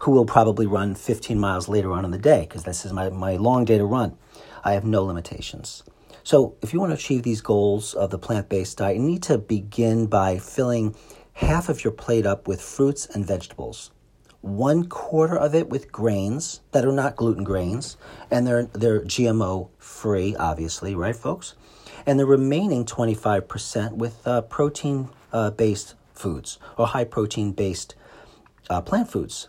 who 0.00 0.10
will 0.10 0.26
probably 0.26 0.66
run 0.66 0.94
15 0.94 1.38
miles 1.38 1.68
later 1.68 1.92
on 1.92 2.04
in 2.04 2.10
the 2.10 2.18
day 2.18 2.40
because 2.40 2.64
this 2.64 2.84
is 2.84 2.92
my, 2.92 3.08
my 3.10 3.36
long 3.36 3.64
day 3.64 3.78
to 3.78 3.84
run. 3.84 4.16
I 4.64 4.72
have 4.72 4.84
no 4.84 5.04
limitations. 5.04 5.82
So, 6.26 6.56
if 6.60 6.72
you 6.72 6.80
want 6.80 6.90
to 6.90 6.96
achieve 6.96 7.22
these 7.22 7.40
goals 7.40 7.94
of 7.94 8.10
the 8.10 8.18
plant 8.18 8.48
based 8.48 8.78
diet, 8.78 8.96
you 8.96 9.02
need 9.04 9.22
to 9.22 9.38
begin 9.38 10.08
by 10.08 10.38
filling 10.38 10.96
half 11.34 11.68
of 11.68 11.84
your 11.84 11.92
plate 11.92 12.26
up 12.26 12.48
with 12.48 12.60
fruits 12.60 13.06
and 13.06 13.24
vegetables, 13.24 13.92
one 14.40 14.88
quarter 14.88 15.36
of 15.36 15.54
it 15.54 15.68
with 15.68 15.92
grains 15.92 16.62
that 16.72 16.84
are 16.84 16.90
not 16.90 17.14
gluten 17.14 17.44
grains, 17.44 17.96
and 18.28 18.44
they're, 18.44 18.64
they're 18.64 19.04
GMO 19.04 19.68
free, 19.78 20.34
obviously, 20.34 20.96
right, 20.96 21.14
folks? 21.14 21.54
And 22.06 22.18
the 22.18 22.26
remaining 22.26 22.84
25% 22.84 23.92
with 23.92 24.26
uh, 24.26 24.42
protein 24.42 25.10
uh, 25.32 25.52
based 25.52 25.94
foods 26.12 26.58
or 26.76 26.88
high 26.88 27.04
protein 27.04 27.52
based 27.52 27.94
uh, 28.68 28.80
plant 28.80 29.08
foods. 29.08 29.46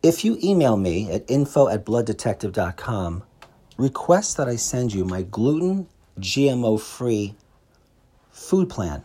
If 0.00 0.24
you 0.24 0.38
email 0.40 0.76
me 0.76 1.10
at 1.10 1.28
info 1.28 1.66
at 1.68 1.84
blooddetective.com, 1.84 3.24
request 3.76 4.36
that 4.36 4.48
I 4.48 4.54
send 4.54 4.94
you 4.94 5.04
my 5.04 5.22
gluten 5.22 5.88
GMO 6.20 6.80
free 6.80 7.34
food 8.30 8.70
plan. 8.70 9.02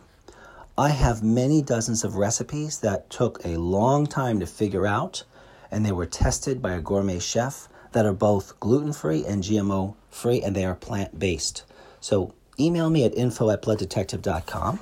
I 0.78 0.90
have 0.90 1.20
many 1.24 1.62
dozens 1.62 2.04
of 2.04 2.14
recipes 2.14 2.78
that 2.78 3.10
took 3.10 3.44
a 3.44 3.56
long 3.56 4.06
time 4.06 4.38
to 4.38 4.46
figure 4.46 4.86
out, 4.86 5.24
and 5.68 5.84
they 5.84 5.90
were 5.90 6.06
tested 6.06 6.62
by 6.62 6.74
a 6.74 6.80
gourmet 6.80 7.18
chef 7.18 7.68
that 7.90 8.06
are 8.06 8.12
both 8.12 8.60
gluten 8.60 8.92
free 8.92 9.24
and 9.26 9.42
GMO 9.42 9.96
free, 10.10 10.42
and 10.42 10.54
they 10.54 10.64
are 10.64 10.76
plant 10.76 11.18
based. 11.18 11.64
So 12.00 12.34
email 12.60 12.88
me 12.88 13.04
at 13.04 13.16
info 13.16 13.50
at 13.50 13.62
blooddetective.com. 13.62 14.78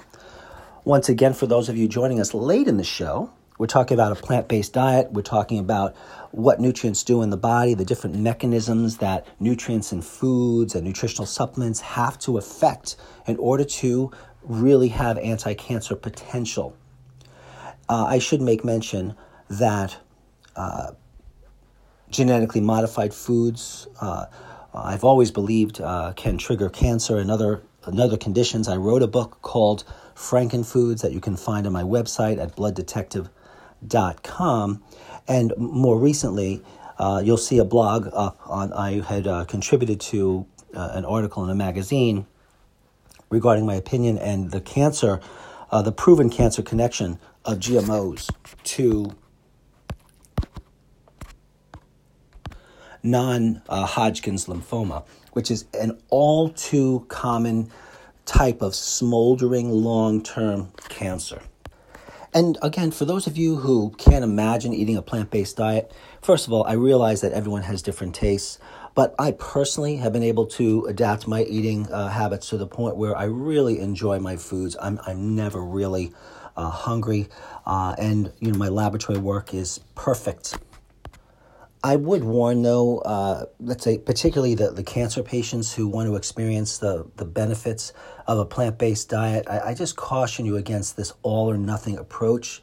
Once 0.85 1.09
again, 1.09 1.33
for 1.33 1.47
those 1.47 1.71
of 1.71 1.79
you 1.79 1.89
joining 1.89 2.21
us 2.21 2.35
late 2.35 2.69
in 2.69 2.77
the 2.77 2.85
show, 2.85 3.31
we're 3.63 3.69
talking 3.69 3.95
about 3.95 4.11
a 4.11 4.21
plant 4.21 4.49
based 4.49 4.73
diet. 4.73 5.13
We're 5.13 5.23
talking 5.23 5.61
about 5.61 5.95
what 6.33 6.59
nutrients 6.59 7.05
do 7.05 7.23
in 7.23 7.31
the 7.31 7.37
body, 7.37 7.75
the 7.75 7.85
different 7.85 8.17
mechanisms 8.17 8.97
that 8.97 9.25
nutrients 9.39 9.93
and 9.93 10.05
foods 10.05 10.75
and 10.75 10.85
nutritional 10.85 11.27
supplements 11.27 11.81
have 11.81 12.19
to 12.27 12.39
affect 12.39 12.97
in 13.25 13.37
order 13.37 13.63
to 13.63 14.11
really 14.43 14.89
have 14.89 15.17
anti 15.17 15.55
cancer 15.55 15.95
potential. 15.95 16.77
Uh, 17.89 18.07
I 18.07 18.19
should 18.19 18.41
make 18.41 18.65
mention 18.65 19.15
that 19.49 19.97
uh, 20.57 20.95
genetically 22.11 22.61
modified 22.61 23.15
foods, 23.15 23.87
uh, 24.01 24.27
I've 24.75 25.05
always 25.05 25.31
believed, 25.31 25.81
uh, 25.81 26.15
can 26.17 26.37
trigger 26.37 26.69
cancer 26.69 27.17
and 27.17 27.31
other, 27.31 27.63
other 27.85 28.17
conditions. 28.17 28.67
I 28.67 28.75
wrote 28.75 29.05
a 29.05 29.07
book 29.07 29.39
called 29.41 29.85
Frankenfoods 30.17 31.03
that 31.03 31.13
you 31.13 31.21
can 31.21 31.37
find 31.37 31.65
on 31.65 31.73
my 31.73 31.85
website 31.85 32.43
at 32.43 32.57
blooddetective.com 32.57 33.29
com, 34.23 34.83
And 35.29 35.53
more 35.57 35.99
recently, 35.99 36.63
uh, 36.99 37.23
you'll 37.25 37.37
see 37.37 37.59
a 37.59 37.65
blog 37.65 38.09
up 38.13 38.39
on, 38.47 38.73
I 38.73 39.01
had 39.01 39.27
uh, 39.27 39.45
contributed 39.45 40.01
to 40.01 40.47
uh, 40.75 40.91
an 40.93 41.05
article 41.05 41.45
in 41.45 41.51
a 41.51 41.55
magazine 41.55 42.27
regarding 43.31 43.67
my 43.67 43.75
opinion 43.75 44.19
and 44.19 44.51
the 44.51 44.61
cancer, 44.61 45.21
uh, 45.71 45.83
the 45.83 45.93
proven 45.93 46.31
cancer 46.31 46.63
connection 46.63 47.19
of 47.45 47.59
GMOs 47.59 48.31
to 48.65 49.11
non 53.03 53.63
Hodgkin's 53.69 54.47
lymphoma, 54.47 55.05
which 55.33 55.51
is 55.51 55.65
an 55.75 56.01
all 56.09 56.51
too 56.51 57.05
common 57.09 57.71
type 58.27 58.63
of 58.63 58.75
smoldering 58.75 59.71
long 59.71 60.23
term 60.23 60.71
cancer. 60.89 61.43
And 62.35 62.57
again, 62.63 62.93
for 62.93 63.05
those 63.05 63.27
of 63.27 63.37
you 63.37 63.57
who 63.57 63.91
can't 63.99 64.25
imagine 64.25 64.73
eating 64.73 64.97
a 64.97 65.03
plant 65.03 65.31
based 65.31 65.59
diet, 65.59 65.93
first 66.23 66.47
of 66.47 66.53
all, 66.53 66.65
I 66.65 66.73
realize 66.73 67.21
that 67.21 67.33
everyone 67.33 67.63
has 67.63 67.83
different 67.83 68.15
tastes, 68.15 68.59
but 68.95 69.15
I 69.19 69.33
personally 69.33 69.97
have 69.97 70.15
been 70.15 70.23
able 70.23 70.47
to 70.47 70.87
adapt 70.87 71.29
my 71.29 71.43
eating 71.43 71.91
uh, 71.93 72.09
habits 72.09 72.49
to 72.49 72.57
the 72.57 72.67
point 72.67 72.97
where 72.97 73.17
I 73.17 73.25
really 73.25 73.81
enjoy 73.81 74.19
my 74.19 74.37
foods. 74.37 74.77
I'm, 74.81 74.99
I'm 75.07 75.37
never 75.37 75.63
really 75.63 76.13
uh, 76.57 76.71
hungry, 76.71 77.29
uh, 77.67 77.95
and 77.99 78.33
you 78.41 78.51
know 78.51 78.59
my 78.59 78.69
laboratory 78.69 79.19
work 79.19 79.53
is 79.53 79.81
perfect. 79.95 80.57
I 81.85 81.97
would 81.97 82.23
warn, 82.23 82.63
though, 82.63 82.99
uh, 82.99 83.47
let's 83.59 83.83
say, 83.83 83.99
particularly 83.99 84.55
the, 84.55 84.71
the 84.71 84.85
cancer 84.85 85.23
patients 85.23 85.75
who 85.75 85.89
want 85.89 86.09
to 86.09 86.15
experience 86.15 86.79
the, 86.79 87.11
the 87.17 87.25
benefits 87.25 87.93
of 88.29 88.39
a 88.39 88.45
plant 88.45 88.79
based 88.79 89.09
diet, 89.09 89.47
I, 89.49 89.71
I, 89.71 89.75
just 89.75 89.97
caution 89.97 90.47
you 90.47 90.57
against 90.57 90.97
this 90.97 91.13
all 91.23 91.51
or 91.51 91.59
nothing 91.59 91.99
approach 91.99 92.63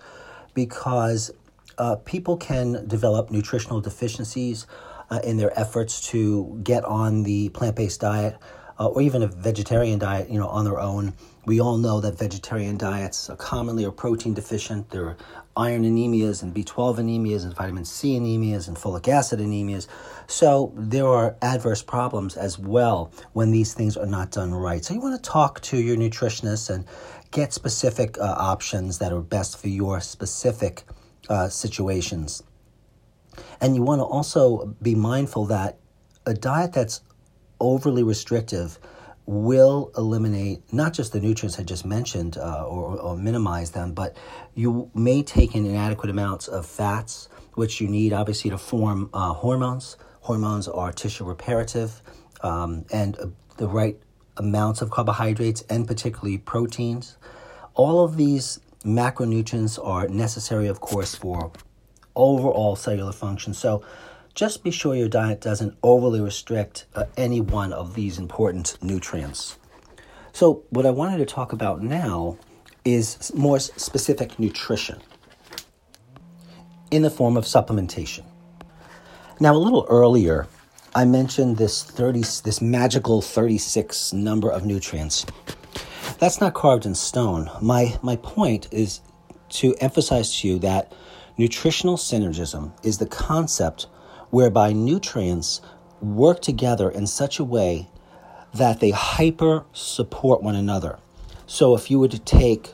because 0.54 1.32
uh, 1.78 1.98
people 1.98 2.38
can 2.38 2.88
develop 2.88 3.30
nutritional 3.30 3.82
deficiencies 3.82 4.68
uh, 5.10 5.20
in 5.26 5.36
their 5.36 5.58
efforts 5.60 6.00
to 6.12 6.58
get 6.64 6.86
on 6.86 7.24
the 7.24 7.50
plant 7.50 7.76
based 7.76 8.00
diet 8.00 8.38
uh, 8.80 8.88
or 8.88 9.02
even 9.02 9.22
a 9.22 9.28
vegetarian 9.28 10.00
diet, 10.00 10.30
you 10.30 10.40
know, 10.40 10.48
on 10.48 10.64
their 10.64 10.80
own. 10.80 11.14
We 11.46 11.60
all 11.62 11.78
know 11.78 12.00
that 12.02 12.18
vegetarian 12.18 12.78
diets 12.78 13.30
are 13.30 13.36
commonly 13.36 13.86
are 13.86 13.92
protein 13.92 14.34
deficient. 14.34 14.90
There 14.90 15.06
are 15.06 15.18
iron 15.56 15.84
anemias 15.84 16.44
and 16.44 16.54
B12 16.54 17.00
anemias 17.00 17.44
and 17.44 17.56
vitamin 17.56 17.86
C 17.86 18.18
anemias 18.18 18.68
and 18.68 18.78
folic 18.78 19.08
acid 19.08 19.40
anemias. 19.40 19.88
So 20.28 20.74
there 20.76 21.08
are 21.08 21.36
adverse 21.42 21.82
problems 21.82 22.38
as 22.38 22.60
well 22.60 23.12
when 23.34 23.52
these 23.52 23.74
things 23.74 23.98
are 23.98 24.06
not 24.06 24.32
done 24.32 24.54
right. 24.54 24.84
So 24.84 24.94
you 24.94 25.00
want 25.00 25.22
to 25.22 25.30
talk 25.30 25.60
to 25.62 25.78
your 25.78 25.98
nutritionist 25.98 26.70
and 26.70 26.86
get 27.32 27.54
specific 27.54 28.18
uh, 28.20 28.36
options 28.38 29.00
that 29.00 29.12
are 29.12 29.22
best 29.22 29.58
for 29.58 29.70
your 29.70 30.02
specific 30.02 30.84
uh, 31.30 31.48
situations. 31.50 32.44
And 33.62 33.76
you 33.76 33.84
want 33.84 34.00
to 34.00 34.06
also 34.06 34.76
be 34.82 34.96
mindful 34.96 35.46
that 35.48 35.78
a 36.26 36.34
diet 36.34 36.74
that's 36.74 37.02
overly 37.60 38.04
restrictive 38.04 38.80
will 39.30 39.92
eliminate 39.96 40.74
not 40.74 40.92
just 40.92 41.14
the 41.14 41.20
nutrients 41.20 41.60
I 41.60 41.64
just 41.64 41.86
mentioned 41.86 42.36
uh, 42.36 42.66
or, 42.66 43.00
or, 43.00 43.16
minimize 43.16 43.70
them, 43.70 43.94
but 43.94 44.18
you 44.56 44.90
may 44.96 45.22
take 45.22 45.54
in 45.54 45.68
inadequate 45.68 46.10
amounts 46.10 46.48
of 46.48 46.66
fats, 46.66 47.30
which 47.54 47.80
you 47.80 47.88
need 47.88 48.12
obviously 48.12 48.50
to 48.50 48.58
form 48.58 49.08
uh, 49.14 49.34
hormones. 49.34 49.98
Hormones 50.22 50.68
are 50.68 50.92
tissue 50.92 51.26
reparative, 51.26 52.02
um, 52.42 52.86
and 52.92 53.20
uh, 53.20 53.28
the 53.58 53.68
right 53.68 54.00
amounts 54.38 54.82
of 54.82 54.90
carbohydrates 54.90 55.62
and 55.70 55.88
particularly 55.88 56.40
proteins. 56.40 57.16
All 57.76 58.04
of 58.04 58.18
these 58.18 58.60
macronutrients 58.84 59.78
are 59.86 60.08
necessary, 60.08 60.66
of 60.66 60.80
course, 60.82 61.14
for 61.14 61.52
overall 62.16 62.76
cellular 62.76 63.12
function. 63.12 63.54
So 63.54 63.84
just 64.36 64.64
be 64.64 64.72
sure 64.72 64.96
your 64.96 65.10
diet 65.10 65.42
doesn't 65.42 65.78
overly 65.84 66.22
restrict 66.22 66.86
uh, 66.96 67.06
any 67.18 67.42
one 67.42 67.74
of 67.74 67.96
these 67.96 68.18
important 68.18 68.78
nutrients. 68.82 69.58
So, 70.32 70.64
what 70.70 70.86
I 70.86 70.92
wanted 70.92 71.18
to 71.18 71.26
talk 71.26 71.52
about 71.52 71.82
now 71.82 72.38
is 72.86 73.34
more 73.36 73.60
specific 73.60 74.40
nutrition 74.40 75.02
in 76.92 77.02
the 77.02 77.10
form 77.10 77.38
of 77.38 77.46
supplementation. 77.46 78.24
Now, 79.40 79.54
a 79.54 79.58
little 79.58 79.86
earlier, 79.90 80.48
I 80.96 81.06
mentioned 81.06 81.58
this 81.58 81.84
30 81.84 82.22
this 82.44 82.62
magical 82.62 83.22
36 83.22 84.14
number 84.14 84.50
of 84.50 84.66
nutrients. 84.66 85.26
That's 86.20 86.42
not 86.42 86.54
carved 86.54 86.86
in 86.86 86.96
stone. 86.96 87.50
My 87.62 87.98
my 88.02 88.16
point 88.18 88.68
is 88.72 89.02
to 89.50 89.76
emphasize 89.76 90.40
to 90.40 90.48
you 90.48 90.60
that 90.60 90.94
nutritional 91.38 91.98
synergism 91.98 92.74
is 92.84 92.98
the 92.98 93.06
concept 93.06 93.88
whereby 94.30 94.74
nutrients 94.74 95.62
work 96.02 96.42
together 96.42 96.90
in 96.90 97.08
such 97.08 97.40
a 97.40 97.44
way 97.44 97.90
that 98.54 98.80
they 98.80 98.92
hyper 98.92 99.66
support 99.74 100.42
one 100.42 100.56
another. 100.56 101.00
So 101.46 101.76
if 101.76 101.92
you 101.92 102.00
were 102.00 102.08
to 102.08 102.20
take 102.20 102.74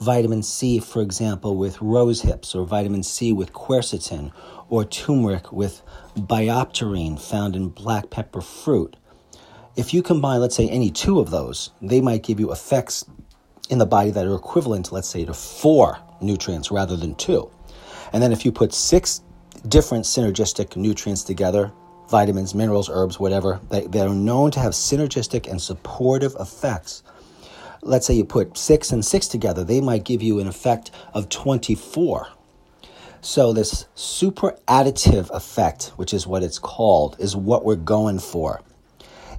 vitamin 0.00 0.42
C, 0.42 0.78
for 0.78 1.00
example, 1.00 1.56
with 1.56 1.80
rose 1.80 2.22
hips, 2.22 2.54
or 2.54 2.66
vitamin 2.66 3.02
C 3.02 3.32
with 3.32 3.52
quercetin, 3.52 4.32
or 4.68 4.84
turmeric 4.84 5.52
with 5.52 5.82
BioPerine 6.16 7.20
found 7.20 7.56
in 7.56 7.68
black 7.68 8.10
pepper 8.10 8.40
fruit, 8.40 8.96
if 9.76 9.92
you 9.92 10.02
combine, 10.02 10.40
let's 10.40 10.56
say, 10.56 10.68
any 10.68 10.90
two 10.90 11.20
of 11.20 11.30
those, 11.30 11.70
they 11.82 12.00
might 12.00 12.22
give 12.22 12.40
you 12.40 12.50
effects 12.52 13.04
in 13.68 13.78
the 13.78 13.86
body 13.86 14.10
that 14.10 14.26
are 14.26 14.34
equivalent, 14.34 14.92
let's 14.92 15.08
say, 15.08 15.24
to 15.24 15.34
four 15.34 15.98
nutrients 16.20 16.70
rather 16.70 16.96
than 16.96 17.14
two. 17.14 17.50
And 18.12 18.22
then 18.22 18.32
if 18.32 18.44
you 18.44 18.52
put 18.52 18.72
six 18.72 19.20
different 19.68 20.04
synergistic 20.04 20.76
nutrients 20.76 21.22
together 21.22 21.72
vitamins, 22.08 22.54
minerals, 22.54 22.88
herbs, 22.88 23.18
whatever 23.18 23.60
that, 23.70 23.92
that 23.92 24.06
are 24.06 24.14
known 24.14 24.50
to 24.52 24.60
have 24.60 24.72
synergistic 24.72 25.50
and 25.50 25.60
supportive 25.60 26.36
effects. 26.38 27.02
Let's 27.82 28.06
say 28.06 28.14
you 28.14 28.24
put 28.24 28.56
six 28.56 28.92
and 28.92 29.04
six 29.04 29.28
together, 29.28 29.64
they 29.64 29.80
might 29.80 30.04
give 30.04 30.22
you 30.22 30.40
an 30.40 30.46
effect 30.46 30.90
of 31.14 31.28
24. 31.28 32.28
So, 33.20 33.52
this 33.52 33.86
super 33.94 34.56
additive 34.68 35.30
effect, 35.30 35.92
which 35.96 36.14
is 36.14 36.26
what 36.26 36.42
it's 36.42 36.60
called, 36.60 37.16
is 37.18 37.34
what 37.34 37.64
we're 37.64 37.74
going 37.74 38.20
for. 38.20 38.62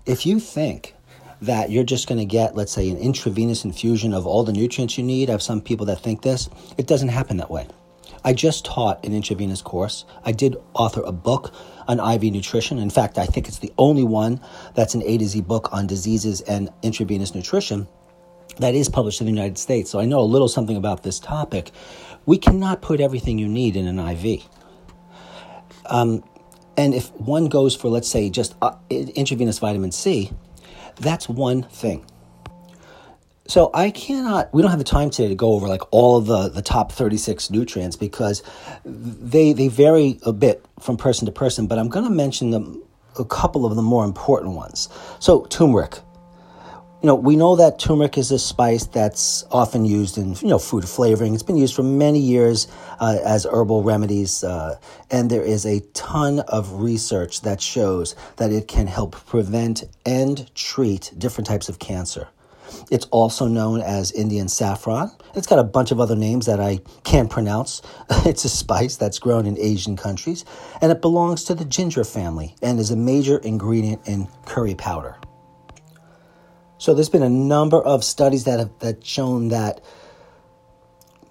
If 0.06 0.26
you 0.26 0.40
think 0.40 0.94
that 1.42 1.70
you're 1.70 1.84
just 1.84 2.08
going 2.08 2.18
to 2.18 2.26
get, 2.26 2.56
let's 2.56 2.72
say, 2.72 2.90
an 2.90 2.98
intravenous 2.98 3.64
infusion 3.64 4.14
of 4.14 4.26
all 4.26 4.44
the 4.44 4.52
nutrients 4.52 4.98
you 4.98 5.04
need, 5.04 5.30
I 5.30 5.34
have 5.34 5.42
some 5.42 5.62
people 5.62 5.86
that 5.86 6.00
think 6.00 6.22
this, 6.22 6.50
it 6.78 6.88
doesn't 6.88 7.10
happen 7.10 7.38
that 7.38 7.52
way. 7.52 7.68
I 8.28 8.34
just 8.34 8.66
taught 8.66 9.06
an 9.06 9.14
intravenous 9.14 9.62
course. 9.62 10.04
I 10.26 10.34
did 10.34 10.58
author 10.74 11.02
a 11.02 11.14
book 11.14 11.54
on 11.88 11.98
IV 11.98 12.24
nutrition. 12.34 12.78
In 12.78 12.90
fact, 12.90 13.18
I 13.18 13.26
think 13.26 13.48
it's 13.48 13.60
the 13.60 13.72
only 13.78 14.04
one 14.04 14.42
that's 14.76 14.96
an 14.96 15.04
A 15.06 15.18
to 15.18 15.26
Z 15.26 15.40
book 15.44 15.72
on 15.72 15.88
diseases 15.88 16.42
and 16.42 16.70
intravenous 16.84 17.34
nutrition 17.34 17.88
that 18.58 18.76
is 18.76 18.90
published 18.90 19.22
in 19.22 19.28
the 19.28 19.32
United 19.32 19.58
States. 19.58 19.90
So 19.90 20.02
I 20.02 20.04
know 20.04 20.20
a 20.20 20.28
little 20.28 20.50
something 20.50 20.76
about 20.76 21.04
this 21.04 21.22
topic. 21.22 21.72
We 22.26 22.38
cannot 22.38 22.82
put 22.82 23.00
everything 23.00 23.40
you 23.40 23.48
need 23.48 23.78
in 23.78 23.88
an 23.88 23.98
IV. 23.98 24.44
Um, 25.86 26.22
and 26.76 26.94
if 26.94 27.10
one 27.14 27.46
goes 27.46 27.78
for, 27.78 27.88
let's 27.88 28.10
say, 28.10 28.30
just 28.30 28.56
uh, 28.62 28.76
intravenous 28.90 29.60
vitamin 29.60 29.94
C, 29.94 30.34
that's 30.98 31.30
one 31.30 31.64
thing. 31.64 32.06
So 33.48 33.72
I 33.74 33.92
cannot. 33.92 34.54
We 34.54 34.62
don't 34.62 34.72
have 34.72 34.80
the 34.80 34.86
time 34.86 35.10
today 35.10 35.30
to 35.30 35.36
go 35.36 35.54
over 35.54 35.68
like 35.68 35.82
all 35.92 36.20
the 36.20 36.50
the 36.50 36.62
top 36.62 36.92
thirty 36.92 37.18
six 37.18 37.50
nutrients 37.50 37.96
because 37.96 38.44
they 38.84 39.54
they 39.54 39.70
vary 39.70 40.20
a 40.24 40.34
bit 40.34 40.66
from 40.80 40.98
person 40.98 41.26
to 41.28 41.32
person. 41.32 41.66
But 41.68 41.80
I'm 41.80 41.88
going 41.88 42.06
to 42.06 42.12
mention 42.12 42.52
them 42.52 42.84
a 43.18 43.24
couple 43.26 43.66
of 43.66 43.76
the 43.76 43.82
more 43.82 44.04
important 44.04 44.54
ones. 44.54 44.90
So 45.20 45.46
turmeric. 45.46 46.00
You 47.02 47.08
know, 47.08 47.16
we 47.16 47.36
know 47.36 47.56
that 47.56 47.78
turmeric 47.78 48.18
is 48.18 48.32
a 48.32 48.40
spice 48.40 48.88
that's 48.88 49.46
often 49.52 49.86
used 49.86 50.18
in 50.18 50.34
you 50.42 50.50
know 50.50 50.60
food 50.60 50.84
flavoring. 50.84 51.34
It's 51.34 51.44
been 51.44 51.56
used 51.56 51.76
for 51.76 51.84
many 51.84 52.20
years 52.20 52.68
uh, 53.00 53.20
as 53.24 53.46
herbal 53.46 53.84
remedies, 53.84 54.44
uh, 54.44 54.78
and 55.10 55.30
there 55.30 55.44
is 55.44 55.66
a 55.66 55.80
ton 55.94 56.40
of 56.40 56.82
research 56.82 57.42
that 57.42 57.62
shows 57.62 58.16
that 58.38 58.52
it 58.52 58.68
can 58.68 58.88
help 58.88 59.26
prevent 59.26 59.84
and 60.06 60.54
treat 60.54 61.14
different 61.18 61.48
types 61.48 61.70
of 61.70 61.80
cancer. 61.80 62.28
It's 62.90 63.06
also 63.08 63.48
known 63.48 63.82
as 63.82 64.12
Indian 64.12 64.48
saffron. 64.48 65.12
It's 65.36 65.48
got 65.48 65.60
a 65.60 65.64
bunch 65.64 65.92
of 65.92 66.00
other 66.00 66.16
names 66.16 66.46
that 66.46 66.60
I 66.60 66.80
can't 67.04 67.30
pronounce. 67.30 67.82
it's 68.26 68.46
a 68.46 68.50
spice 68.50 68.96
that's 68.96 69.20
grown 69.20 69.46
in 69.46 69.58
Asian 69.60 69.98
countries, 69.98 70.46
and 70.82 70.92
it 70.92 71.02
belongs 71.02 71.44
to 71.46 71.56
the 71.56 71.66
ginger 71.66 72.04
family 72.04 72.56
and 72.62 72.80
is 72.80 72.92
a 72.92 72.96
major 72.96 73.38
ingredient 73.40 74.08
in 74.08 74.28
curry 74.46 74.76
powder. 74.76 75.18
So 76.78 76.94
there's 76.94 77.10
been 77.10 77.24
a 77.24 77.30
number 77.30 77.82
of 77.82 78.04
studies 78.04 78.44
that 78.46 78.60
have 78.60 78.80
that 78.80 79.06
shown 79.06 79.50
that 79.50 79.84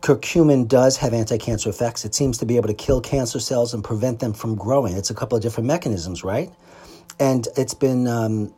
curcumin 0.01 0.69
does 0.69 0.97
have 0.99 1.15
anti-cancer 1.15 1.71
effects. 1.71 2.05
It 2.05 2.15
seems 2.15 2.39
to 2.39 2.47
be 2.47 2.57
able 2.57 2.69
to 2.69 2.75
kill 2.75 3.01
cancer 3.01 3.41
cells 3.41 3.73
and 3.73 3.83
prevent 3.83 4.21
them 4.21 4.33
from 4.33 4.55
growing. 4.57 4.97
It's 4.97 5.11
a 5.11 5.15
couple 5.15 5.37
of 5.37 5.43
different 5.43 5.67
mechanisms, 5.67 6.23
right? 6.23 6.53
And 7.19 7.49
it's 7.57 7.75
been 7.75 8.07
um, 8.07 8.53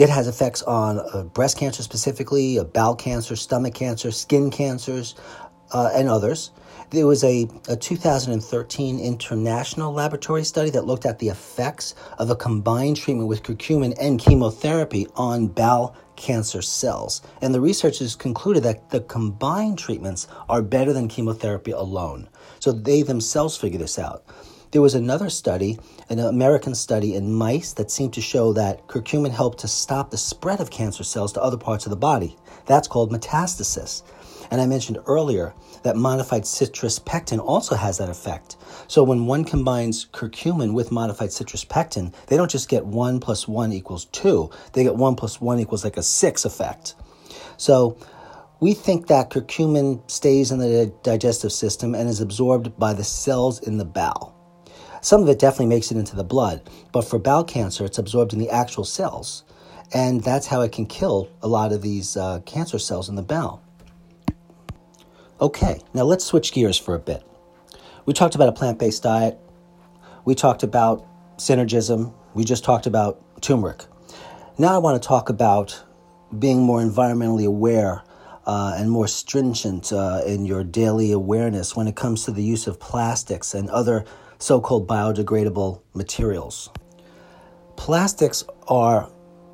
it 0.00 0.08
has 0.08 0.26
effects 0.26 0.62
on 0.62 0.98
uh, 0.98 1.24
breast 1.24 1.58
cancer 1.58 1.82
specifically, 1.82 2.58
uh, 2.58 2.64
bowel 2.64 2.96
cancer, 2.96 3.36
stomach 3.36 3.74
cancer, 3.74 4.10
skin 4.10 4.50
cancers, 4.50 5.14
uh, 5.72 5.90
and 5.94 6.08
others. 6.08 6.52
There 6.88 7.06
was 7.06 7.22
a, 7.22 7.46
a 7.68 7.76
2013 7.76 8.98
international 8.98 9.92
laboratory 9.92 10.44
study 10.44 10.70
that 10.70 10.86
looked 10.86 11.04
at 11.04 11.18
the 11.18 11.28
effects 11.28 11.94
of 12.18 12.30
a 12.30 12.34
combined 12.34 12.96
treatment 12.96 13.28
with 13.28 13.42
curcumin 13.42 13.94
and 14.00 14.18
chemotherapy 14.18 15.06
on 15.16 15.48
bowel 15.48 15.94
cancer 16.16 16.62
cells. 16.62 17.20
And 17.42 17.54
the 17.54 17.60
researchers 17.60 18.16
concluded 18.16 18.62
that 18.62 18.88
the 18.88 19.00
combined 19.02 19.78
treatments 19.78 20.28
are 20.48 20.62
better 20.62 20.94
than 20.94 21.08
chemotherapy 21.08 21.72
alone. 21.72 22.26
So 22.58 22.72
they 22.72 23.02
themselves 23.02 23.58
figured 23.58 23.82
this 23.82 23.98
out. 23.98 24.24
There 24.72 24.82
was 24.82 24.94
another 24.94 25.30
study, 25.30 25.80
an 26.10 26.20
American 26.20 26.76
study 26.76 27.16
in 27.16 27.34
mice, 27.34 27.72
that 27.72 27.90
seemed 27.90 28.12
to 28.12 28.20
show 28.20 28.52
that 28.52 28.86
curcumin 28.86 29.32
helped 29.32 29.58
to 29.60 29.68
stop 29.68 30.10
the 30.10 30.16
spread 30.16 30.60
of 30.60 30.70
cancer 30.70 31.02
cells 31.02 31.32
to 31.32 31.42
other 31.42 31.56
parts 31.56 31.86
of 31.86 31.90
the 31.90 31.96
body. 31.96 32.36
That's 32.66 32.86
called 32.86 33.10
metastasis. 33.10 34.04
And 34.48 34.60
I 34.60 34.66
mentioned 34.66 34.98
earlier 35.06 35.54
that 35.82 35.96
modified 35.96 36.46
citrus 36.46 37.00
pectin 37.00 37.40
also 37.40 37.74
has 37.74 37.98
that 37.98 38.10
effect. 38.10 38.58
So 38.86 39.02
when 39.02 39.26
one 39.26 39.44
combines 39.44 40.06
curcumin 40.12 40.72
with 40.72 40.92
modified 40.92 41.32
citrus 41.32 41.64
pectin, 41.64 42.14
they 42.28 42.36
don't 42.36 42.50
just 42.50 42.68
get 42.68 42.86
1 42.86 43.18
plus 43.18 43.48
1 43.48 43.72
equals 43.72 44.04
2, 44.06 44.50
they 44.72 44.84
get 44.84 44.94
1 44.94 45.16
plus 45.16 45.40
1 45.40 45.58
equals 45.58 45.82
like 45.82 45.96
a 45.96 46.02
6 46.02 46.44
effect. 46.44 46.94
So 47.56 47.98
we 48.60 48.74
think 48.74 49.08
that 49.08 49.30
curcumin 49.30 50.08
stays 50.08 50.52
in 50.52 50.60
the 50.60 50.94
digestive 51.02 51.50
system 51.50 51.96
and 51.96 52.08
is 52.08 52.20
absorbed 52.20 52.78
by 52.78 52.92
the 52.94 53.02
cells 53.04 53.58
in 53.58 53.76
the 53.76 53.84
bowel. 53.84 54.36
Some 55.00 55.22
of 55.22 55.28
it 55.28 55.38
definitely 55.38 55.66
makes 55.66 55.90
it 55.90 55.96
into 55.96 56.16
the 56.16 56.24
blood, 56.24 56.68
but 56.92 57.02
for 57.02 57.18
bowel 57.18 57.44
cancer, 57.44 57.84
it's 57.84 57.98
absorbed 57.98 58.32
in 58.32 58.38
the 58.38 58.50
actual 58.50 58.84
cells. 58.84 59.44
And 59.92 60.22
that's 60.22 60.46
how 60.46 60.60
it 60.60 60.72
can 60.72 60.86
kill 60.86 61.28
a 61.42 61.48
lot 61.48 61.72
of 61.72 61.82
these 61.82 62.16
uh, 62.16 62.40
cancer 62.40 62.78
cells 62.78 63.08
in 63.08 63.16
the 63.16 63.22
bowel. 63.22 63.62
Okay, 65.40 65.80
now 65.94 66.02
let's 66.02 66.24
switch 66.24 66.52
gears 66.52 66.78
for 66.78 66.94
a 66.94 66.98
bit. 66.98 67.24
We 68.04 68.12
talked 68.12 68.34
about 68.34 68.48
a 68.48 68.52
plant 68.52 68.78
based 68.78 69.02
diet, 69.02 69.38
we 70.24 70.34
talked 70.34 70.62
about 70.62 71.06
synergism, 71.38 72.12
we 72.34 72.44
just 72.44 72.62
talked 72.62 72.86
about 72.86 73.22
turmeric. 73.40 73.84
Now 74.58 74.74
I 74.74 74.78
want 74.78 75.02
to 75.02 75.06
talk 75.06 75.30
about 75.30 75.82
being 76.38 76.60
more 76.60 76.80
environmentally 76.80 77.46
aware 77.46 78.02
uh, 78.46 78.74
and 78.76 78.90
more 78.90 79.08
stringent 79.08 79.92
uh, 79.92 80.22
in 80.26 80.44
your 80.44 80.62
daily 80.62 81.12
awareness 81.12 81.74
when 81.74 81.88
it 81.88 81.96
comes 81.96 82.24
to 82.24 82.30
the 82.30 82.42
use 82.42 82.66
of 82.66 82.78
plastics 82.78 83.54
and 83.54 83.68
other 83.70 84.04
so 84.40 84.60
called 84.60 84.88
biodegradable 84.88 85.82
materials. 85.94 86.70
Plastics 87.76 88.42
are 88.66 89.08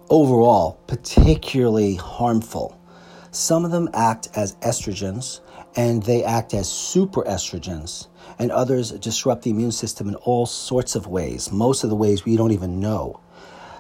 overall 0.09 0.81
particularly 0.87 1.97
harmful. 1.97 2.81
Some 3.33 3.65
of 3.65 3.73
them 3.73 3.91
act 3.93 4.29
as 4.35 4.55
estrogens 4.57 5.41
and 5.77 6.03
they 6.03 6.25
act 6.25 6.55
as 6.55 6.71
super 6.71 7.23
estrogens, 7.25 8.07
and 8.39 8.51
others 8.51 8.93
disrupt 8.93 9.43
the 9.43 9.51
immune 9.51 9.73
system 9.73 10.09
in 10.09 10.15
all 10.15 10.47
sorts 10.47 10.95
of 10.95 11.07
ways, 11.07 11.53
most 11.53 11.85
of 11.85 11.91
the 11.91 11.97
ways 11.97 12.25
we 12.25 12.37
don't 12.37 12.53
even 12.53 12.81
know. 12.81 13.21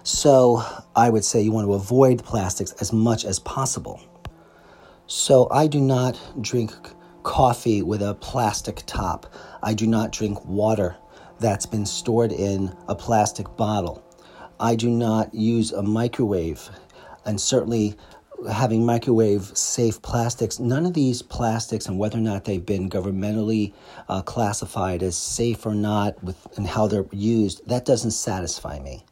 So, 0.02 0.62
I 0.94 1.08
would 1.08 1.24
say 1.24 1.40
you 1.40 1.52
want 1.52 1.66
to 1.66 1.72
avoid 1.72 2.22
plastics 2.22 2.72
as 2.72 2.92
much 2.92 3.24
as 3.24 3.38
possible. 3.38 4.00
So, 5.06 5.48
I 5.50 5.66
do 5.66 5.80
not 5.80 6.20
drink 6.40 6.72
coffee 7.26 7.82
with 7.82 8.02
a 8.02 8.14
plastic 8.14 8.84
top. 8.86 9.26
I 9.60 9.74
do 9.74 9.84
not 9.84 10.12
drink 10.12 10.44
water 10.44 10.96
that's 11.40 11.66
been 11.66 11.84
stored 11.84 12.30
in 12.30 12.72
a 12.88 12.94
plastic 12.94 13.48
bottle. 13.56 14.00
I 14.60 14.76
do 14.76 14.88
not 14.88 15.34
use 15.34 15.72
a 15.72 15.82
microwave, 15.82 16.70
and 17.24 17.40
certainly 17.40 17.96
having 18.50 18.86
microwave 18.86 19.42
safe 19.58 20.00
plastics, 20.02 20.60
none 20.60 20.86
of 20.86 20.94
these 20.94 21.20
plastics 21.20 21.86
and 21.86 21.98
whether 21.98 22.16
or 22.16 22.20
not 22.20 22.44
they've 22.44 22.64
been 22.64 22.88
governmentally 22.88 23.72
uh, 24.08 24.22
classified 24.22 25.02
as 25.02 25.16
safe 25.16 25.66
or 25.66 25.74
not 25.74 26.22
with 26.22 26.36
and 26.56 26.68
how 26.68 26.86
they're 26.86 27.06
used, 27.10 27.66
that 27.66 27.84
doesn't 27.84 28.12
satisfy 28.12 28.78
me. 28.78 29.04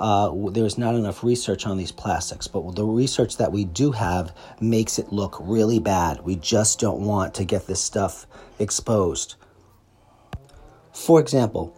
Uh, 0.00 0.30
there's 0.50 0.76
not 0.76 0.94
enough 0.94 1.22
research 1.22 1.66
on 1.66 1.76
these 1.76 1.92
plastics, 1.92 2.46
but 2.48 2.74
the 2.74 2.84
research 2.84 3.36
that 3.36 3.52
we 3.52 3.64
do 3.64 3.92
have 3.92 4.34
makes 4.60 4.98
it 4.98 5.12
look 5.12 5.36
really 5.40 5.78
bad. 5.78 6.20
We 6.24 6.36
just 6.36 6.80
don't 6.80 7.00
want 7.02 7.34
to 7.34 7.44
get 7.44 7.66
this 7.66 7.80
stuff 7.80 8.26
exposed. 8.58 9.36
For 10.92 11.20
example, 11.20 11.76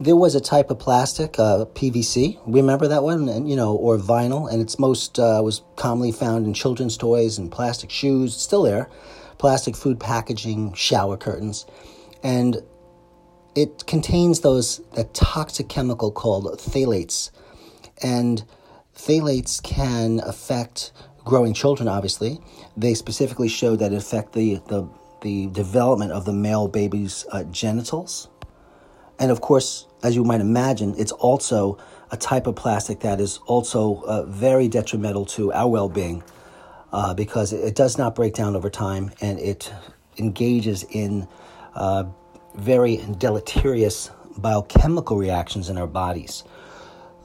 there 0.00 0.16
was 0.16 0.34
a 0.34 0.40
type 0.40 0.70
of 0.70 0.78
plastic, 0.78 1.38
uh, 1.38 1.64
PVC. 1.66 2.38
Remember 2.46 2.86
that 2.88 3.02
one, 3.02 3.28
and 3.28 3.50
you 3.50 3.56
know, 3.56 3.74
or 3.74 3.98
vinyl, 3.98 4.50
and 4.50 4.62
it's 4.62 4.78
most 4.78 5.18
uh, 5.18 5.40
was 5.42 5.62
commonly 5.76 6.12
found 6.12 6.46
in 6.46 6.54
children's 6.54 6.96
toys 6.96 7.38
and 7.38 7.50
plastic 7.50 7.90
shoes. 7.90 8.34
It's 8.34 8.42
still 8.42 8.62
there, 8.62 8.88
plastic 9.38 9.76
food 9.76 9.98
packaging, 9.98 10.74
shower 10.74 11.16
curtains, 11.16 11.66
and 12.22 12.62
it 13.54 13.86
contains 13.86 14.40
those 14.40 14.80
that 14.94 15.14
toxic 15.14 15.68
chemical 15.68 16.10
called 16.10 16.44
phthalates, 16.58 17.30
and 18.02 18.44
phthalates 18.94 19.62
can 19.62 20.20
affect 20.24 20.92
growing 21.24 21.54
children. 21.54 21.88
Obviously, 21.88 22.40
they 22.76 22.94
specifically 22.94 23.48
showed 23.48 23.80
that 23.80 23.92
it 23.92 23.96
affect 23.96 24.32
the 24.32 24.56
the 24.68 24.88
the 25.20 25.48
development 25.48 26.12
of 26.12 26.24
the 26.24 26.32
male 26.32 26.68
baby's 26.68 27.26
uh, 27.32 27.42
genitals. 27.44 28.28
And 29.18 29.32
of 29.32 29.40
course, 29.40 29.86
as 30.02 30.14
you 30.14 30.22
might 30.22 30.40
imagine, 30.40 30.94
it's 30.96 31.10
also 31.12 31.78
a 32.10 32.16
type 32.16 32.46
of 32.46 32.56
plastic 32.56 33.00
that 33.00 33.20
is 33.20 33.38
also 33.46 34.02
uh, 34.06 34.22
very 34.24 34.68
detrimental 34.68 35.26
to 35.26 35.52
our 35.52 35.68
well 35.68 35.88
being 35.88 36.22
uh, 36.92 37.14
because 37.14 37.52
it 37.52 37.74
does 37.74 37.98
not 37.98 38.14
break 38.14 38.34
down 38.34 38.56
over 38.56 38.70
time 38.70 39.10
and 39.20 39.38
it 39.38 39.72
engages 40.18 40.84
in 40.84 41.26
uh, 41.74 42.04
very 42.58 43.04
deleterious 43.18 44.10
biochemical 44.36 45.16
reactions 45.16 45.68
in 45.68 45.78
our 45.78 45.86
bodies 45.86 46.44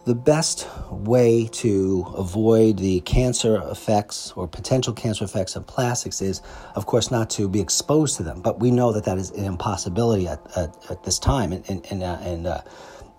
the 0.05 0.15
best 0.15 0.67
way 0.89 1.47
to 1.47 2.05
avoid 2.17 2.77
the 2.77 2.99
cancer 3.01 3.61
effects 3.69 4.33
or 4.35 4.47
potential 4.47 4.91
cancer 4.91 5.23
effects 5.23 5.55
of 5.55 5.65
plastics 5.65 6.21
is, 6.21 6.41
of 6.75 6.85
course, 6.85 7.09
not 7.09 7.29
to 7.29 7.47
be 7.47 7.61
exposed 7.61 8.17
to 8.17 8.23
them. 8.23 8.41
But 8.41 8.59
we 8.59 8.69
know 8.69 8.91
that 8.91 9.05
that 9.05 9.17
is 9.17 9.31
an 9.31 9.45
impossibility 9.45 10.27
at, 10.27 10.41
at, 10.57 10.75
at 10.91 11.03
this 11.03 11.19
time 11.19 11.53
in, 11.53 11.81
in, 11.85 12.03
uh, 12.03 12.21
in, 12.25 12.45
uh, 12.45 12.61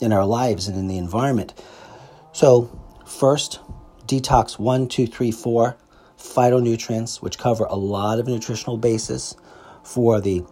in 0.00 0.12
our 0.12 0.26
lives 0.26 0.68
and 0.68 0.76
in 0.76 0.86
the 0.86 0.98
environment. 0.98 1.54
So, 2.32 2.70
first, 3.06 3.60
detox 4.06 4.58
one, 4.58 4.86
two, 4.88 5.06
three, 5.06 5.30
four 5.30 5.78
phytonutrients, 6.18 7.22
which 7.22 7.38
cover 7.38 7.64
a 7.64 7.76
lot 7.76 8.18
of 8.18 8.26
nutritional 8.26 8.76
bases 8.76 9.36
for 9.82 10.20
the 10.20 10.44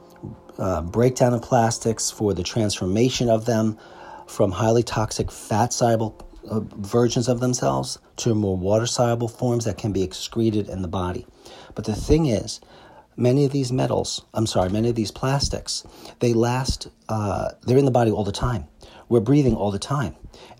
uh, 0.62 0.80
breakdown 0.80 1.34
of 1.34 1.42
plastics, 1.42 2.08
for 2.08 2.32
the 2.32 2.44
transformation 2.44 3.28
of 3.28 3.46
them 3.46 3.76
from 4.28 4.52
highly 4.52 4.84
toxic 4.84 5.30
fat 5.32 5.72
soluble 5.72 6.16
uh, 6.48 6.60
versions 6.76 7.26
of 7.26 7.40
themselves 7.40 7.98
to 8.16 8.32
more 8.32 8.56
water 8.56 8.86
soluble 8.86 9.26
forms 9.26 9.64
that 9.64 9.76
can 9.76 9.92
be 9.92 10.04
excreted 10.04 10.68
in 10.68 10.82
the 10.82 10.88
body. 10.88 11.26
But 11.74 11.84
the 11.84 11.96
thing 11.96 12.26
is, 12.26 12.60
many 13.16 13.44
of 13.44 13.50
these 13.50 13.72
metals, 13.72 14.24
I'm 14.34 14.46
sorry, 14.46 14.68
many 14.68 14.88
of 14.88 14.94
these 14.94 15.10
plastics, 15.10 15.84
they 16.20 16.32
last, 16.32 16.88
uh, 17.08 17.50
they're 17.62 17.78
in 17.78 17.84
the 17.84 17.90
body 17.90 18.12
all 18.12 18.24
the 18.24 18.30
time. 18.30 18.68
We're 19.08 19.20
breathing 19.20 19.56
all 19.56 19.72
the 19.72 19.80
time. 19.80 20.14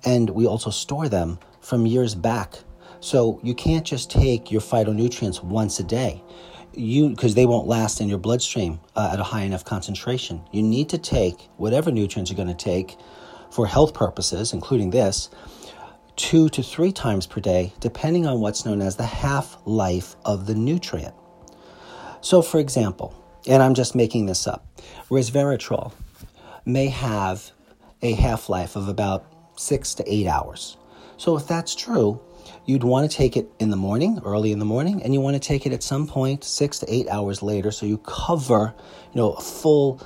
And 0.04 0.30
we 0.30 0.46
also 0.46 0.70
store 0.70 1.08
them 1.08 1.38
from 1.60 1.86
years 1.86 2.16
back. 2.16 2.54
So 2.98 3.38
you 3.44 3.54
can't 3.54 3.86
just 3.86 4.10
take 4.10 4.50
your 4.50 4.60
phytonutrients 4.60 5.44
once 5.44 5.78
a 5.78 5.84
day 5.84 6.22
you 6.74 7.10
because 7.10 7.34
they 7.34 7.46
won't 7.46 7.66
last 7.66 8.00
in 8.00 8.08
your 8.08 8.18
bloodstream 8.18 8.80
uh, 8.96 9.10
at 9.12 9.20
a 9.20 9.24
high 9.24 9.42
enough 9.42 9.64
concentration. 9.64 10.42
You 10.52 10.62
need 10.62 10.88
to 10.90 10.98
take 10.98 11.48
whatever 11.56 11.90
nutrients 11.90 12.30
you're 12.30 12.36
going 12.36 12.54
to 12.54 12.64
take 12.64 12.96
for 13.50 13.66
health 13.66 13.94
purposes, 13.94 14.52
including 14.52 14.90
this, 14.90 15.28
two 16.16 16.48
to 16.50 16.62
three 16.62 16.92
times 16.92 17.26
per 17.26 17.40
day, 17.40 17.72
depending 17.80 18.26
on 18.26 18.40
what's 18.40 18.64
known 18.64 18.80
as 18.80 18.96
the 18.96 19.06
half 19.06 19.56
life 19.64 20.16
of 20.24 20.46
the 20.46 20.54
nutrient. 20.54 21.14
So, 22.20 22.42
for 22.42 22.60
example, 22.60 23.14
and 23.48 23.62
I'm 23.62 23.74
just 23.74 23.94
making 23.94 24.26
this 24.26 24.46
up, 24.46 24.66
resveratrol 25.10 25.92
may 26.64 26.86
have 26.88 27.50
a 28.00 28.12
half 28.12 28.48
life 28.48 28.76
of 28.76 28.88
about 28.88 29.24
six 29.56 29.94
to 29.94 30.12
eight 30.12 30.26
hours. 30.26 30.76
So, 31.16 31.36
if 31.36 31.46
that's 31.46 31.74
true, 31.74 32.20
you'd 32.64 32.84
want 32.84 33.10
to 33.10 33.16
take 33.16 33.36
it 33.36 33.50
in 33.58 33.70
the 33.70 33.76
morning, 33.76 34.20
early 34.24 34.52
in 34.52 34.58
the 34.58 34.64
morning, 34.64 35.02
and 35.02 35.12
you 35.12 35.20
want 35.20 35.34
to 35.34 35.40
take 35.40 35.66
it 35.66 35.72
at 35.72 35.82
some 35.82 36.06
point 36.06 36.44
six 36.44 36.78
to 36.80 36.92
eight 36.92 37.08
hours 37.08 37.42
later 37.42 37.70
so 37.70 37.86
you 37.86 37.98
cover, 37.98 38.74
you 39.12 39.20
know, 39.20 39.32
a 39.32 39.40
full 39.40 40.00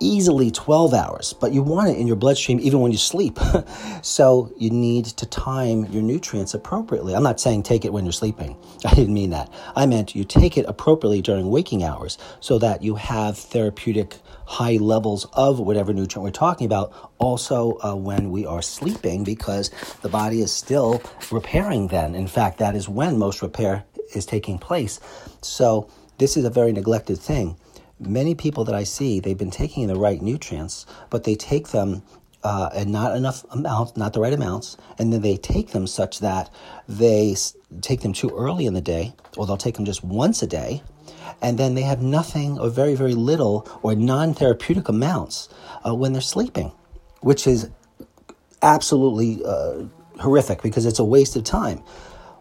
easily 0.00 0.50
12 0.50 0.94
hours, 0.94 1.32
but 1.34 1.52
you 1.52 1.62
want 1.62 1.90
it 1.90 1.98
in 1.98 2.06
your 2.06 2.16
bloodstream 2.16 2.58
even 2.60 2.80
when 2.80 2.90
you 2.90 2.98
sleep. 2.98 3.38
so 4.02 4.52
you 4.58 4.70
need 4.70 5.04
to 5.04 5.26
time 5.26 5.84
your 5.86 6.02
nutrients 6.02 6.54
appropriately. 6.54 7.14
I'm 7.14 7.22
not 7.22 7.38
saying 7.38 7.62
take 7.62 7.84
it 7.84 7.92
when 7.92 8.04
you're 8.04 8.12
sleeping. 8.12 8.56
I 8.84 8.94
didn't 8.94 9.14
mean 9.14 9.30
that. 9.30 9.52
I 9.76 9.86
meant 9.86 10.16
you 10.16 10.24
take 10.24 10.56
it 10.56 10.64
appropriately 10.66 11.22
during 11.22 11.50
waking 11.50 11.84
hours 11.84 12.18
so 12.40 12.58
that 12.58 12.82
you 12.82 12.96
have 12.96 13.38
therapeutic 13.38 14.16
high 14.46 14.76
levels 14.76 15.26
of 15.34 15.60
whatever 15.60 15.92
nutrient 15.92 16.24
we're 16.24 16.30
talking 16.30 16.66
about 16.66 17.12
also 17.18 17.78
uh, 17.84 17.94
when 17.94 18.30
we 18.30 18.44
are 18.44 18.62
sleeping 18.62 19.22
because 19.22 19.70
the 20.02 20.08
body 20.08 20.40
is 20.40 20.52
still 20.52 21.00
repairing 21.30 21.86
then. 21.88 22.14
In 22.16 22.26
fact, 22.26 22.58
that 22.58 22.74
is 22.74 22.88
when 22.88 23.16
most 23.16 23.42
repair 23.42 23.84
is 24.14 24.26
taking 24.26 24.58
place. 24.58 24.98
So 25.40 25.88
this 26.18 26.36
is 26.36 26.44
a 26.44 26.50
very 26.50 26.72
neglected 26.72 27.18
thing 27.18 27.56
many 28.00 28.34
people 28.34 28.64
that 28.64 28.74
I 28.74 28.84
see, 28.84 29.20
they've 29.20 29.38
been 29.38 29.50
taking 29.50 29.86
the 29.86 29.96
right 29.96 30.20
nutrients, 30.20 30.86
but 31.10 31.24
they 31.24 31.34
take 31.34 31.68
them 31.68 32.02
uh, 32.42 32.70
and 32.74 32.90
not 32.90 33.14
enough 33.16 33.44
amounts, 33.50 33.96
not 33.96 34.14
the 34.14 34.20
right 34.20 34.32
amounts, 34.32 34.76
and 34.98 35.12
then 35.12 35.20
they 35.20 35.36
take 35.36 35.70
them 35.70 35.86
such 35.86 36.20
that 36.20 36.50
they 36.88 37.36
take 37.82 38.00
them 38.00 38.12
too 38.12 38.30
early 38.30 38.66
in 38.66 38.74
the 38.74 38.80
day, 38.80 39.12
or 39.36 39.46
they'll 39.46 39.58
take 39.58 39.76
them 39.76 39.84
just 39.84 40.02
once 40.02 40.42
a 40.42 40.46
day, 40.46 40.82
and 41.42 41.58
then 41.58 41.74
they 41.74 41.82
have 41.82 42.00
nothing 42.00 42.58
or 42.58 42.70
very, 42.70 42.94
very 42.94 43.14
little 43.14 43.68
or 43.82 43.94
non 43.94 44.32
therapeutic 44.32 44.88
amounts 44.88 45.48
uh, 45.86 45.94
when 45.94 46.12
they're 46.12 46.22
sleeping, 46.22 46.72
which 47.20 47.46
is 47.46 47.68
absolutely 48.62 49.44
uh, 49.44 49.84
horrific 50.20 50.62
because 50.62 50.86
it's 50.86 50.98
a 50.98 51.04
waste 51.04 51.36
of 51.36 51.44
time. 51.44 51.82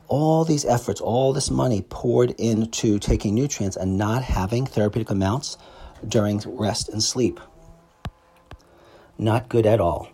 All 0.10 0.44
these 0.44 0.66
efforts, 0.66 1.00
all 1.00 1.32
this 1.34 1.50
money 1.50 1.86
poured 1.90 2.32
into 2.32 3.00
taking 3.00 3.36
nutrients 3.36 3.78
and 3.78 3.98
not 3.98 4.24
having 4.24 4.66
therapeutic 4.66 5.10
amounts 5.10 5.58
during 6.08 6.42
rest 6.46 6.90
and 6.90 7.02
sleep. 7.02 7.40
Not 9.18 9.50
good 9.50 9.66
at 9.66 9.80
all. 9.80 10.10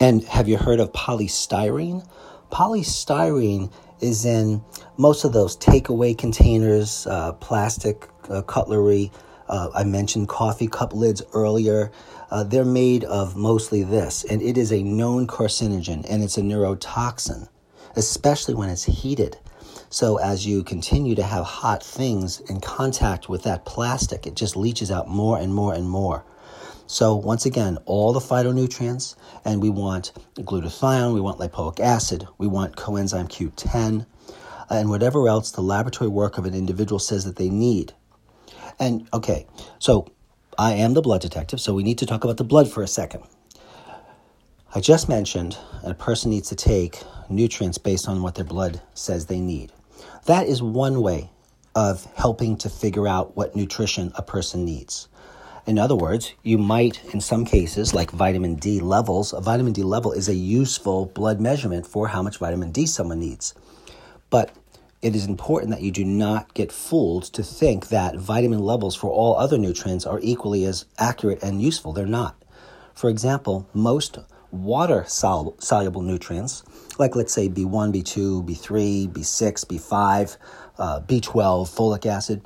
And 0.00 0.24
have 0.24 0.48
you 0.48 0.56
heard 0.56 0.80
of 0.80 0.92
polystyrene? 0.92 2.06
Polystyrene 2.50 3.72
is 4.00 4.24
in 4.24 4.62
most 4.96 5.24
of 5.24 5.32
those 5.32 5.56
takeaway 5.56 6.16
containers, 6.16 7.06
uh, 7.06 7.32
plastic 7.34 8.08
uh, 8.28 8.42
cutlery. 8.42 9.10
Uh, 9.48 9.68
I 9.74 9.84
mentioned 9.84 10.28
coffee 10.28 10.66
cup 10.66 10.92
lids 10.92 11.22
earlier. 11.32 11.90
Uh, 12.30 12.44
they're 12.44 12.64
made 12.64 13.04
of 13.04 13.36
mostly 13.36 13.82
this, 13.82 14.24
and 14.24 14.42
it 14.42 14.56
is 14.58 14.72
a 14.72 14.82
known 14.82 15.26
carcinogen 15.26 16.04
and 16.08 16.22
it's 16.22 16.38
a 16.38 16.40
neurotoxin, 16.40 17.48
especially 17.96 18.54
when 18.54 18.68
it's 18.68 18.84
heated. 18.84 19.38
So, 19.90 20.16
as 20.18 20.46
you 20.46 20.64
continue 20.64 21.14
to 21.14 21.22
have 21.22 21.44
hot 21.44 21.82
things 21.82 22.40
in 22.40 22.60
contact 22.60 23.28
with 23.28 23.42
that 23.42 23.64
plastic, 23.66 24.26
it 24.26 24.34
just 24.34 24.56
leaches 24.56 24.90
out 24.90 25.08
more 25.08 25.38
and 25.38 25.54
more 25.54 25.74
and 25.74 25.88
more. 25.88 26.24
So, 26.86 27.14
once 27.14 27.46
again, 27.46 27.78
all 27.84 28.12
the 28.12 28.20
phytonutrients, 28.20 29.16
and 29.44 29.60
we 29.60 29.70
want 29.70 30.12
glutathione, 30.36 31.14
we 31.14 31.20
want 31.20 31.38
lipoic 31.38 31.80
acid, 31.80 32.26
we 32.38 32.46
want 32.46 32.76
coenzyme 32.76 33.28
Q10, 33.28 34.06
and 34.70 34.90
whatever 34.90 35.28
else 35.28 35.50
the 35.50 35.62
laboratory 35.62 36.08
work 36.08 36.38
of 36.38 36.46
an 36.46 36.54
individual 36.54 36.98
says 36.98 37.24
that 37.24 37.36
they 37.36 37.50
need. 37.50 37.92
And 38.78 39.08
okay, 39.12 39.46
so 39.78 40.10
I 40.58 40.72
am 40.72 40.94
the 40.94 41.02
blood 41.02 41.20
detective, 41.20 41.60
so 41.60 41.74
we 41.74 41.82
need 41.82 41.98
to 41.98 42.06
talk 42.06 42.24
about 42.24 42.36
the 42.36 42.44
blood 42.44 42.70
for 42.70 42.82
a 42.82 42.88
second. 42.88 43.24
I 44.74 44.80
just 44.80 45.08
mentioned 45.08 45.58
a 45.84 45.92
person 45.92 46.30
needs 46.30 46.48
to 46.48 46.56
take 46.56 47.02
nutrients 47.28 47.78
based 47.78 48.08
on 48.08 48.22
what 48.22 48.34
their 48.34 48.44
blood 48.44 48.80
says 48.94 49.26
they 49.26 49.40
need. 49.40 49.72
That 50.26 50.46
is 50.46 50.62
one 50.62 51.00
way 51.02 51.30
of 51.74 52.06
helping 52.14 52.56
to 52.58 52.68
figure 52.68 53.08
out 53.08 53.36
what 53.36 53.56
nutrition 53.56 54.12
a 54.14 54.22
person 54.22 54.64
needs. 54.64 55.08
In 55.64 55.78
other 55.78 55.94
words, 55.94 56.34
you 56.42 56.58
might, 56.58 57.04
in 57.14 57.20
some 57.20 57.44
cases, 57.44 57.94
like 57.94 58.10
vitamin 58.10 58.56
D 58.56 58.80
levels, 58.80 59.32
a 59.32 59.40
vitamin 59.40 59.72
D 59.72 59.82
level 59.82 60.12
is 60.12 60.28
a 60.28 60.34
useful 60.34 61.06
blood 61.06 61.40
measurement 61.40 61.86
for 61.86 62.08
how 62.08 62.20
much 62.20 62.38
vitamin 62.38 62.72
D 62.72 62.84
someone 62.84 63.20
needs. 63.20 63.54
But 64.28 64.50
it 65.02 65.14
is 65.14 65.26
important 65.26 65.70
that 65.70 65.82
you 65.82 65.90
do 65.90 66.04
not 66.04 66.54
get 66.54 66.72
fooled 66.72 67.24
to 67.24 67.42
think 67.42 67.88
that 67.88 68.16
vitamin 68.16 68.60
levels 68.60 68.96
for 68.96 69.10
all 69.10 69.36
other 69.36 69.58
nutrients 69.58 70.06
are 70.06 70.20
equally 70.22 70.64
as 70.64 70.84
accurate 70.98 71.42
and 71.42 71.62
useful. 71.62 71.92
They're 71.92 72.06
not. 72.06 72.40
For 72.94 73.08
example, 73.08 73.68
most 73.72 74.18
water 74.52 75.04
soluble 75.06 76.02
nutrients, 76.02 76.62
like 76.98 77.16
let's 77.16 77.32
say 77.32 77.48
B1, 77.48 77.92
B2, 77.92 78.46
B3, 78.46 79.08
B6, 79.08 79.66
B5, 79.66 80.36
uh, 80.78 81.00
B12, 81.00 81.68
folic 81.74 82.06
acid, 82.06 82.42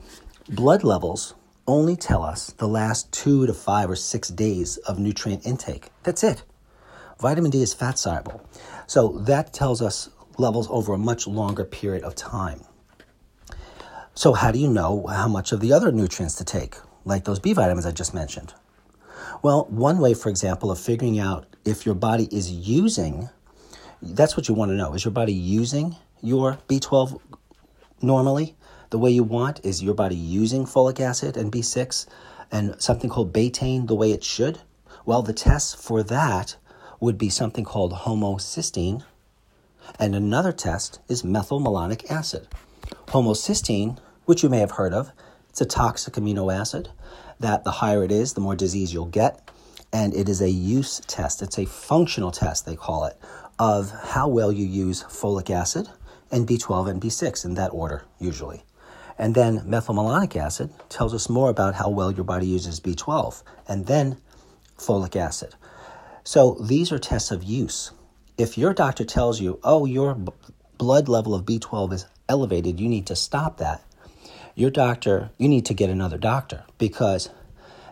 blood 0.49 0.85
levels 0.85 1.35
only 1.67 1.97
tell 1.97 2.23
us 2.23 2.53
the 2.53 2.69
last 2.69 3.13
two 3.13 3.47
to 3.47 3.53
five 3.53 3.91
or 3.91 3.97
six 3.97 4.29
days 4.29 4.77
of 4.79 4.99
nutrient 4.99 5.45
intake. 5.45 5.91
That's 6.05 6.23
it. 6.23 6.45
Vitamin 7.19 7.51
D 7.51 7.61
is 7.61 7.75
fat 7.75 7.99
soluble. 7.99 8.41
So 8.87 9.19
that 9.19 9.53
tells 9.53 9.83
us 9.83 10.09
levels 10.39 10.69
over 10.71 10.95
a 10.95 10.99
much 10.99 11.27
longer 11.27 11.65
period 11.65 12.05
of 12.05 12.15
time. 12.15 12.61
So, 14.15 14.33
how 14.33 14.51
do 14.51 14.59
you 14.59 14.69
know 14.69 15.07
how 15.09 15.29
much 15.29 15.53
of 15.53 15.61
the 15.61 15.73
other 15.73 15.93
nutrients 15.93 16.37
to 16.37 16.45
take, 16.45 16.77
like 17.05 17.25
those 17.25 17.39
B 17.39 17.53
vitamins 17.53 17.85
I 17.85 17.91
just 17.91 18.15
mentioned? 18.15 18.55
Well, 19.43 19.67
one 19.69 19.99
way, 19.99 20.15
for 20.15 20.31
example, 20.31 20.71
of 20.71 20.79
figuring 20.79 21.19
out 21.19 21.56
if 21.67 21.85
your 21.85 21.95
body 21.95 22.29
is 22.31 22.51
using 22.51 23.29
that's 24.03 24.37
what 24.37 24.49
you 24.49 24.55
want 24.55 24.71
to 24.71 24.75
know 24.75 24.95
is 24.95 25.05
your 25.05 25.13
body 25.13 25.33
using 25.33 25.97
your 26.23 26.59
B12 26.69 27.21
normally 28.01 28.55
the 28.91 28.99
way 28.99 29.11
you 29.11 29.25
want? 29.25 29.65
Is 29.65 29.83
your 29.83 29.95
body 29.95 30.17
using 30.17 30.65
folic 30.65 31.01
acid 31.01 31.37
and 31.37 31.51
B6 31.51 32.07
and 32.53 32.81
something 32.81 33.11
called 33.11 33.33
betaine 33.33 33.87
the 33.87 33.95
way 33.95 34.13
it 34.13 34.23
should? 34.23 34.61
Well, 35.05 35.23
the 35.23 35.33
test 35.33 35.77
for 35.77 36.03
that 36.05 36.57
would 37.01 37.19
be 37.19 37.29
something 37.29 37.65
called 37.65 37.93
homocysteine 37.93 39.05
and 39.99 40.15
another 40.15 40.53
test 40.53 41.01
is 41.09 41.23
methylmalonic 41.23 42.11
acid. 42.11 42.49
Homocysteine, 43.09 43.99
which 44.25 44.43
you 44.43 44.49
may 44.49 44.59
have 44.59 44.73
heard 44.73 44.93
of, 44.93 45.13
it's 45.51 45.61
a 45.61 45.67
toxic 45.67 46.15
amino 46.15 46.53
acid 46.53 46.91
that 47.39 47.65
the 47.65 47.71
higher 47.71 48.03
it 48.03 48.11
is, 48.11 48.33
the 48.35 48.41
more 48.41 48.57
disease 48.57 48.93
you'll 48.93 49.07
get. 49.07 49.51
And 49.97 50.15
it 50.15 50.29
is 50.29 50.43
a 50.43 50.51
use 50.51 51.01
test, 51.07 51.41
it's 51.41 51.59
a 51.59 51.65
functional 51.65 52.31
test, 52.31 52.67
they 52.67 52.77
call 52.77 53.07
it, 53.07 53.17
of 53.59 53.91
how 53.91 54.29
well 54.29 54.53
you 54.53 54.67
use 54.67 55.05
folic 55.05 55.49
acid 55.49 55.89
and 56.31 56.47
B12 56.47 56.91
and 56.91 57.01
B6 57.01 57.47
in 57.47 57.55
that 57.55 57.73
order, 57.73 58.05
usually. 58.19 58.63
And 59.17 59.35
then 59.35 59.61
methylmalonic 59.61 60.37
acid 60.37 60.69
tells 60.91 61.15
us 61.15 61.31
more 61.31 61.49
about 61.49 61.77
how 61.77 61.89
well 61.89 62.13
your 62.13 62.25
body 62.25 62.47
uses 62.47 62.79
B12, 62.79 63.43
and 63.67 63.87
then 63.87 64.19
folic 64.77 65.17
acid. 65.17 65.55
So 66.25 66.59
these 66.61 66.93
are 66.93 66.99
tests 66.99 67.31
of 67.31 67.43
use 67.43 67.93
if 68.37 68.59
your 68.59 68.75
doctor 68.75 69.05
tells 69.05 69.41
you, 69.41 69.59
oh, 69.65 69.87
your 69.87 70.15
b- 70.15 70.33
blood 70.77 71.09
level 71.09 71.35
of 71.35 71.47
B12 71.47 71.95
is 71.95 72.07
elevated, 72.29 72.79
you 72.79 72.89
need 72.89 73.07
to 73.07 73.17
stop 73.17 73.57
that, 73.59 73.83
your 74.55 74.71
doctor, 74.71 75.31
you 75.39 75.49
need 75.49 75.65
to 75.67 75.75
get 75.75 75.89
another 75.89 76.19
doctor 76.19 76.65
because 76.77 77.31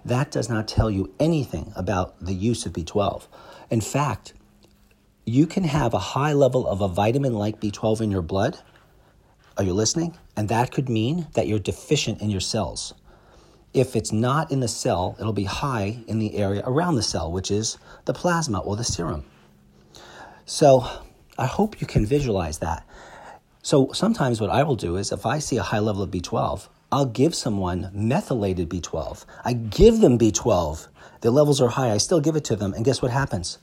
that 0.04 0.30
does 0.30 0.48
not 0.48 0.68
tell 0.68 0.90
you 0.90 1.12
anything 1.18 1.72
about 1.76 2.20
the 2.20 2.34
use 2.34 2.66
of 2.66 2.72
B12. 2.72 3.26
In 3.70 3.80
fact, 3.80 4.34
you 5.24 5.46
can 5.46 5.64
have 5.64 5.94
a 5.94 5.98
high 5.98 6.32
level 6.34 6.66
of 6.66 6.80
a 6.80 6.88
vitamin 6.88 7.32
like 7.34 7.60
B12 7.60 8.02
in 8.02 8.10
your 8.10 8.22
blood. 8.22 8.58
Are 9.56 9.64
you 9.64 9.72
listening? 9.72 10.16
And 10.36 10.48
that 10.48 10.70
could 10.70 10.88
mean 10.88 11.28
that 11.32 11.46
you're 11.46 11.58
deficient 11.58 12.20
in 12.20 12.28
your 12.28 12.40
cells. 12.40 12.92
If 13.72 13.96
it's 13.96 14.12
not 14.12 14.52
in 14.52 14.60
the 14.60 14.68
cell, 14.68 15.16
it'll 15.18 15.32
be 15.32 15.44
high 15.44 15.98
in 16.06 16.18
the 16.18 16.36
area 16.36 16.62
around 16.66 16.96
the 16.96 17.02
cell, 17.02 17.32
which 17.32 17.50
is 17.50 17.78
the 18.04 18.12
plasma 18.12 18.58
or 18.58 18.76
the 18.76 18.84
serum. 18.84 19.24
So 20.44 20.86
I 21.38 21.46
hope 21.46 21.80
you 21.80 21.86
can 21.86 22.04
visualize 22.04 22.58
that. 22.58 22.86
So 23.62 23.90
sometimes 23.92 24.40
what 24.40 24.50
I 24.50 24.62
will 24.62 24.76
do 24.76 24.96
is 24.96 25.10
if 25.10 25.24
I 25.24 25.38
see 25.38 25.56
a 25.56 25.62
high 25.62 25.78
level 25.78 26.02
of 26.02 26.10
B12, 26.10 26.68
I'll 26.94 27.06
give 27.06 27.34
someone 27.34 27.90
methylated 27.92 28.68
B12. 28.68 29.24
I 29.44 29.52
give 29.54 30.00
them 30.00 30.16
B12. 30.16 30.86
Their 31.22 31.32
levels 31.32 31.60
are 31.60 31.70
high. 31.70 31.90
I 31.90 31.98
still 31.98 32.20
give 32.20 32.36
it 32.36 32.44
to 32.44 32.54
them. 32.54 32.72
And 32.72 32.84
guess 32.84 33.02
what 33.02 33.10
happens? 33.10 33.58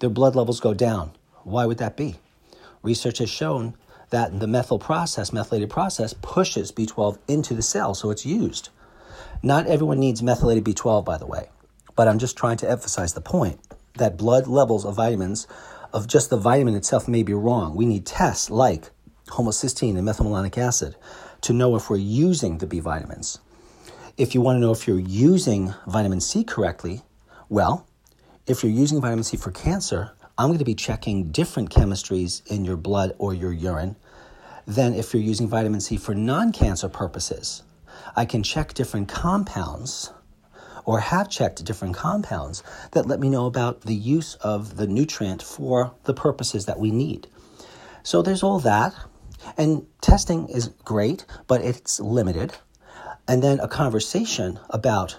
Their 0.00 0.10
blood 0.10 0.34
levels 0.34 0.58
go 0.58 0.74
down. 0.74 1.12
Why 1.44 1.64
would 1.64 1.78
that 1.78 1.96
be? 1.96 2.16
Research 2.82 3.18
has 3.18 3.30
shown 3.30 3.74
that 4.10 4.40
the 4.40 4.48
methyl 4.48 4.80
process, 4.80 5.32
methylated 5.32 5.70
process, 5.70 6.12
pushes 6.22 6.72
B12 6.72 7.18
into 7.28 7.54
the 7.54 7.62
cell, 7.62 7.94
so 7.94 8.10
it's 8.10 8.26
used. 8.26 8.70
Not 9.44 9.68
everyone 9.68 10.00
needs 10.00 10.20
methylated 10.20 10.64
B12, 10.64 11.04
by 11.04 11.18
the 11.18 11.26
way, 11.26 11.50
but 11.94 12.08
I'm 12.08 12.18
just 12.18 12.36
trying 12.36 12.56
to 12.56 12.68
emphasize 12.68 13.14
the 13.14 13.20
point 13.20 13.60
that 13.94 14.16
blood 14.16 14.48
levels 14.48 14.84
of 14.84 14.96
vitamins 14.96 15.46
of 15.92 16.08
just 16.08 16.30
the 16.30 16.36
vitamin 16.36 16.74
itself 16.74 17.06
may 17.06 17.22
be 17.22 17.32
wrong. 17.32 17.76
We 17.76 17.86
need 17.86 18.06
tests 18.06 18.50
like 18.50 18.90
homocysteine 19.28 19.96
and 19.96 20.08
methylmalonic 20.08 20.58
acid 20.58 20.96
to 21.42 21.52
know 21.52 21.76
if 21.76 21.90
we're 21.90 21.96
using 21.96 22.58
the 22.58 22.66
B 22.66 22.80
vitamins. 22.80 23.38
If 24.16 24.34
you 24.34 24.40
want 24.40 24.56
to 24.56 24.60
know 24.60 24.72
if 24.72 24.86
you're 24.86 24.98
using 24.98 25.74
vitamin 25.86 26.20
C 26.20 26.44
correctly, 26.44 27.02
well, 27.48 27.86
if 28.46 28.62
you're 28.62 28.72
using 28.72 29.00
vitamin 29.00 29.24
C 29.24 29.36
for 29.36 29.50
cancer, 29.50 30.12
I'm 30.38 30.48
going 30.48 30.58
to 30.58 30.64
be 30.64 30.74
checking 30.74 31.30
different 31.30 31.70
chemistries 31.70 32.46
in 32.46 32.64
your 32.64 32.76
blood 32.76 33.14
or 33.18 33.34
your 33.34 33.52
urine 33.52 33.96
than 34.66 34.94
if 34.94 35.12
you're 35.12 35.22
using 35.22 35.48
vitamin 35.48 35.80
C 35.80 35.96
for 35.96 36.14
non 36.14 36.52
cancer 36.52 36.88
purposes. 36.88 37.62
I 38.16 38.24
can 38.24 38.42
check 38.42 38.74
different 38.74 39.08
compounds 39.08 40.12
or 40.84 41.00
have 41.00 41.28
checked 41.28 41.64
different 41.64 41.94
compounds 41.94 42.62
that 42.92 43.06
let 43.06 43.20
me 43.20 43.28
know 43.28 43.46
about 43.46 43.82
the 43.82 43.94
use 43.94 44.34
of 44.36 44.76
the 44.76 44.86
nutrient 44.86 45.42
for 45.42 45.92
the 46.04 46.14
purposes 46.14 46.66
that 46.66 46.78
we 46.78 46.90
need. 46.90 47.28
So 48.02 48.22
there's 48.22 48.42
all 48.42 48.58
that. 48.60 48.94
And 49.56 49.86
testing 50.00 50.48
is 50.48 50.68
great, 50.84 51.24
but 51.46 51.60
it's 51.62 52.00
limited. 52.00 52.54
And 53.28 53.42
then 53.42 53.60
a 53.60 53.68
conversation 53.68 54.58
about 54.70 55.18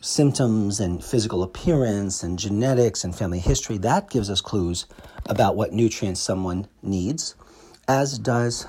symptoms 0.00 0.80
and 0.80 1.02
physical 1.02 1.42
appearance 1.42 2.24
and 2.24 2.38
genetics 2.38 3.04
and 3.04 3.14
family 3.14 3.38
history 3.38 3.78
that 3.78 4.10
gives 4.10 4.28
us 4.28 4.40
clues 4.40 4.86
about 5.26 5.54
what 5.54 5.72
nutrients 5.72 6.20
someone 6.20 6.66
needs, 6.82 7.36
as 7.86 8.18
does 8.18 8.66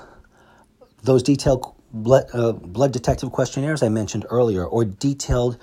those 1.02 1.24
detailed 1.24 1.74
blood, 1.92 2.26
uh, 2.32 2.52
blood 2.52 2.92
detective 2.92 3.32
questionnaires 3.32 3.82
I 3.82 3.88
mentioned 3.88 4.26
earlier, 4.30 4.64
or 4.64 4.84
detailed 4.84 5.58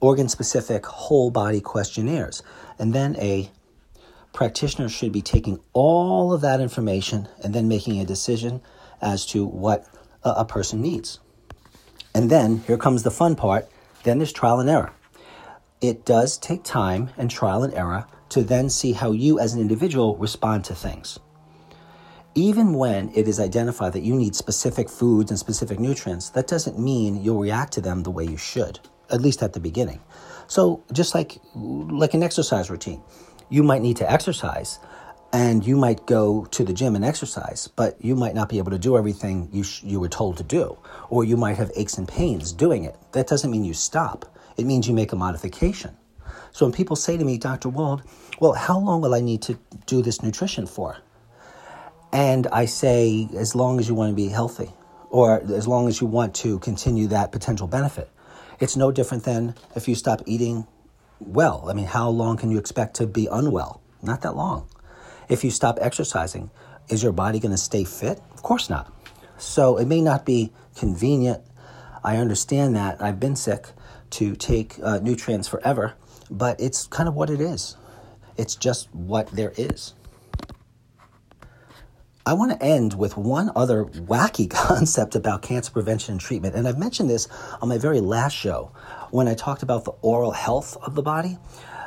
organ 0.00 0.28
specific 0.28 0.86
whole 0.86 1.30
body 1.30 1.60
questionnaires. 1.60 2.42
And 2.78 2.94
then 2.94 3.16
a 3.16 3.50
practitioner 4.36 4.88
should 4.88 5.12
be 5.12 5.22
taking 5.22 5.58
all 5.74 6.32
of 6.32 6.42
that 6.42 6.60
information 6.60 7.28
and 7.44 7.54
then 7.54 7.68
making 7.68 8.00
a 8.00 8.06
decision 8.06 8.62
as 9.02 9.26
to 9.26 9.44
what 9.46 9.88
a, 10.24 10.30
a 10.30 10.46
person 10.46 10.82
needs. 10.82 11.20
And 12.14 12.30
then 12.30 12.58
here 12.68 12.78
comes 12.78 13.02
the 13.04 13.10
fun 13.12 13.36
part 13.36 13.68
then 14.04 14.18
there's 14.18 14.32
trial 14.32 14.60
and 14.60 14.70
error. 14.70 14.92
It 15.80 16.06
does 16.06 16.38
take 16.38 16.64
time 16.64 17.10
and 17.18 17.30
trial 17.30 17.64
and 17.64 17.74
error 17.74 18.06
to 18.30 18.44
then 18.44 18.70
see 18.70 18.92
how 18.92 19.12
you 19.12 19.40
as 19.40 19.54
an 19.54 19.60
individual 19.60 20.16
respond 20.16 20.64
to 20.66 20.74
things. 20.76 21.18
even 22.36 22.74
when 22.74 23.10
it 23.14 23.26
is 23.28 23.40
identified 23.40 23.94
that 23.94 24.02
you 24.02 24.14
need 24.14 24.36
specific 24.36 24.90
foods 24.90 25.30
and 25.30 25.40
specific 25.40 25.80
nutrients, 25.80 26.30
that 26.30 26.46
doesn't 26.46 26.78
mean 26.78 27.22
you'll 27.22 27.40
react 27.40 27.72
to 27.74 27.80
them 27.80 28.02
the 28.02 28.10
way 28.10 28.24
you 28.24 28.36
should, 28.36 28.78
at 29.10 29.20
least 29.22 29.42
at 29.42 29.54
the 29.54 29.60
beginning. 29.60 30.00
So, 30.46 30.84
just 30.92 31.14
like 31.14 31.40
like 31.54 32.14
an 32.14 32.22
exercise 32.22 32.70
routine, 32.70 33.02
you 33.48 33.62
might 33.62 33.82
need 33.82 33.96
to 33.98 34.10
exercise, 34.10 34.78
and 35.32 35.66
you 35.66 35.76
might 35.76 36.06
go 36.06 36.46
to 36.46 36.64
the 36.64 36.72
gym 36.72 36.96
and 36.96 37.04
exercise, 37.04 37.68
but 37.68 37.96
you 38.02 38.16
might 38.16 38.34
not 38.34 38.48
be 38.48 38.58
able 38.58 38.70
to 38.70 38.78
do 38.78 38.96
everything 38.96 39.48
you 39.52 39.62
sh- 39.62 39.82
you 39.82 40.00
were 40.00 40.08
told 40.08 40.36
to 40.38 40.42
do, 40.42 40.78
or 41.10 41.24
you 41.24 41.36
might 41.36 41.56
have 41.56 41.70
aches 41.76 41.98
and 41.98 42.08
pains 42.08 42.52
doing 42.52 42.84
it. 42.84 42.96
That 43.12 43.26
doesn't 43.26 43.50
mean 43.50 43.64
you 43.64 43.74
stop. 43.74 44.24
It 44.56 44.64
means 44.64 44.88
you 44.88 44.94
make 44.94 45.12
a 45.12 45.16
modification. 45.16 45.96
So 46.52 46.64
when 46.64 46.72
people 46.72 46.96
say 46.96 47.16
to 47.16 47.24
me, 47.24 47.38
Dr. 47.38 47.68
Wald, 47.68 48.02
well, 48.40 48.52
how 48.52 48.78
long 48.78 49.00
will 49.02 49.14
I 49.14 49.20
need 49.20 49.42
to 49.42 49.58
do 49.86 50.00
this 50.00 50.22
nutrition 50.22 50.66
for? 50.66 50.96
And 52.12 52.46
I 52.46 52.64
say, 52.64 53.28
as 53.36 53.54
long 53.54 53.78
as 53.78 53.88
you 53.88 53.94
want 53.94 54.10
to 54.10 54.16
be 54.16 54.28
healthy, 54.28 54.70
or 55.10 55.40
as 55.40 55.66
long 55.68 55.88
as 55.88 56.00
you 56.00 56.06
want 56.06 56.34
to 56.34 56.58
continue 56.60 57.06
that 57.08 57.32
potential 57.32 57.66
benefit. 57.66 58.10
It's 58.60 58.76
no 58.76 58.90
different 58.90 59.24
than 59.24 59.54
if 59.74 59.88
you 59.88 59.94
stop 59.94 60.22
eating 60.26 60.66
well. 61.20 61.66
I 61.68 61.72
mean, 61.72 61.86
how 61.86 62.08
long 62.08 62.36
can 62.36 62.50
you 62.50 62.58
expect 62.58 62.96
to 62.96 63.06
be 63.06 63.28
unwell? 63.30 63.80
Not 64.02 64.22
that 64.22 64.36
long. 64.36 64.68
If 65.28 65.44
you 65.44 65.50
stop 65.50 65.78
exercising, 65.80 66.50
is 66.88 67.02
your 67.02 67.12
body 67.12 67.40
going 67.40 67.52
to 67.52 67.58
stay 67.58 67.84
fit? 67.84 68.20
Of 68.32 68.42
course 68.42 68.70
not. 68.70 68.92
So 69.38 69.76
it 69.76 69.86
may 69.86 70.00
not 70.00 70.24
be 70.24 70.52
convenient. 70.76 71.42
I 72.04 72.16
understand 72.16 72.76
that. 72.76 73.02
I've 73.02 73.18
been 73.18 73.36
sick 73.36 73.68
to 74.10 74.36
take 74.36 74.76
uh, 74.82 74.98
nutrients 74.98 75.48
forever, 75.48 75.94
but 76.30 76.60
it's 76.60 76.86
kind 76.86 77.08
of 77.08 77.14
what 77.14 77.30
it 77.30 77.40
is. 77.40 77.76
It's 78.36 78.54
just 78.54 78.94
what 78.94 79.28
there 79.28 79.52
is. 79.56 79.94
I 82.24 82.32
want 82.32 82.50
to 82.50 82.60
end 82.60 82.94
with 82.94 83.16
one 83.16 83.52
other 83.54 83.84
wacky 83.84 84.50
concept 84.50 85.14
about 85.14 85.42
cancer 85.42 85.70
prevention 85.70 86.12
and 86.12 86.20
treatment. 86.20 86.56
And 86.56 86.66
I've 86.66 86.78
mentioned 86.78 87.08
this 87.08 87.28
on 87.62 87.68
my 87.68 87.78
very 87.78 88.00
last 88.00 88.34
show 88.34 88.72
when 89.10 89.28
I 89.28 89.34
talked 89.34 89.62
about 89.62 89.84
the 89.84 89.92
oral 90.02 90.32
health 90.32 90.76
of 90.82 90.94
the 90.94 91.02
body. 91.02 91.38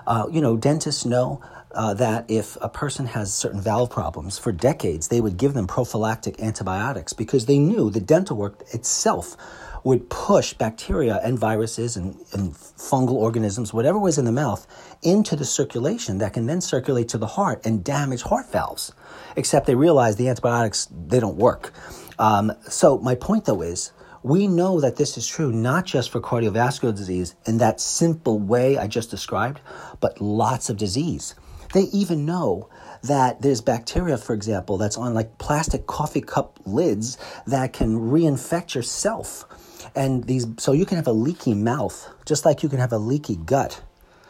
Uh, 0.07 0.28
you 0.32 0.41
know, 0.41 0.57
dentists 0.57 1.05
know 1.05 1.41
uh, 1.72 1.93
that 1.93 2.26
if 2.30 2.57
a 2.61 2.70
person 2.70 3.05
has 3.05 3.34
certain 3.34 3.61
valve 3.61 3.89
problems 3.89 4.38
for 4.38 4.51
decades, 4.51 5.07
they 5.09 5.22
would 5.22 5.38
give 5.38 5.53
them 5.53 5.67
prophylactic 5.67 6.39
antibiotics 6.41 7.13
because 7.13 7.45
they 7.45 7.59
knew 7.59 7.89
the 7.89 7.99
dental 7.99 8.38
work 8.38 8.63
itself 8.74 9.38
would 9.84 10.09
push 10.09 10.53
bacteria 10.53 11.20
and 11.24 11.39
viruses 11.39 11.95
and, 11.95 12.17
and, 12.34 12.53
fungal 12.53 13.13
organisms, 13.13 13.74
whatever 13.74 13.99
was 13.99 14.17
in 14.17 14.26
the 14.26 14.32
mouth, 14.32 14.65
into 15.03 15.36
the 15.36 15.45
circulation 15.45 16.17
that 16.17 16.34
can 16.34 16.47
then 16.47 16.59
circulate 16.59 17.07
to 17.07 17.17
the 17.17 17.28
heart 17.28 17.65
and 17.65 17.84
damage 17.84 18.24
heart 18.24 18.51
valves. 18.51 18.91
Except 19.36 19.67
they 19.67 19.76
realize 19.76 20.15
the 20.15 20.28
antibiotics, 20.28 20.88
they 20.91 21.20
don't 21.20 21.38
work. 21.38 21.72
Um, 22.17 22.51
so 22.67 22.97
my 22.97 23.15
point 23.15 23.45
though 23.45 23.61
is, 23.61 23.91
we 24.24 24.47
know 24.47 24.80
that 24.80 24.97
this 24.97 25.17
is 25.17 25.28
true 25.28 25.51
not 25.51 25.86
just 25.86 26.09
for 26.09 26.20
cardiovascular 26.20 26.95
disease 26.95 27.36
in 27.45 27.57
that 27.59 27.80
simple 27.80 28.39
way 28.39 28.78
I 28.78 28.88
just 28.88 29.09
described, 29.09 29.61
but 29.99 30.22
lots 30.22 30.70
of 30.70 30.78
disease. 30.78 31.36
They 31.74 31.84
even 31.93 32.26
know 32.26 32.70
that 33.03 33.41
there's 33.41 33.61
bacteria, 33.61 34.17
for 34.17 34.34
example, 34.34 34.78
that's 34.78 34.97
on 34.97 35.13
like 35.13 35.38
plastic 35.38 35.86
coffee 35.88 36.22
cup 36.22 36.59
lids 36.65 37.17
that 37.45 37.74
can 37.74 37.95
reinfect 37.95 38.74
yourself. 38.74 39.45
And 39.95 40.24
these, 40.26 40.47
so 40.57 40.74
you 40.74 40.86
can 40.86 40.97
have 40.97 41.07
a 41.07 41.13
leaky 41.13 41.53
mouth, 41.53 42.09
just 42.26 42.45
like 42.45 42.63
you 42.63 42.70
can 42.70 42.80
have 42.80 42.91
a 42.91 42.97
leaky 42.97 43.36
gut. 43.36 43.82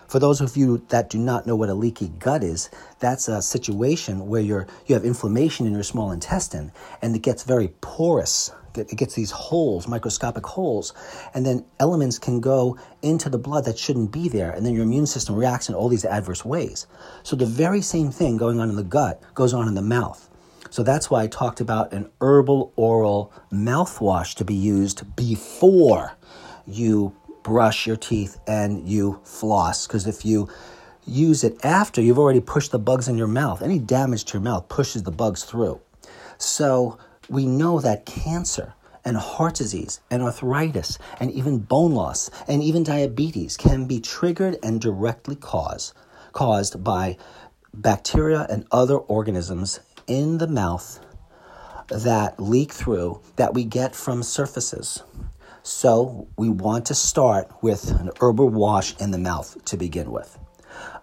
For 0.10 0.18
those 0.18 0.42
of 0.42 0.58
you 0.58 0.84
that 0.90 1.12
do 1.12 1.20
not 1.20 1.46
know 1.46 1.56
what 1.56 1.70
a 1.70 1.76
leaky 1.76 2.08
gut 2.18 2.44
is, 2.44 2.72
that's 2.98 3.28
a 3.28 3.44
situation 3.44 4.28
where 4.28 4.42
you're, 4.42 4.66
you 4.88 4.96
have 4.96 5.06
inflammation 5.06 5.68
in 5.68 5.74
your 5.74 5.84
small 5.84 6.12
intestine 6.12 6.72
and 7.04 7.16
it 7.16 7.22
gets 7.22 7.44
very 7.44 7.68
porous. 7.82 8.52
It 8.74 8.98
gets 8.98 9.14
these 9.14 9.30
holes, 9.30 9.88
microscopic 9.88 10.48
holes, 10.48 10.96
and 11.36 11.46
then 11.46 11.64
elements 11.80 12.18
can 12.18 12.40
go 12.40 12.76
into 13.04 13.30
the 13.30 13.38
blood 13.38 13.66
that 13.66 13.78
shouldn't 13.78 14.12
be 14.12 14.30
there, 14.30 14.52
and 14.52 14.66
then 14.66 14.74
your 14.74 14.84
immune 14.84 15.06
system 15.06 15.36
reacts 15.36 15.70
in 15.70 15.76
all 15.76 15.90
these 15.90 16.06
adverse 16.06 16.44
ways. 16.46 16.88
So 17.24 17.36
the 17.36 17.46
very 17.46 17.82
same 17.82 18.10
thing 18.10 18.38
going 18.38 18.60
on 18.60 18.70
in 18.70 18.76
the 18.76 18.84
gut 18.84 19.22
goes 19.36 19.54
on 19.54 19.68
in 19.68 19.74
the 19.76 19.82
mouth. 19.82 20.28
So 20.72 20.82
that's 20.82 21.10
why 21.10 21.24
I 21.24 21.28
talked 21.28 21.62
about 21.62 21.94
an 21.94 22.10
herbal 22.22 22.74
oral 22.76 23.34
mouthwash 23.52 24.34
to 24.36 24.46
be 24.46 24.56
used 24.56 25.16
before 25.16 26.16
you 26.66 27.16
brush 27.50 27.88
your 27.88 27.96
teeth 27.96 28.40
and 28.46 28.88
you 28.88 29.20
floss. 29.24 29.88
Because 29.88 30.06
if 30.06 30.24
you 30.24 30.48
use 31.08 31.44
it 31.44 31.66
after, 31.66 32.00
you've 32.00 32.20
already 32.20 32.42
pushed 32.42 32.70
the 32.70 32.78
bugs 32.78 33.08
in 33.08 33.18
your 33.18 33.28
mouth. 33.28 33.64
Any 33.64 33.80
damage 33.80 34.26
to 34.26 34.34
your 34.34 34.44
mouth 34.44 34.70
pushes 34.70 35.02
the 35.02 35.12
bugs 35.12 35.44
through. 35.44 35.82
So 36.38 37.00
we 37.28 37.48
know 37.48 37.80
that 37.80 38.06
cancer 38.06 38.76
and 39.04 39.18
heart 39.18 39.56
disease 39.56 40.00
and 40.12 40.22
arthritis 40.22 41.00
and 41.20 41.32
even 41.32 41.58
bone 41.58 41.96
loss 41.96 42.30
and 42.48 42.62
even 42.62 42.84
diabetes 42.84 43.58
can 43.58 43.88
be 43.88 44.00
triggered 44.00 44.60
and 44.62 44.80
directly 44.80 45.36
caused 45.36 45.94
caused 46.34 46.84
by 46.84 47.18
bacteria 47.74 48.46
and 48.48 48.68
other 48.72 48.98
organisms 48.98 49.80
in 50.06 50.38
the 50.38 50.48
mouth 50.48 51.00
that 51.88 52.40
leak 52.40 52.72
through 52.72 53.20
that 53.38 53.56
we 53.56 53.64
get 53.64 53.96
from 53.96 54.22
surfaces. 54.22 55.02
So 55.70 56.28
we 56.36 56.50
want 56.50 56.88
to 56.88 56.96
start 56.96 57.48
with 57.62 57.92
an 57.92 58.10
herbal 58.20 58.50
wash 58.50 58.98
in 58.98 59.12
the 59.12 59.20
mouth 59.20 59.64
to 59.66 59.78
begin 59.78 60.12
with. 60.12 60.40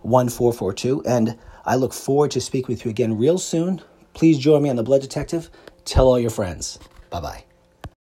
1442. 0.03 1.03
And 1.07 1.39
I 1.65 1.77
look 1.77 1.93
forward 1.93 2.31
to 2.33 2.41
speak 2.41 2.69
with 2.69 2.85
you 2.85 2.91
again 2.91 3.19
real 3.19 3.39
soon. 3.39 3.81
Please 4.15 4.39
join 4.39 4.63
me 4.63 4.71
on 4.71 4.77
The 4.77 4.83
Blood 4.83 5.01
Detective. 5.01 5.51
Tell 5.85 6.09
all 6.09 6.19
your 6.19 6.31
friends. 6.31 6.79
Bye 7.11 7.21
bye. 7.21 7.52